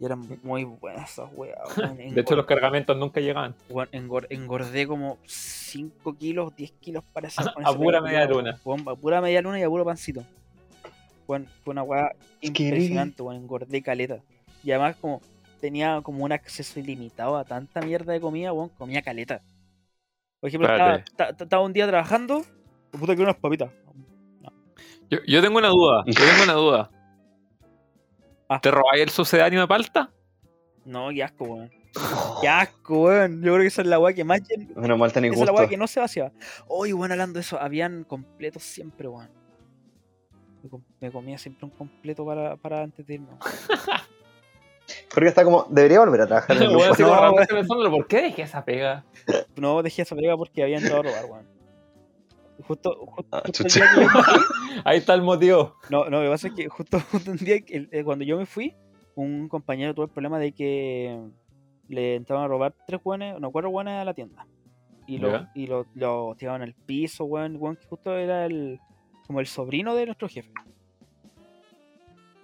[0.01, 1.59] Y eran muy buenas esas weas.
[1.77, 1.97] weón.
[2.15, 3.55] De hecho, los cargamentos nunca llegaban.
[3.69, 8.59] Weón, engor- engordé como 5 kilos, 10 kilos para esa A esa pura media luna.
[8.65, 10.23] weón, a pura media luna y a puro pancito.
[11.27, 11.85] Weón, fue una
[12.41, 14.21] que impresionante, weón, engordé caleta.
[14.65, 15.21] Y además como
[15.63, 19.41] tenía como un acceso ilimitado a tanta mierda de comida, weón, comía caleta.
[20.41, 22.45] Por ejemplo, estaba, un día trabajando,
[22.91, 23.71] puta que unas papitas.
[25.09, 26.03] Yo, yo tengo una duda.
[26.07, 26.91] Yo tengo una duda.
[28.49, 28.61] Ah.
[28.61, 30.11] ¿Te robáis el sucedáneo de palta?
[30.85, 31.71] No, qué asco, weón.
[32.43, 33.37] Qué asco, weón.
[33.37, 34.43] Yo creo que esa es la weá que más
[34.77, 35.63] Menos mal tenés Esa es la gusto.
[35.63, 36.33] weá que no se vaciaba.
[36.67, 39.31] Oye, weón, hablando de eso, habían completos siempre, weón.
[40.63, 43.29] Me, com- me comía siempre un completo para, para antes de irme.
[45.13, 46.85] Porque está como, debería volver a trabajar en el grupo.
[46.99, 49.05] No, pensándolo, ¿por qué dejé esa pega?
[49.57, 51.47] No dejé esa pega porque había entrado a robar, weón.
[52.67, 53.81] Justo, justo, Ah, justo el chucha.
[53.81, 54.43] día que yo me fui,
[54.85, 55.77] Ahí está el motivo.
[55.91, 58.37] No, no, lo que pasa es que justo, justo un día que- eh, cuando yo
[58.37, 58.75] me fui,
[59.15, 61.19] un compañero tuvo el problema de que
[61.89, 64.47] le entraban a robar tres guanes, no, cuatro guanes a la tienda.
[65.07, 65.51] Y lo, Ya.
[65.55, 68.79] y lo, lo tiraban al piso, weón, weón, que justo era el
[69.27, 70.53] como el sobrino de nuestro jefe.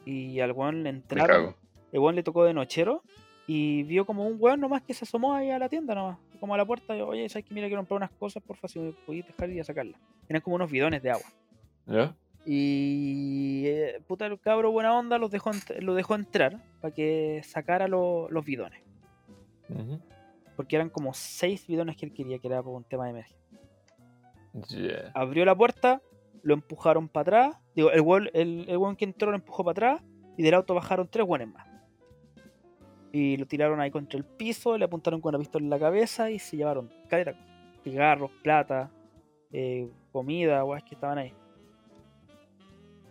[0.04, 1.54] Y al weón le Me entraron, cago.
[1.92, 3.02] El weón le tocó de nochero
[3.46, 6.54] y vio como un weón nomás que se asomó ahí a la tienda nomás, como
[6.54, 8.92] a la puerta, y, oye, sabes que mira quiero comprar unas cosas, porfa, si me
[8.92, 10.00] podías dejar ir a sacarlas.
[10.28, 11.26] Eran como unos bidones de agua.
[11.86, 12.14] ¿Ya?
[12.44, 15.50] Y eh, puta, el cabro buena onda los dejó
[15.80, 18.80] lo dejó entrar para que sacara lo- los bidones.
[20.56, 23.38] Porque eran como seis bidones que él quería, que era por un tema de emergencia.
[24.70, 25.10] Yeah.
[25.14, 26.00] Abrió la puerta,
[26.42, 27.62] lo empujaron para atrás.
[27.76, 30.02] Digo, el weón, el, el que entró lo empujó para atrás
[30.36, 31.67] y del auto bajaron tres weones más.
[33.12, 36.30] Y lo tiraron ahí contra el piso, le apuntaron con una pistola en la cabeza
[36.30, 37.34] y se llevaron caleta,
[37.82, 38.90] cigarros, plata,
[39.50, 41.32] eh, comida, weas que estaban ahí.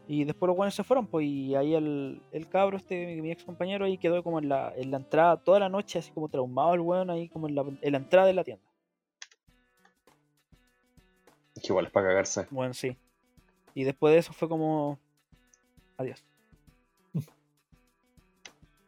[0.08, 3.32] Y después los buenos se fueron, pues, y ahí el, el cabro, este, mi, mi
[3.32, 6.30] ex compañero, ahí quedó como en la, en la entrada toda la noche, así como
[6.30, 8.64] traumado el weón, ahí como en la, en la entrada de la tienda.
[11.56, 12.48] Que igual es para cagarse.
[12.52, 12.96] Bueno, sí.
[13.74, 15.00] Y después de eso fue como.
[15.98, 16.24] Adiós.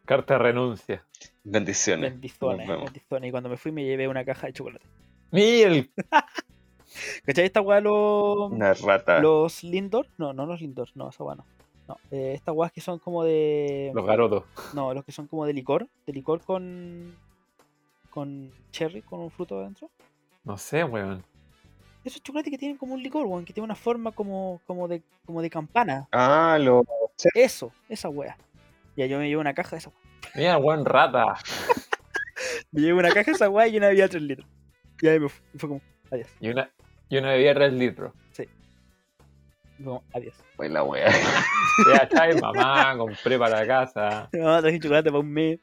[0.09, 1.05] Carta de renuncia.
[1.43, 2.13] Bendiciones.
[2.13, 3.27] Bendiciones, bendiciones.
[3.27, 4.83] Y cuando me fui me llevé una caja de chocolate.
[5.29, 5.91] Mira el
[7.27, 8.51] ¿Cachai esta weá los.
[8.51, 9.19] Una rata.
[9.19, 10.07] Los Lindor?
[10.17, 11.45] No, no los Lindor, no, esa weá no.
[11.87, 13.91] No, eh, estas weas que son como de.
[13.93, 14.45] los garotos.
[14.73, 15.87] No, los que son como de licor.
[16.07, 17.15] De licor con.
[18.09, 19.91] Con cherry, con un fruto adentro.
[20.43, 21.23] No sé, weón.
[22.03, 25.03] Esos chocolates que tienen como un licor, weón, que tiene una forma como, como, de,
[25.27, 26.07] como de campana.
[26.11, 26.83] Ah, lo.
[27.35, 28.35] Eso, esa wea.
[28.99, 29.91] Ya yo me llevo una caja de esa.
[30.35, 31.35] Mira, weón, rata.
[32.71, 34.47] Me llevo una caja de esa wea y una bebida 3 litros.
[35.01, 35.81] Y ahí me fue como,
[36.11, 36.27] adiós.
[36.39, 36.69] Y una,
[37.09, 38.13] y una bebida de 3 litros.
[38.31, 38.47] Fue
[39.83, 40.35] como, adiós.
[40.55, 41.07] Fue la wea.
[41.93, 44.29] Ya, chai, mamá, compré para la casa.
[44.33, 45.59] No, traje chocolate para un mes.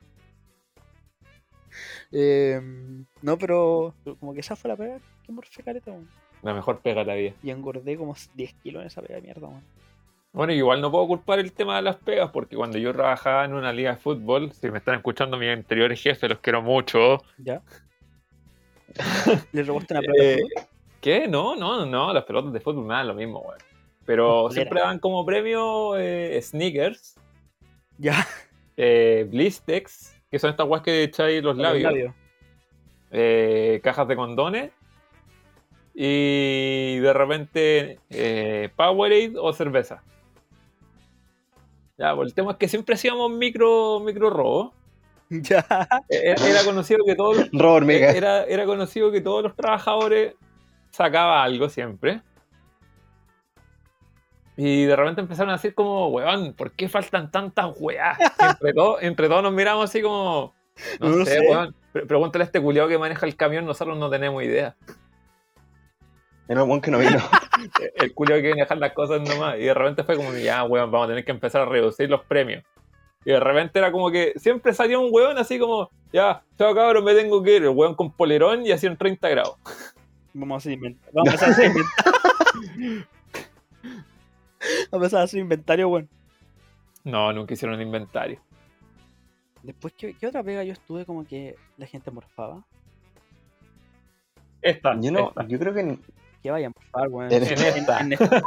[2.10, 2.60] Eh,
[3.20, 6.08] no, pero, como que esa fue la pega que morfé caleta, weón.
[6.42, 7.34] La mejor pega de la vida.
[7.42, 9.64] Y engordé como 10 kilos en esa pega de mierda, weón.
[10.36, 13.54] Bueno, igual no puedo culpar el tema de las pegas, porque cuando yo trabajaba en
[13.54, 17.22] una liga de fútbol, si me están escuchando mis anteriores jefes, los quiero mucho.
[17.38, 17.62] ¿Ya?
[19.52, 20.22] Le robaste una pelota.
[20.22, 20.38] Eh,
[21.00, 21.26] ¿Qué?
[21.26, 23.58] No, no, no, las pelotas de fútbol me dan lo mismo, weón.
[24.04, 27.18] Pero siempre dan como premio eh, sneakers,
[27.96, 28.26] Ya,
[28.76, 32.14] eh, blistex, que son estas guas que echáis los los labios, labios.
[33.10, 34.70] eh, cajas de condones,
[35.94, 40.02] y de repente eh, Powerade o cerveza.
[41.98, 44.74] Ya, pues el tema es que siempre hacíamos micro, micro robo.
[45.28, 45.66] Ya.
[46.08, 48.10] Eh, Era conocido que todos los Robo hormiga.
[48.12, 50.34] era, era conocido que todos los trabajadores
[50.92, 52.22] sacaba algo siempre.
[54.56, 58.16] Y de repente empezaron a decir como, weón, ¿por qué faltan tantas weas?
[58.40, 60.54] Entre, todos, entre todos nos miramos así como,
[61.00, 61.40] no, No sé, sé.
[61.40, 61.74] weón.
[61.92, 64.76] Pre- Pregúntale a este culiao que maneja el camión, nosotros no tenemos idea.
[66.48, 67.18] Era el buen que no vino.
[67.96, 69.56] El culiao que viene a dejar las cosas nomás.
[69.58, 72.22] Y de repente fue como, ya, weón, vamos a tener que empezar a reducir los
[72.24, 72.64] premios.
[73.24, 77.04] Y de repente era como que siempre salía un weón así como, ya, chao cabrón,
[77.04, 77.62] me tengo que ir.
[77.64, 79.56] El weón con polerón y así en 30 grados.
[80.32, 81.12] Vamos a hacer inventario.
[81.14, 83.06] Vamos a empezar a hacer inventario.
[84.90, 86.08] Vamos a empezar a hacer inventario, weón.
[87.04, 88.40] No, nunca hicieron inventario.
[89.62, 92.64] Después, ¿qué, qué otra pega yo estuve como que la gente morfaba?
[94.62, 95.46] Esta, Yo no, esta.
[95.46, 95.98] yo creo que ni-
[96.46, 97.32] Que vayan a morfar, weón.
[97.32, 98.00] En esta.
[98.00, 98.40] en esta.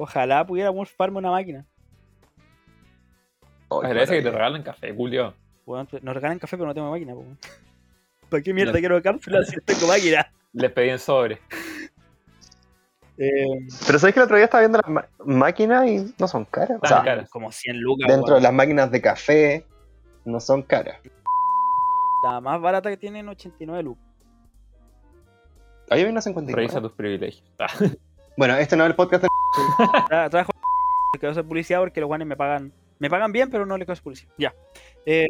[0.00, 1.66] Ojalá pudiera morfarme una máquina.
[3.70, 5.34] Ay, Agradece que te regalan café, Julio.
[5.66, 7.38] Nos regalan café, pero no tengo máquina, weón.
[8.30, 10.32] ¿Para qué mierda quiero cápsula si tengo máquina?
[10.54, 11.34] Les pedí en sobre.
[13.18, 13.44] Eh,
[13.86, 16.78] Pero sabes que el otro día estaba viendo las ma- máquinas y no son caras.
[16.78, 17.28] O Tan sea, caras.
[17.30, 19.66] como 100 lucas, dentro de las máquinas de café
[20.24, 20.98] no son caras.
[22.24, 24.04] La más barata que tienen 89 lucas.
[25.92, 26.56] Ahí hay una 59.
[26.62, 27.44] Revisa tus privilegios.
[27.58, 27.66] Ah,
[28.36, 29.28] Bueno, este no es el podcast de...
[30.08, 30.52] Tra- trabajo
[31.12, 32.72] que quiero hacer publicidad porque los guanes me pagan.
[32.98, 34.32] Me pagan bien, pero no les quiero hacer publicidad.
[34.38, 34.54] Ya.
[35.04, 35.28] Eh,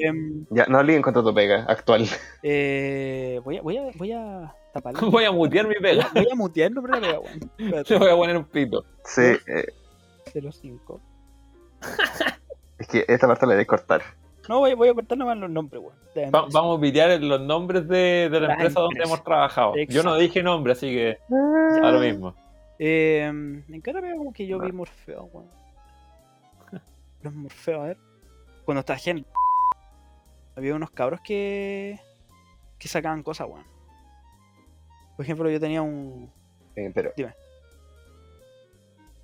[0.51, 2.07] Ya, no olviden contra tu pega actual.
[2.43, 5.01] eh, voy a, voy a, voy a taparla.
[5.01, 6.09] Voy a mutear mi pega.
[6.15, 7.41] Voy a mutear el nombre de la pega, weón.
[7.57, 8.85] Le Espérate, voy a poner un pito.
[9.05, 9.67] Sí, eh,
[10.35, 11.01] 05.
[12.79, 14.03] es que esta parte la voy a cortar.
[14.49, 16.33] No, voy, voy a cortar nomás los nombres, weón.
[16.35, 19.75] Va- vamos a pitear los nombres de, de la empresa donde hemos trabajado.
[19.89, 21.19] Yo no dije nombre, así que
[21.83, 22.35] a lo mismo.
[22.79, 25.49] Eh, en cada pega como que yo vi Morfeo, weón.
[27.23, 27.97] Los Morfeos, a ver.
[28.65, 29.25] Cuando estaba en
[30.57, 31.99] había unos cabros que.
[32.79, 33.65] que sacaban cosas, weón.
[35.17, 36.31] Por ejemplo, yo tenía un.
[36.75, 37.13] Eh, pero...
[37.17, 37.35] Dime.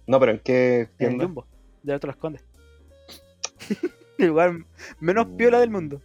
[0.06, 1.24] No, pero ¿en qué En el tienda?
[1.24, 1.46] Jumbo,
[1.82, 2.44] de Alto Las Condes.
[4.18, 4.52] el lugar
[5.00, 6.00] menos piola del mundo.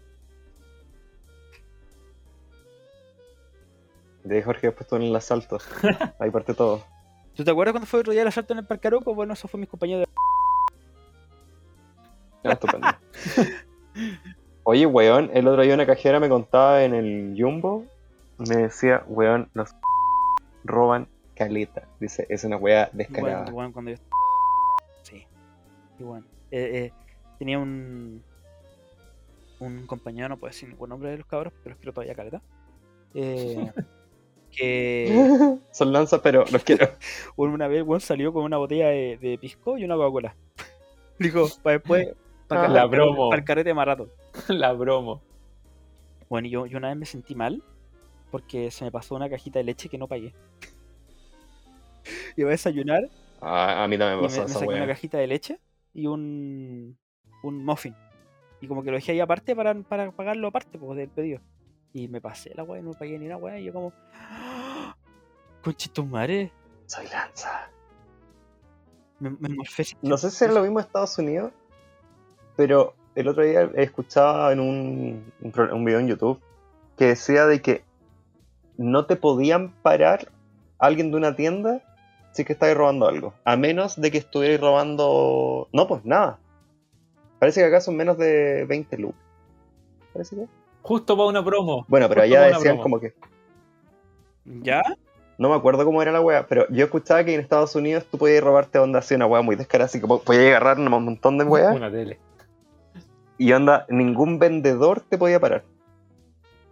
[4.24, 5.58] De ahí Jorge después estuvo en el asalto.
[6.20, 6.82] Ahí parte todo.
[7.36, 9.14] ¿Tú te acuerdas cuando fue otro día el asalto en el Parque Arauco?
[9.14, 12.50] Bueno, eso fue mis compañeros de...
[12.50, 12.88] Ah, estupendo.
[14.64, 17.86] Oye, weón, el otro día una cajera me contaba en el Jumbo,
[18.38, 19.76] me decía, weón, los
[20.64, 21.84] roban caleta.
[22.00, 23.40] Dice, es una weá descarada.
[23.40, 23.98] Bueno, bueno, cuando yo...
[25.02, 25.28] Sí.
[26.00, 26.26] Y bueno.
[26.52, 26.94] eh, eh,
[27.40, 28.24] tenía un...
[29.60, 32.16] Un compañero, no puedo decir ningún nombre de los cabros, pero es que lo todavía
[32.16, 32.42] caleta.
[33.14, 33.72] eh,
[34.52, 36.90] que Son lanzas, pero los quiero.
[37.38, 40.36] una vez weón salió con una botella de, de pisco y una Coca-Cola.
[41.20, 42.08] Dijo, para después,
[42.48, 43.34] para Ah, la promo.
[43.34, 44.10] el carrete más rato.
[44.50, 45.22] La bromo.
[46.30, 47.64] Bueno, yo, yo una vez me sentí mal
[48.32, 50.34] porque se me pasó una cajita de leche que no pagué.
[52.36, 53.04] Iba a desayunar
[53.42, 55.60] Ah, a mí también y me me, pasó me esa saqué una cajita de leche
[55.94, 56.98] y un,
[57.44, 57.96] un muffin.
[58.62, 61.42] Y como que lo dejé ahí aparte para, para pagarlo aparte pues, del pedido.
[61.94, 63.60] Y me pasé la weá no pagué ni una weá.
[63.60, 63.94] Y yo como...
[65.64, 66.52] Conchito madre.
[66.88, 67.70] Soy lanza.
[69.20, 69.86] Me, me morfé.
[70.02, 71.52] No sé si es lo mismo en Estados Unidos,
[72.56, 76.42] pero el otro día escuchaba en un, un, un video en YouTube
[76.98, 77.84] que decía de que
[78.78, 80.32] no te podían parar
[80.80, 81.82] alguien de una tienda
[82.34, 83.34] si que estabas robando algo.
[83.46, 85.70] A menos de que estuvierais robando...
[85.72, 86.40] No, pues nada.
[87.44, 89.20] Parece que acá son menos de 20 lucas.
[90.14, 90.46] Parece que...
[90.82, 91.84] Justo para una promo.
[91.90, 92.84] Bueno, pero Justo allá decían promo.
[92.84, 93.14] como que...
[94.46, 94.82] ¿Ya?
[95.38, 98.18] No me acuerdo cómo era la wea, pero yo escuchaba que en Estados Unidos tú
[98.18, 101.38] podías robarte onda así una wea muy descarada, así que po- podías agarrar un montón
[101.38, 102.18] de weas Una tele.
[103.38, 105.66] y onda, ningún vendedor te podía parar.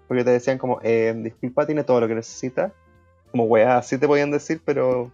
[0.07, 2.71] Porque te decían como, eh, disculpa, tiene todo lo que necesita.
[3.31, 5.11] Como weá, así te podían decir, pero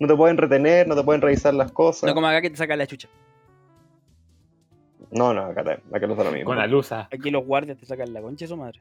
[0.00, 2.08] no te pueden retener, no te pueden revisar las cosas.
[2.08, 3.08] No como acá que te sacan la chucha.
[5.10, 6.46] No, no, acá, te- acá no es lo mismo.
[6.46, 7.08] Con la luza.
[7.12, 8.80] Aquí los guardias te sacan la concha de su madre.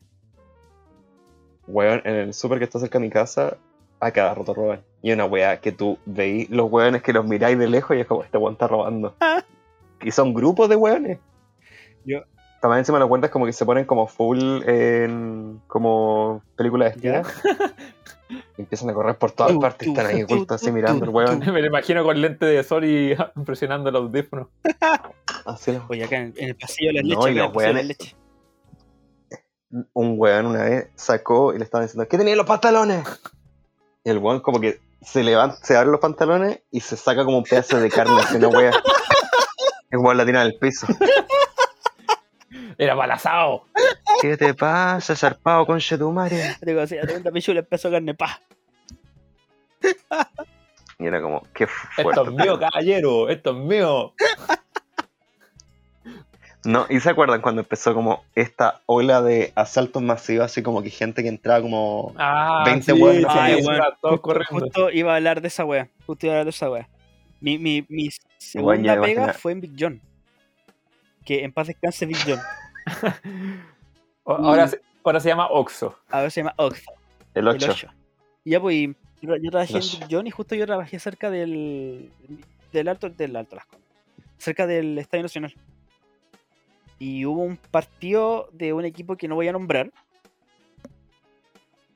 [1.68, 3.58] Weón, en el súper que está cerca de mi casa,
[4.00, 4.82] a cada rato roban.
[5.02, 8.08] Y una weá que tú veis los weones que los miráis de lejos y es
[8.08, 9.16] como, este weón está robando.
[10.02, 11.20] y son grupos de weones.
[12.06, 12.24] Yo-
[12.62, 17.24] También encima los cuentas como que se ponen como full en como películas de ¿Ya?
[18.58, 21.40] empiezan a correr por todas partes, están ahí ocultos así mirando el tu, weón.
[21.40, 24.50] Me lo imagino con lente de sol y impresionando el audífono.
[25.46, 27.32] Así los- Oye, acá en, en el pasillo de las No, leches.
[27.32, 27.38] y
[28.08, 28.16] los.
[29.94, 33.04] Un weón una vez sacó y le estaban diciendo, ¿qué tenía en los pantalones?
[34.04, 37.38] Y el weón como que se levanta, se abre los pantalones y se saca como
[37.38, 38.72] un pedazo de carne así una wea.
[39.92, 40.86] El weón la tira en el piso.
[42.78, 43.66] Era balazao.
[44.22, 45.80] ¿Qué te pasa, zarpado con
[46.14, 46.56] madre?
[46.62, 48.42] Digo así, tremenda pichula, de carne, pa.
[51.00, 52.22] Y era como, qué Esto fuerte.
[52.22, 53.30] es mío, caballero.
[53.30, 54.14] Esto es mío.
[56.66, 60.90] No, ¿y se acuerdan cuando empezó como esta ola de asaltos masivos, así como que
[60.90, 62.14] gente que entraba como...
[62.18, 63.66] Ah, 20 sí, hueones sí,
[64.50, 65.88] Justo, iba a hablar de esa wea.
[66.06, 66.90] Justo iba a hablar de esa wea.
[67.40, 70.02] Mi, mi, mi segunda pega fue en Big John.
[71.30, 72.40] Que en paz descanse Big John.
[74.26, 75.96] Ahora, se- ahora se llama Oxo.
[76.10, 76.96] Ahora se llama Oxford.
[77.36, 77.68] El El 8.
[77.72, 77.88] 8.
[78.46, 81.30] Y ya pues, y yo, yo trabajé en Big John y justo yo trabajé cerca
[81.30, 82.12] del,
[82.74, 83.88] del Alto del Alto Las Condes,
[84.40, 85.54] cerca del Estadio Nacional.
[86.98, 89.92] Y hubo un partido de un equipo que no voy a nombrar.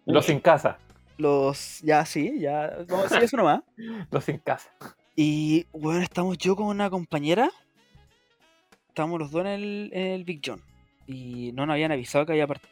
[0.06, 0.78] Los sin casa.
[1.18, 3.62] Los, ya sí, ya, vamos a decir eso nomás.
[4.12, 4.70] Los sin casa.
[5.16, 7.50] Y bueno, estamos yo con una compañera.
[8.94, 10.62] Estábamos los dos en el, Big John.
[11.08, 12.72] Y no nos habían avisado que había partido.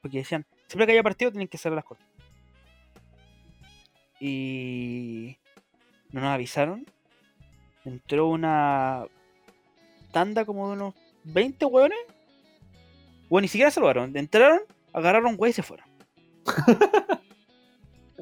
[0.00, 2.06] Porque decían, siempre que haya partido tienen que cerrar las cortes.
[4.20, 5.36] Y
[6.12, 6.86] no nos avisaron.
[7.84, 9.06] Entró una
[10.12, 10.94] tanda como de unos
[11.24, 11.98] 20 hueones.
[13.28, 14.16] Bueno, ni siquiera saludaron.
[14.16, 14.60] Entraron,
[14.92, 15.88] agarraron güey y se fueron.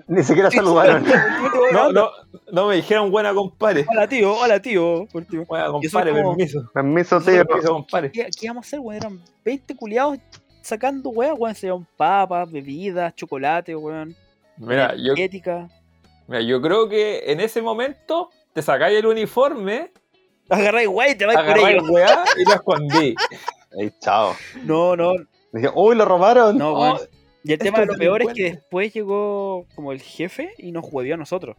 [0.08, 1.04] Ni siquiera saludaron.
[1.72, 2.10] No, no,
[2.50, 3.86] no me dijeron buena compadre.
[3.90, 5.06] Hola tío, hola tío.
[5.12, 6.70] Buena Y compadre, como- permiso.
[6.74, 7.44] Permiso, tío.
[7.46, 8.12] Permiso, compadre.
[8.12, 8.96] ¿Qué, qué íbamos a hacer, weón?
[8.96, 10.18] Eran 20 culiados
[10.60, 11.54] sacando weón, weón.
[11.54, 14.14] Se llevaban papas, bebidas, chocolate, weón.
[14.58, 15.68] Mira, yo, Ética.
[16.26, 19.90] mira, yo creo que en ese momento te sacáis el uniforme,
[20.50, 21.84] Agarráis, güey, te vais por agarráis ello.
[21.86, 23.14] el weá y lo escondí.
[23.78, 24.34] Ey, chao.
[24.64, 25.12] No, no,
[25.52, 26.58] Dije, uy, lo robaron.
[26.58, 26.98] no, Oh, weón.
[27.44, 30.84] Y el tema de lo peor es que después llegó como el jefe y nos
[30.90, 31.56] huevió a nosotros.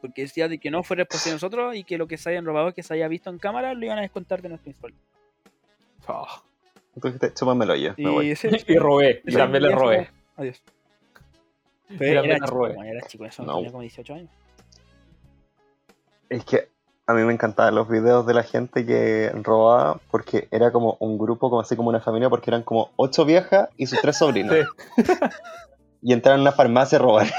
[0.00, 2.44] Porque decía de que no fue responsable de nosotros y que lo que se hayan
[2.44, 4.98] robado, que se haya visto en cámara, lo iban a descontar de nuestro insueldo.
[6.08, 6.26] Oh,
[6.96, 7.94] dijiste, chúpamelo yo.
[7.96, 8.30] Me Y, voy.
[8.30, 10.10] ese, y robé, y también le robé.
[10.36, 10.62] Adiós.
[11.88, 12.90] Y Pero también era le chico, robé.
[12.90, 13.54] era chico, eso No.
[13.56, 14.30] tenía como 18 años.
[16.28, 16.68] Es que
[17.08, 21.18] a mí me encantaban los videos de la gente que robaba porque era como un
[21.18, 24.54] grupo, como así como una familia, porque eran como ocho viejas y sus tres sobrinos.
[24.96, 25.04] Sí.
[26.02, 27.26] Y entraron a una farmacia a robar.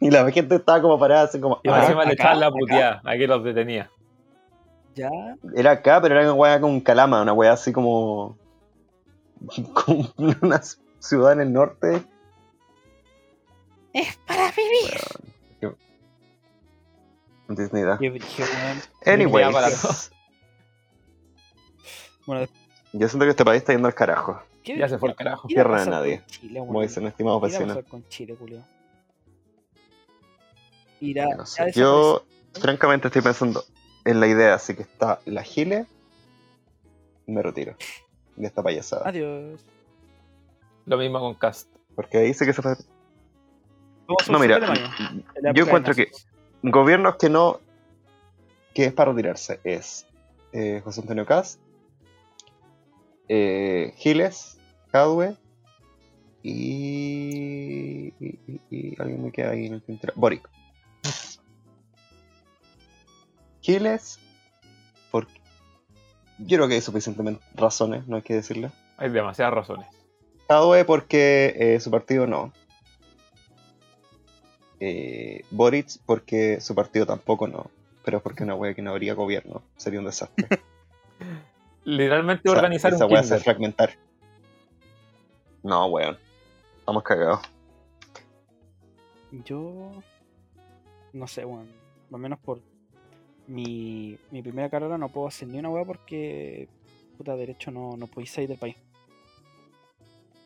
[0.00, 1.60] Y la gente estaba como parada, así como.
[1.62, 1.80] Y "Ah".
[1.82, 3.88] encima le acá, echaban la puteada, aquí los detenía.
[4.94, 5.08] Ya,
[5.54, 8.36] Era acá, pero era una weá con calama, una weá así como.
[9.86, 10.08] como
[10.42, 10.60] una
[10.98, 12.02] ciudad en el norte.
[13.94, 15.00] es para vivir.
[17.62, 17.98] Idea.
[17.98, 18.82] Qué weón.
[19.06, 20.10] Anyways.
[22.26, 22.46] Bueno,
[22.92, 24.42] yo siento que este país está yendo al carajo.
[24.62, 25.46] ¿Qué, Ya se fue el carajo.
[25.46, 26.22] qué Tierra de nadie.
[26.26, 27.76] Chile, Como dicen estimados ¿Qué vecinos.
[27.76, 28.64] pasar con Chile, Julio?
[31.00, 31.70] Irá, No sé.
[31.72, 32.24] Yo,
[32.54, 33.64] francamente, estoy pensando
[34.04, 35.86] en la idea, así que está la Gile.
[37.26, 37.76] Me retiro
[38.36, 39.08] de esta payasada.
[39.08, 39.60] Adiós.
[40.86, 41.68] Lo mismo con Cast.
[41.94, 42.76] Porque ahí dice que se fue.
[44.28, 44.60] No, mira,
[45.54, 46.10] yo encuentro que.
[46.70, 47.60] Gobiernos que no.
[48.74, 50.06] que es para retirarse es
[50.52, 51.60] eh, José Antonio Cast,
[53.28, 54.58] eh, Giles,
[54.90, 55.36] Cadwe
[56.42, 60.12] y, y, y- y alguien me queda ahí en el tintero.
[60.16, 60.48] Boric.
[63.60, 64.18] Giles,
[65.10, 65.32] porque
[66.38, 68.70] yo creo que hay suficientemente razones, no hay que decirlo.
[68.96, 69.86] Hay demasiadas razones.
[70.48, 72.52] Cadwe porque eh, su partido no.
[74.86, 77.70] Eh, Boric porque su partido tampoco no.
[78.04, 79.62] Pero es porque una wea que no habría gobierno.
[79.78, 80.46] Sería un desastre.
[81.84, 83.94] Literalmente O sea, organizar esa un wea se fragmentar.
[85.62, 86.18] No, weón.
[86.80, 87.40] Estamos cagados.
[89.46, 90.02] Yo.
[91.14, 91.68] No sé, weón.
[92.12, 92.60] Al menos por
[93.46, 96.68] mi, mi primera carrera no puedo hacer ni una weá porque.
[97.16, 98.76] Puta, derecho no, no podéis salir del país.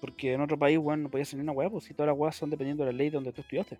[0.00, 2.16] Porque en otro país, weón, no podías hacer ni una weá, pues si todas las
[2.16, 3.78] weas son dependiendo de la ley donde tú estudiaste.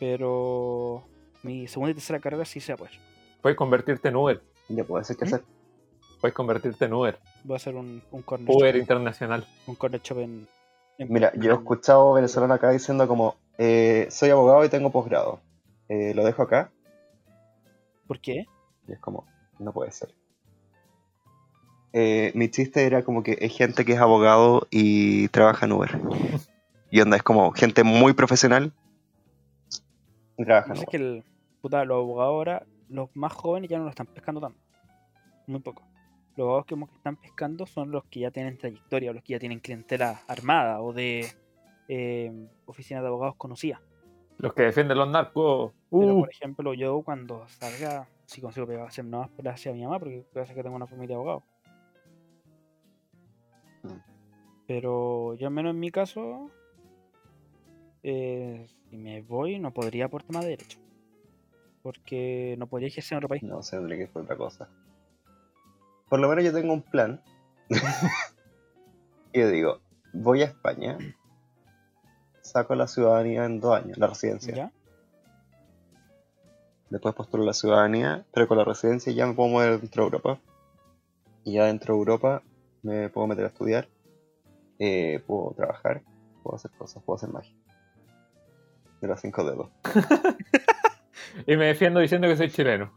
[0.00, 1.04] Pero.
[1.42, 2.90] Mi segunda y tercera carrera sí se pues.
[3.40, 4.42] Puedes convertirte en Uber.
[4.68, 5.28] Ya puede ser que ¿Mm?
[5.28, 5.42] hacer.
[6.20, 7.18] Puedes convertirte en Uber.
[7.44, 9.46] Voy a hacer un, un corner Uber shop, internacional.
[9.66, 10.46] un corner shop en,
[10.98, 15.40] en- Mira, yo he escuchado venezolano acá diciendo como eh, soy abogado y tengo posgrado.
[15.88, 16.70] Eh, lo dejo acá.
[18.06, 18.44] ¿Por qué?
[18.86, 19.26] Y es como,
[19.58, 20.10] no puede ser.
[21.92, 25.90] Eh, mi chiste era como que es gente que es abogado y trabaja en Uber.
[26.92, 28.72] Y onda, es como gente muy profesional
[30.42, 31.24] y trabaja No en sé que el,
[31.60, 34.58] puta, los abogados ahora, los más jóvenes ya no lo están pescando tanto.
[35.46, 35.82] Muy poco.
[36.36, 39.38] Los abogados que, que están pescando son los que ya tienen trayectoria, los que ya
[39.38, 41.26] tienen clientela armada o de
[41.88, 43.80] eh, oficinas de abogados conocidas.
[44.38, 45.72] Los que defienden los narcos.
[45.90, 49.82] Pero, Uh, por ejemplo, yo cuando salga, si consigo pegar, hacer nuevas peleas hacia mi
[49.82, 51.42] mamá, porque parece que tengo una familia de abogados.
[53.82, 53.98] Mm.
[54.68, 56.48] Pero yo, al menos en mi caso,
[58.02, 60.78] eh, si me voy, no podría por tema de derecho.
[61.82, 63.42] Porque no podría ejercer en otro país.
[63.42, 64.68] No sé, tendría que ser otra cosa.
[66.08, 67.22] Por lo menos yo tengo un plan.
[69.32, 69.80] y yo digo,
[70.12, 70.98] voy a España,
[72.42, 74.54] saco la ciudadanía en dos años, la residencia.
[74.54, 74.72] ¿Ya?
[76.90, 80.40] Después postulo la ciudadanía, pero con la residencia ya me puedo mover dentro de Europa.
[81.44, 82.42] Y ya dentro de Europa
[82.82, 83.88] me puedo meter a estudiar,
[84.78, 86.02] eh, puedo trabajar,
[86.42, 87.54] puedo hacer cosas, puedo hacer magia.
[89.00, 89.68] De los cinco dedos.
[91.46, 92.92] y me defiendo diciendo que soy chileno.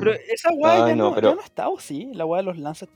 [0.00, 2.10] Pero esa weá ya, no, no, pero- ya no está, ¿o sí?
[2.14, 2.88] La weá de los lanzas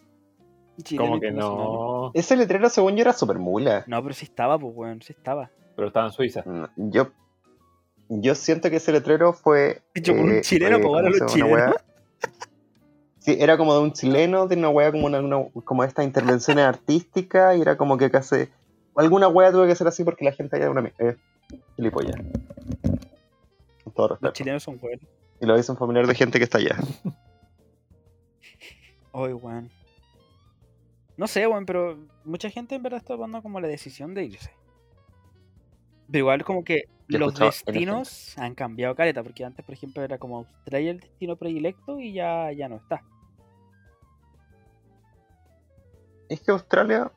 [0.82, 2.10] chilenos Como que no.
[2.14, 3.84] Ese letrero según yo era super mula.
[3.86, 5.50] No, pero sí estaba, pues weón, sí estaba.
[5.76, 6.44] Pero estaba en Suiza.
[6.76, 7.10] Yo,
[8.08, 9.82] yo siento que ese letrero fue.
[9.94, 11.76] Hecho por un chileno, fue, pues, ahora ¿cómo los chilenos.
[13.20, 16.64] Sí, era como de un chileno, de una wea como una, una- como estas intervenciones
[16.64, 18.48] artísticas, y era como que casi.
[18.96, 20.92] Alguna wea tuve que ser así porque la gente allá era una.
[20.98, 21.16] Eh,
[21.76, 22.16] gilipollas.
[23.84, 24.32] Con todo Los respeto.
[24.32, 25.00] chilenos son weón.
[25.40, 26.76] Y lo dice un familiar de gente que está allá.
[29.12, 29.70] Ay, weón.
[31.16, 34.50] No sé, weón, pero mucha gente en verdad está tomando como la decisión de irse.
[36.06, 40.18] Pero igual como que Yo los destinos han cambiado caleta, porque antes, por ejemplo, era
[40.18, 43.02] como Australia el destino predilecto y ya, ya no está.
[46.28, 47.10] Es que Australia.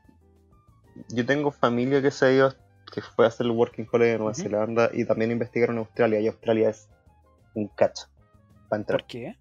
[1.09, 2.53] Yo tengo familia que se ha ido,
[2.93, 4.33] que fue a hacer el Working Holiday en Nueva.
[4.33, 6.19] Zelanda y también investigaron Australia.
[6.19, 6.87] Y Australia es
[7.53, 8.07] un cacho
[8.69, 9.01] para entrar.
[9.01, 9.35] ¿Por qué?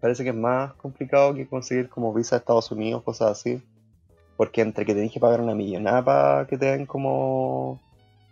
[0.00, 3.62] Parece que es más complicado que conseguir como visa de Estados Unidos, cosas así.
[4.36, 7.80] Porque entre que tenés que pagar una millonada para que te den como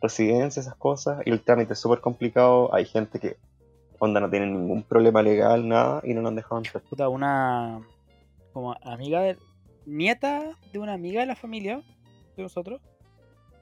[0.00, 3.36] residencia, esas cosas, y el trámite es súper complicado, hay gente que
[3.98, 6.82] onda no tiene ningún problema legal, nada, y no nos han dejado entrar.
[6.82, 7.80] Puta, una
[8.52, 9.36] como amiga de
[9.86, 11.82] nieta de una amiga de la familia
[12.36, 12.80] de nosotros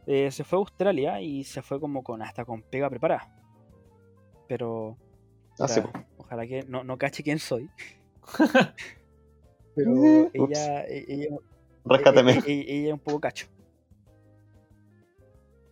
[0.06, 3.30] eh, se fue a Australia y se fue como con hasta con pega preparada.
[4.48, 4.96] Pero
[5.58, 5.80] Ah, sí,
[6.18, 7.70] ojalá que no, no cache quién soy.
[9.76, 11.36] Pero ella, e- ella,
[11.84, 12.32] rescáteme.
[12.32, 13.46] e- e- ella es un poco cacho.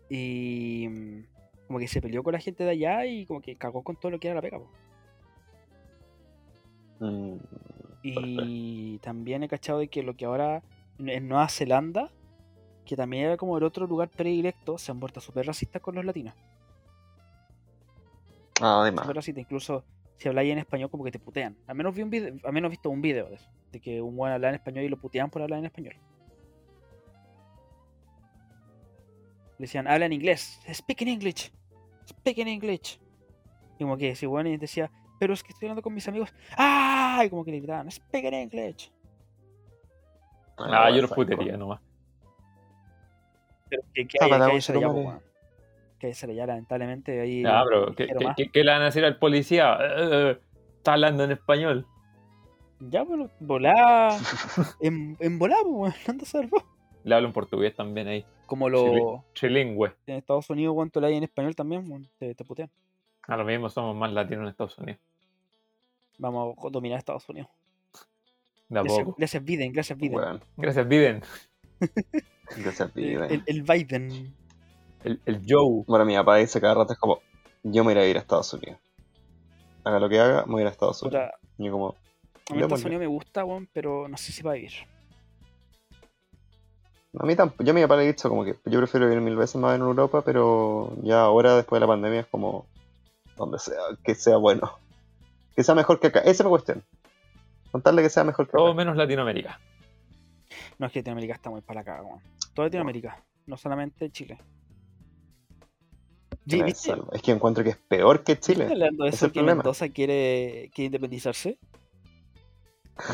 [0.09, 1.23] Y mm,
[1.66, 4.11] como que se peleó con la gente de allá y como que cagó con todo
[4.12, 4.59] lo que era la pega.
[4.59, 4.70] po.
[7.01, 7.37] Mm,
[8.03, 10.62] Y también he cachado de que lo que ahora
[10.99, 12.11] en- Nueva Zelanda,
[12.85, 16.05] que también era como el otro lugar predilecto, se han vuelto súper racistas con los
[16.05, 16.35] latinos.
[18.61, 19.07] ah, además.
[19.07, 19.43] Racistas.
[19.43, 19.85] Incluso
[20.16, 21.57] si habláis en español como que te putean.
[21.66, 24.01] Al menos vi un video, al menos he visto un video de eso, de que
[24.01, 25.95] un buen hablaba en español y lo puteaban por hablar en español.
[29.59, 31.53] Le decían, habla en inglés, speak in English,
[32.09, 32.99] speak in English.
[33.79, 34.91] Y como que si bueno y decía,
[35.23, 37.23] pero es que estoy hablando con mis amigos, ¡ah!
[37.24, 38.90] Y como que le gritaban, speak in English.
[40.59, 41.81] Ah, yo los putería nomás.
[43.70, 45.19] Pero que, que Ah, que.
[46.01, 47.20] Que ser allá, lamentablemente.
[47.20, 49.78] Ahí Ya, bro, ¿qué, qué- qué- qué le van a decir al policía?
[49.81, 50.40] Eh,
[50.78, 51.86] está hablando en español.
[52.81, 54.09] Ya, bueno, volá.
[54.81, 56.65] en, en volá, pues, weón, anda a saber vos.
[57.05, 58.27] Le hablo en portugués también ahí.
[58.47, 59.23] Como lo.
[59.35, 59.93] Trilingüe.
[60.09, 62.69] En Estados Unidos, cuánto le hay en español también, te, te putean.
[63.28, 65.01] A lo mismo somos más latinos en Estados Unidos.
[66.18, 67.48] Vamos a dominar Estados Unidos.
[68.70, 70.40] A Gracias, gracias Biden, gracias Biden.
[70.56, 71.22] Gracias, Biden.
[72.56, 73.22] gracias, el, Biden.
[73.24, 74.34] el- el Biden.
[75.05, 75.84] El, el Joe.
[75.86, 77.20] Bueno, mi papá dice cada rato es como,
[77.62, 78.78] yo me iré a ir a Estados Unidos.
[79.84, 81.30] Haga lo que haga, me voy a ir a Estados Unidos.
[81.59, 81.89] Y yo como,
[82.51, 82.84] a mí Estados.
[82.84, 84.72] Unidos me gusta, weón, pero no sé si va a vivir.
[87.18, 89.20] a mí tampoco, yo a mi papá le he dicho como que yo prefiero vivir
[89.20, 92.64] mil veces más en Europa, pero ya ahora, después de la pandemia, es como,
[93.36, 94.78] donde sea, que sea bueno.
[95.57, 96.20] Que sea mejor que acá.
[96.20, 96.83] Esa es mi cuestión.
[97.70, 98.74] Contarle que sea mejor que Todo acá.
[98.77, 99.59] menos Latinoamérica.
[100.79, 102.20] No es que Latinoamérica está muy para caga, weón.
[102.55, 104.39] Toda Latinoamérica, no solamente Chile.
[106.47, 108.66] Es que encuentro que es peor que ¿Viste Chile.
[108.70, 109.59] hablando de Ese es eso el que problema.
[109.62, 111.59] Mendoza quiere, quiere independizarse?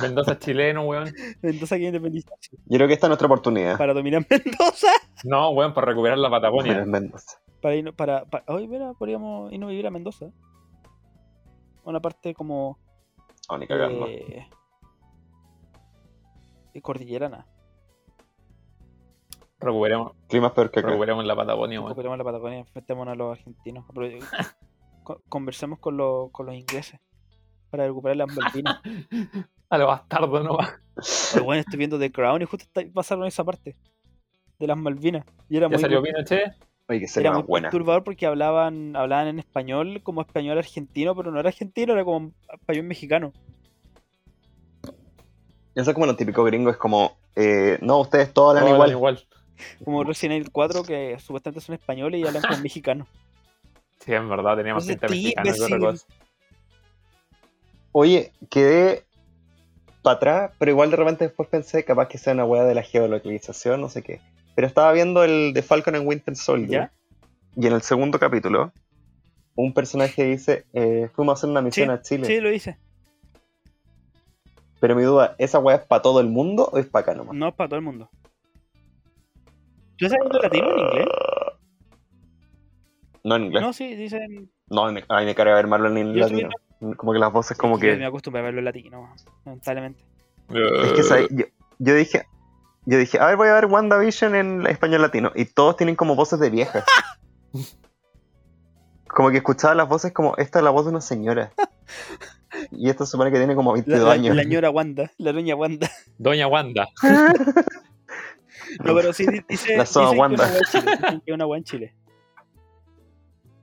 [0.00, 1.12] Mendoza es chileno, weón.
[1.42, 2.56] Mendoza quiere independizarse.
[2.66, 3.76] Yo creo que esta es nuestra oportunidad.
[3.76, 4.88] Para dominar Mendoza.
[5.24, 6.78] No, weón, para recuperar la Patagonia.
[6.78, 7.38] en Mendoza.
[7.60, 10.26] Para ir, para, para, hoy, mira, podríamos irnos a vivir a Mendoza.
[11.88, 12.78] Una parte como
[13.50, 14.06] No, ni cagando.
[14.08, 14.46] eh,
[16.82, 17.46] cordillerana.
[19.58, 21.88] Recuperemos, Clima es peor que recuperemos la Patagonia, weón.
[21.88, 23.86] Recuperemos la Patagonia, enfrentémonos a los argentinos.
[25.30, 27.00] Conversemos con, los- con los ingleses
[27.70, 28.80] para recuperar las Malvinas.
[29.70, 30.74] A lo bastardo nomás.
[31.32, 33.76] Pero bueno, estoy viendo The Crown y justo está- pasaron esa parte
[34.58, 35.24] de las Malvinas.
[35.48, 36.52] Y era Ya muy, salió Pinochet.
[36.88, 37.70] Oye, que sería era muy buena.
[37.70, 42.32] perturbador porque hablaban, hablaban en español como español argentino, pero no era argentino, era como
[42.52, 43.32] español mexicano.
[45.74, 48.90] Eso es como lo típico gringo, es como, eh, no, ustedes todos hablan igual.
[48.90, 49.24] igual.
[49.84, 53.06] Como Resident Evil 4, que supuestamente son españoles y hablan como mexicano.
[54.00, 55.92] Sí, en verdad, teníamos Entonces, pinta mexicana que otra imbécil.
[55.92, 56.06] cosa.
[57.92, 59.04] Oye, quedé
[60.02, 62.82] para atrás, pero igual de repente después pensé, capaz que sea una weá de la
[62.82, 64.20] geolocalización, no sé qué.
[64.58, 66.68] Pero estaba viendo el de Falcon and Winter Soldier.
[66.68, 66.92] ¿Ya?
[67.54, 68.72] Y en el segundo capítulo,
[69.54, 72.26] un personaje dice, eh, fuimos a hacer una misión Sí, a Chile.
[72.26, 72.76] Sí, lo dice.
[74.80, 77.36] Pero mi duda, ¿esa weá es para todo el mundo o es para acá nomás?
[77.36, 78.10] No es para todo el mundo.
[79.96, 81.06] ¿Tú estás viendo latino en inglés?
[83.22, 83.62] No en inglés.
[83.62, 84.50] No, sí, dicen.
[84.70, 86.50] No, me, ay, me carga ver Marvel en Yo latino.
[86.96, 88.04] Como que las voces como me que...
[88.04, 89.14] acostumbré a verlo en latino,
[89.44, 90.02] lamentablemente.
[90.50, 91.28] Es que ¿sabes?
[91.30, 91.44] yo,
[91.78, 92.26] yo dije...
[92.90, 95.30] Yo dije, a ver, voy a ver WandaVision en español latino.
[95.34, 96.84] Y todos tienen como voces de viejas.
[99.08, 101.52] Como que escuchaba las voces como, esta es la voz de una señora.
[102.72, 104.34] Y esta se supone que tiene como La, 22 la, años.
[104.36, 105.90] la señora Wanda, la doña Wanda.
[106.18, 106.88] Doña Wanda.
[108.84, 110.44] No, pero sí di- dice, La dicen, que Wanda.
[110.46, 111.94] una hueá en Chile, dicen que una en Chile.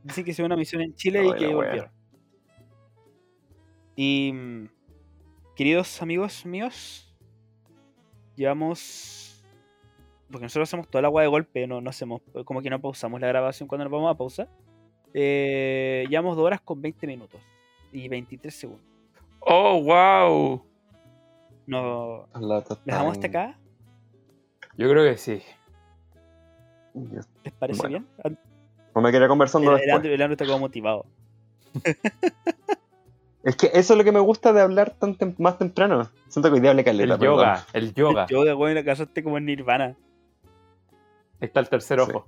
[0.03, 1.91] Dicen que hizo una misión en Chile y que la volvieron.
[3.95, 4.69] Y mm,
[5.55, 7.14] queridos amigos míos,
[8.35, 9.43] llevamos.
[10.31, 13.21] Porque nosotros hacemos toda la agua de golpe, no, no hacemos, como que no pausamos
[13.21, 14.47] la grabación cuando nos vamos a pausa.
[15.13, 17.39] Eh, llevamos 2 horas con 20 minutos
[17.91, 18.85] y 23 segundos.
[19.39, 20.65] Oh, wow.
[21.67, 23.59] No, La ¿Les dejamos hasta acá?
[24.77, 25.41] Yo creo que sí.
[27.43, 28.05] ¿Les parece Bueno.
[28.23, 28.39] bien?
[28.95, 29.95] No me quería conversando El, el después.
[29.97, 31.05] Andrew, el Andrew está como motivado.
[33.45, 36.09] Es que eso es lo que me gusta de hablar tan tem- más temprano.
[36.27, 37.35] Siento que hoy día hablé caleta, El perdón.
[37.37, 38.25] yoga, el yoga.
[38.27, 39.95] Yo de weón la casaste como en Nirvana.
[41.39, 42.09] Ahí está el tercer Sí.
[42.11, 42.25] ojo.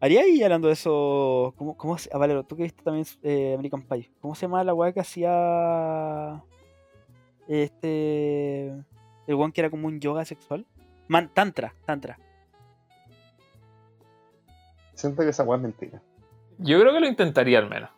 [0.00, 1.54] Haría ahí hablando de eso.
[1.56, 4.10] ¿Cómo, cómo se, ah, Valero, tú que viste también eh, American Pie.
[4.20, 6.42] ¿Cómo se llama la weá que hacía.
[7.46, 8.66] Este.
[9.26, 10.66] El weón que era como un yoga sexual?
[11.08, 12.18] Man, tantra, tantra.
[14.94, 16.02] Siento que esa weá es mentira.
[16.58, 17.90] Yo creo que lo intentaría al menos.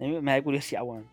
[0.00, 1.04] A mí me da curiosidad, weón.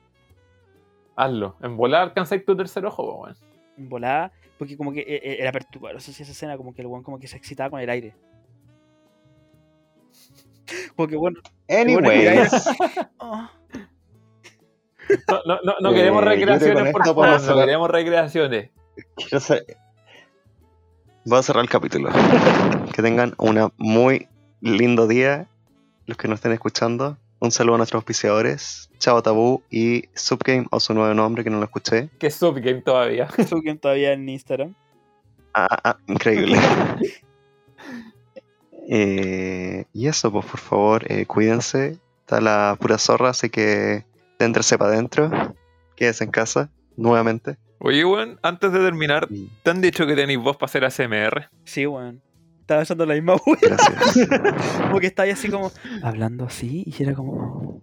[1.15, 1.56] Hazlo.
[1.61, 3.35] En volar alcanzáis tu tercer ojo, weón.
[3.77, 4.31] En volada.
[4.57, 5.98] Porque como que eh, eh, era perturbador.
[5.98, 8.15] Eso sí, esa escena, como que el weón como que se excitaba con el aire.
[10.95, 11.40] Porque bueno.
[11.69, 12.52] Anyways,
[13.19, 13.52] ah,
[15.27, 17.27] No, no, no, no Eh, queremos recreaciones, por favor.
[17.30, 17.65] No cerrar.
[17.65, 18.69] queremos recreaciones.
[19.15, 19.65] quiero hacer-
[21.26, 22.10] Voy a cerrar el capítulo.
[22.94, 24.27] Que tengan un muy
[24.61, 25.48] lindo día.
[26.06, 27.18] Los que nos estén escuchando.
[27.44, 31.57] Un saludo a nuestros auspiciadores, Chavo Tabú y Subgame o su nuevo nombre que no
[31.57, 32.10] lo escuché.
[32.18, 33.28] Que es subgame todavía.
[33.49, 34.74] Suben todavía en Instagram.
[35.53, 36.57] Ah, ah, ah, increíble.
[38.86, 41.98] Eh, y eso, pues por favor, eh, cuídense.
[42.20, 44.06] Está la pura zorra, así que
[44.38, 45.32] déntrense para adentro.
[45.95, 47.56] Quédense en casa, nuevamente.
[47.80, 49.30] Oye, weón, antes de terminar,
[49.64, 51.49] ¿te han dicho que tenéis voz para hacer ASMR?
[51.64, 52.22] Sí, weón.
[52.64, 54.27] Estaba pensando la misma gracias.
[54.84, 55.69] Como que estaba ahí así como.
[56.02, 57.81] Hablando así y era como.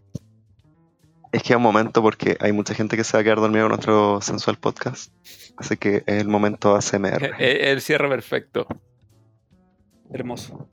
[1.33, 3.61] es que es un momento porque hay mucha gente que se va a quedar dormida
[3.65, 5.13] con nuestro sensual podcast.
[5.59, 7.33] Así que es el momento ASMR.
[7.39, 8.67] Eh, El cierre perfecto.
[10.15, 10.67] Hermoso.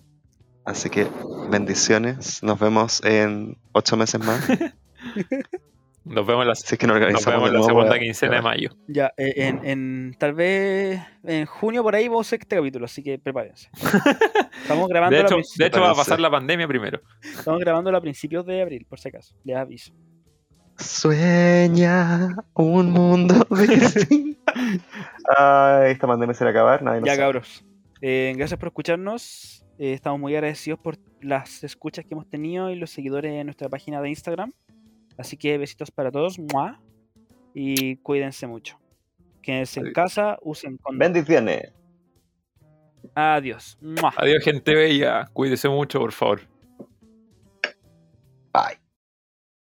[0.63, 1.05] Así que
[1.49, 2.41] bendiciones.
[2.43, 4.41] Nos vemos en ocho meses más.
[6.09, 8.69] Nos vemos la, Si es que nos vemos de la segunda quincena de mayo.
[8.87, 12.85] Ya, eh, en, en- tal vez en junio por ahí vamos a hacer este capítulo,
[12.85, 13.69] así que prepárense.
[14.61, 16.99] Estamos grabando De hecho, de hecho va a pasar la pandemia primero.
[17.21, 19.35] estamos grabándolo a principios de abril, por si acaso.
[19.43, 19.93] Les aviso.
[20.77, 23.35] Sueña un mundo
[23.67, 24.39] distinto.
[25.37, 26.83] Ay, esta pandemia se va a acabar.
[26.83, 27.17] Nadie ya, sabe.
[27.19, 27.65] cabros.
[28.01, 29.65] Eh, gracias por escucharnos.
[29.79, 33.69] Eh, estamos muy agradecidos por las escuchas que hemos tenido y los seguidores en nuestra
[33.69, 34.53] página de Instagram.
[35.17, 36.37] Así que besitos para todos.
[36.39, 36.79] ¡mua!
[37.53, 38.79] Y cuídense mucho.
[39.41, 40.99] Quédense en casa, usen condón.
[40.99, 41.73] Bendiciones.
[43.15, 43.77] Adiós.
[43.81, 44.13] ¡mua!
[44.17, 45.25] Adiós, gente bella.
[45.33, 46.41] Cuídese mucho, por favor.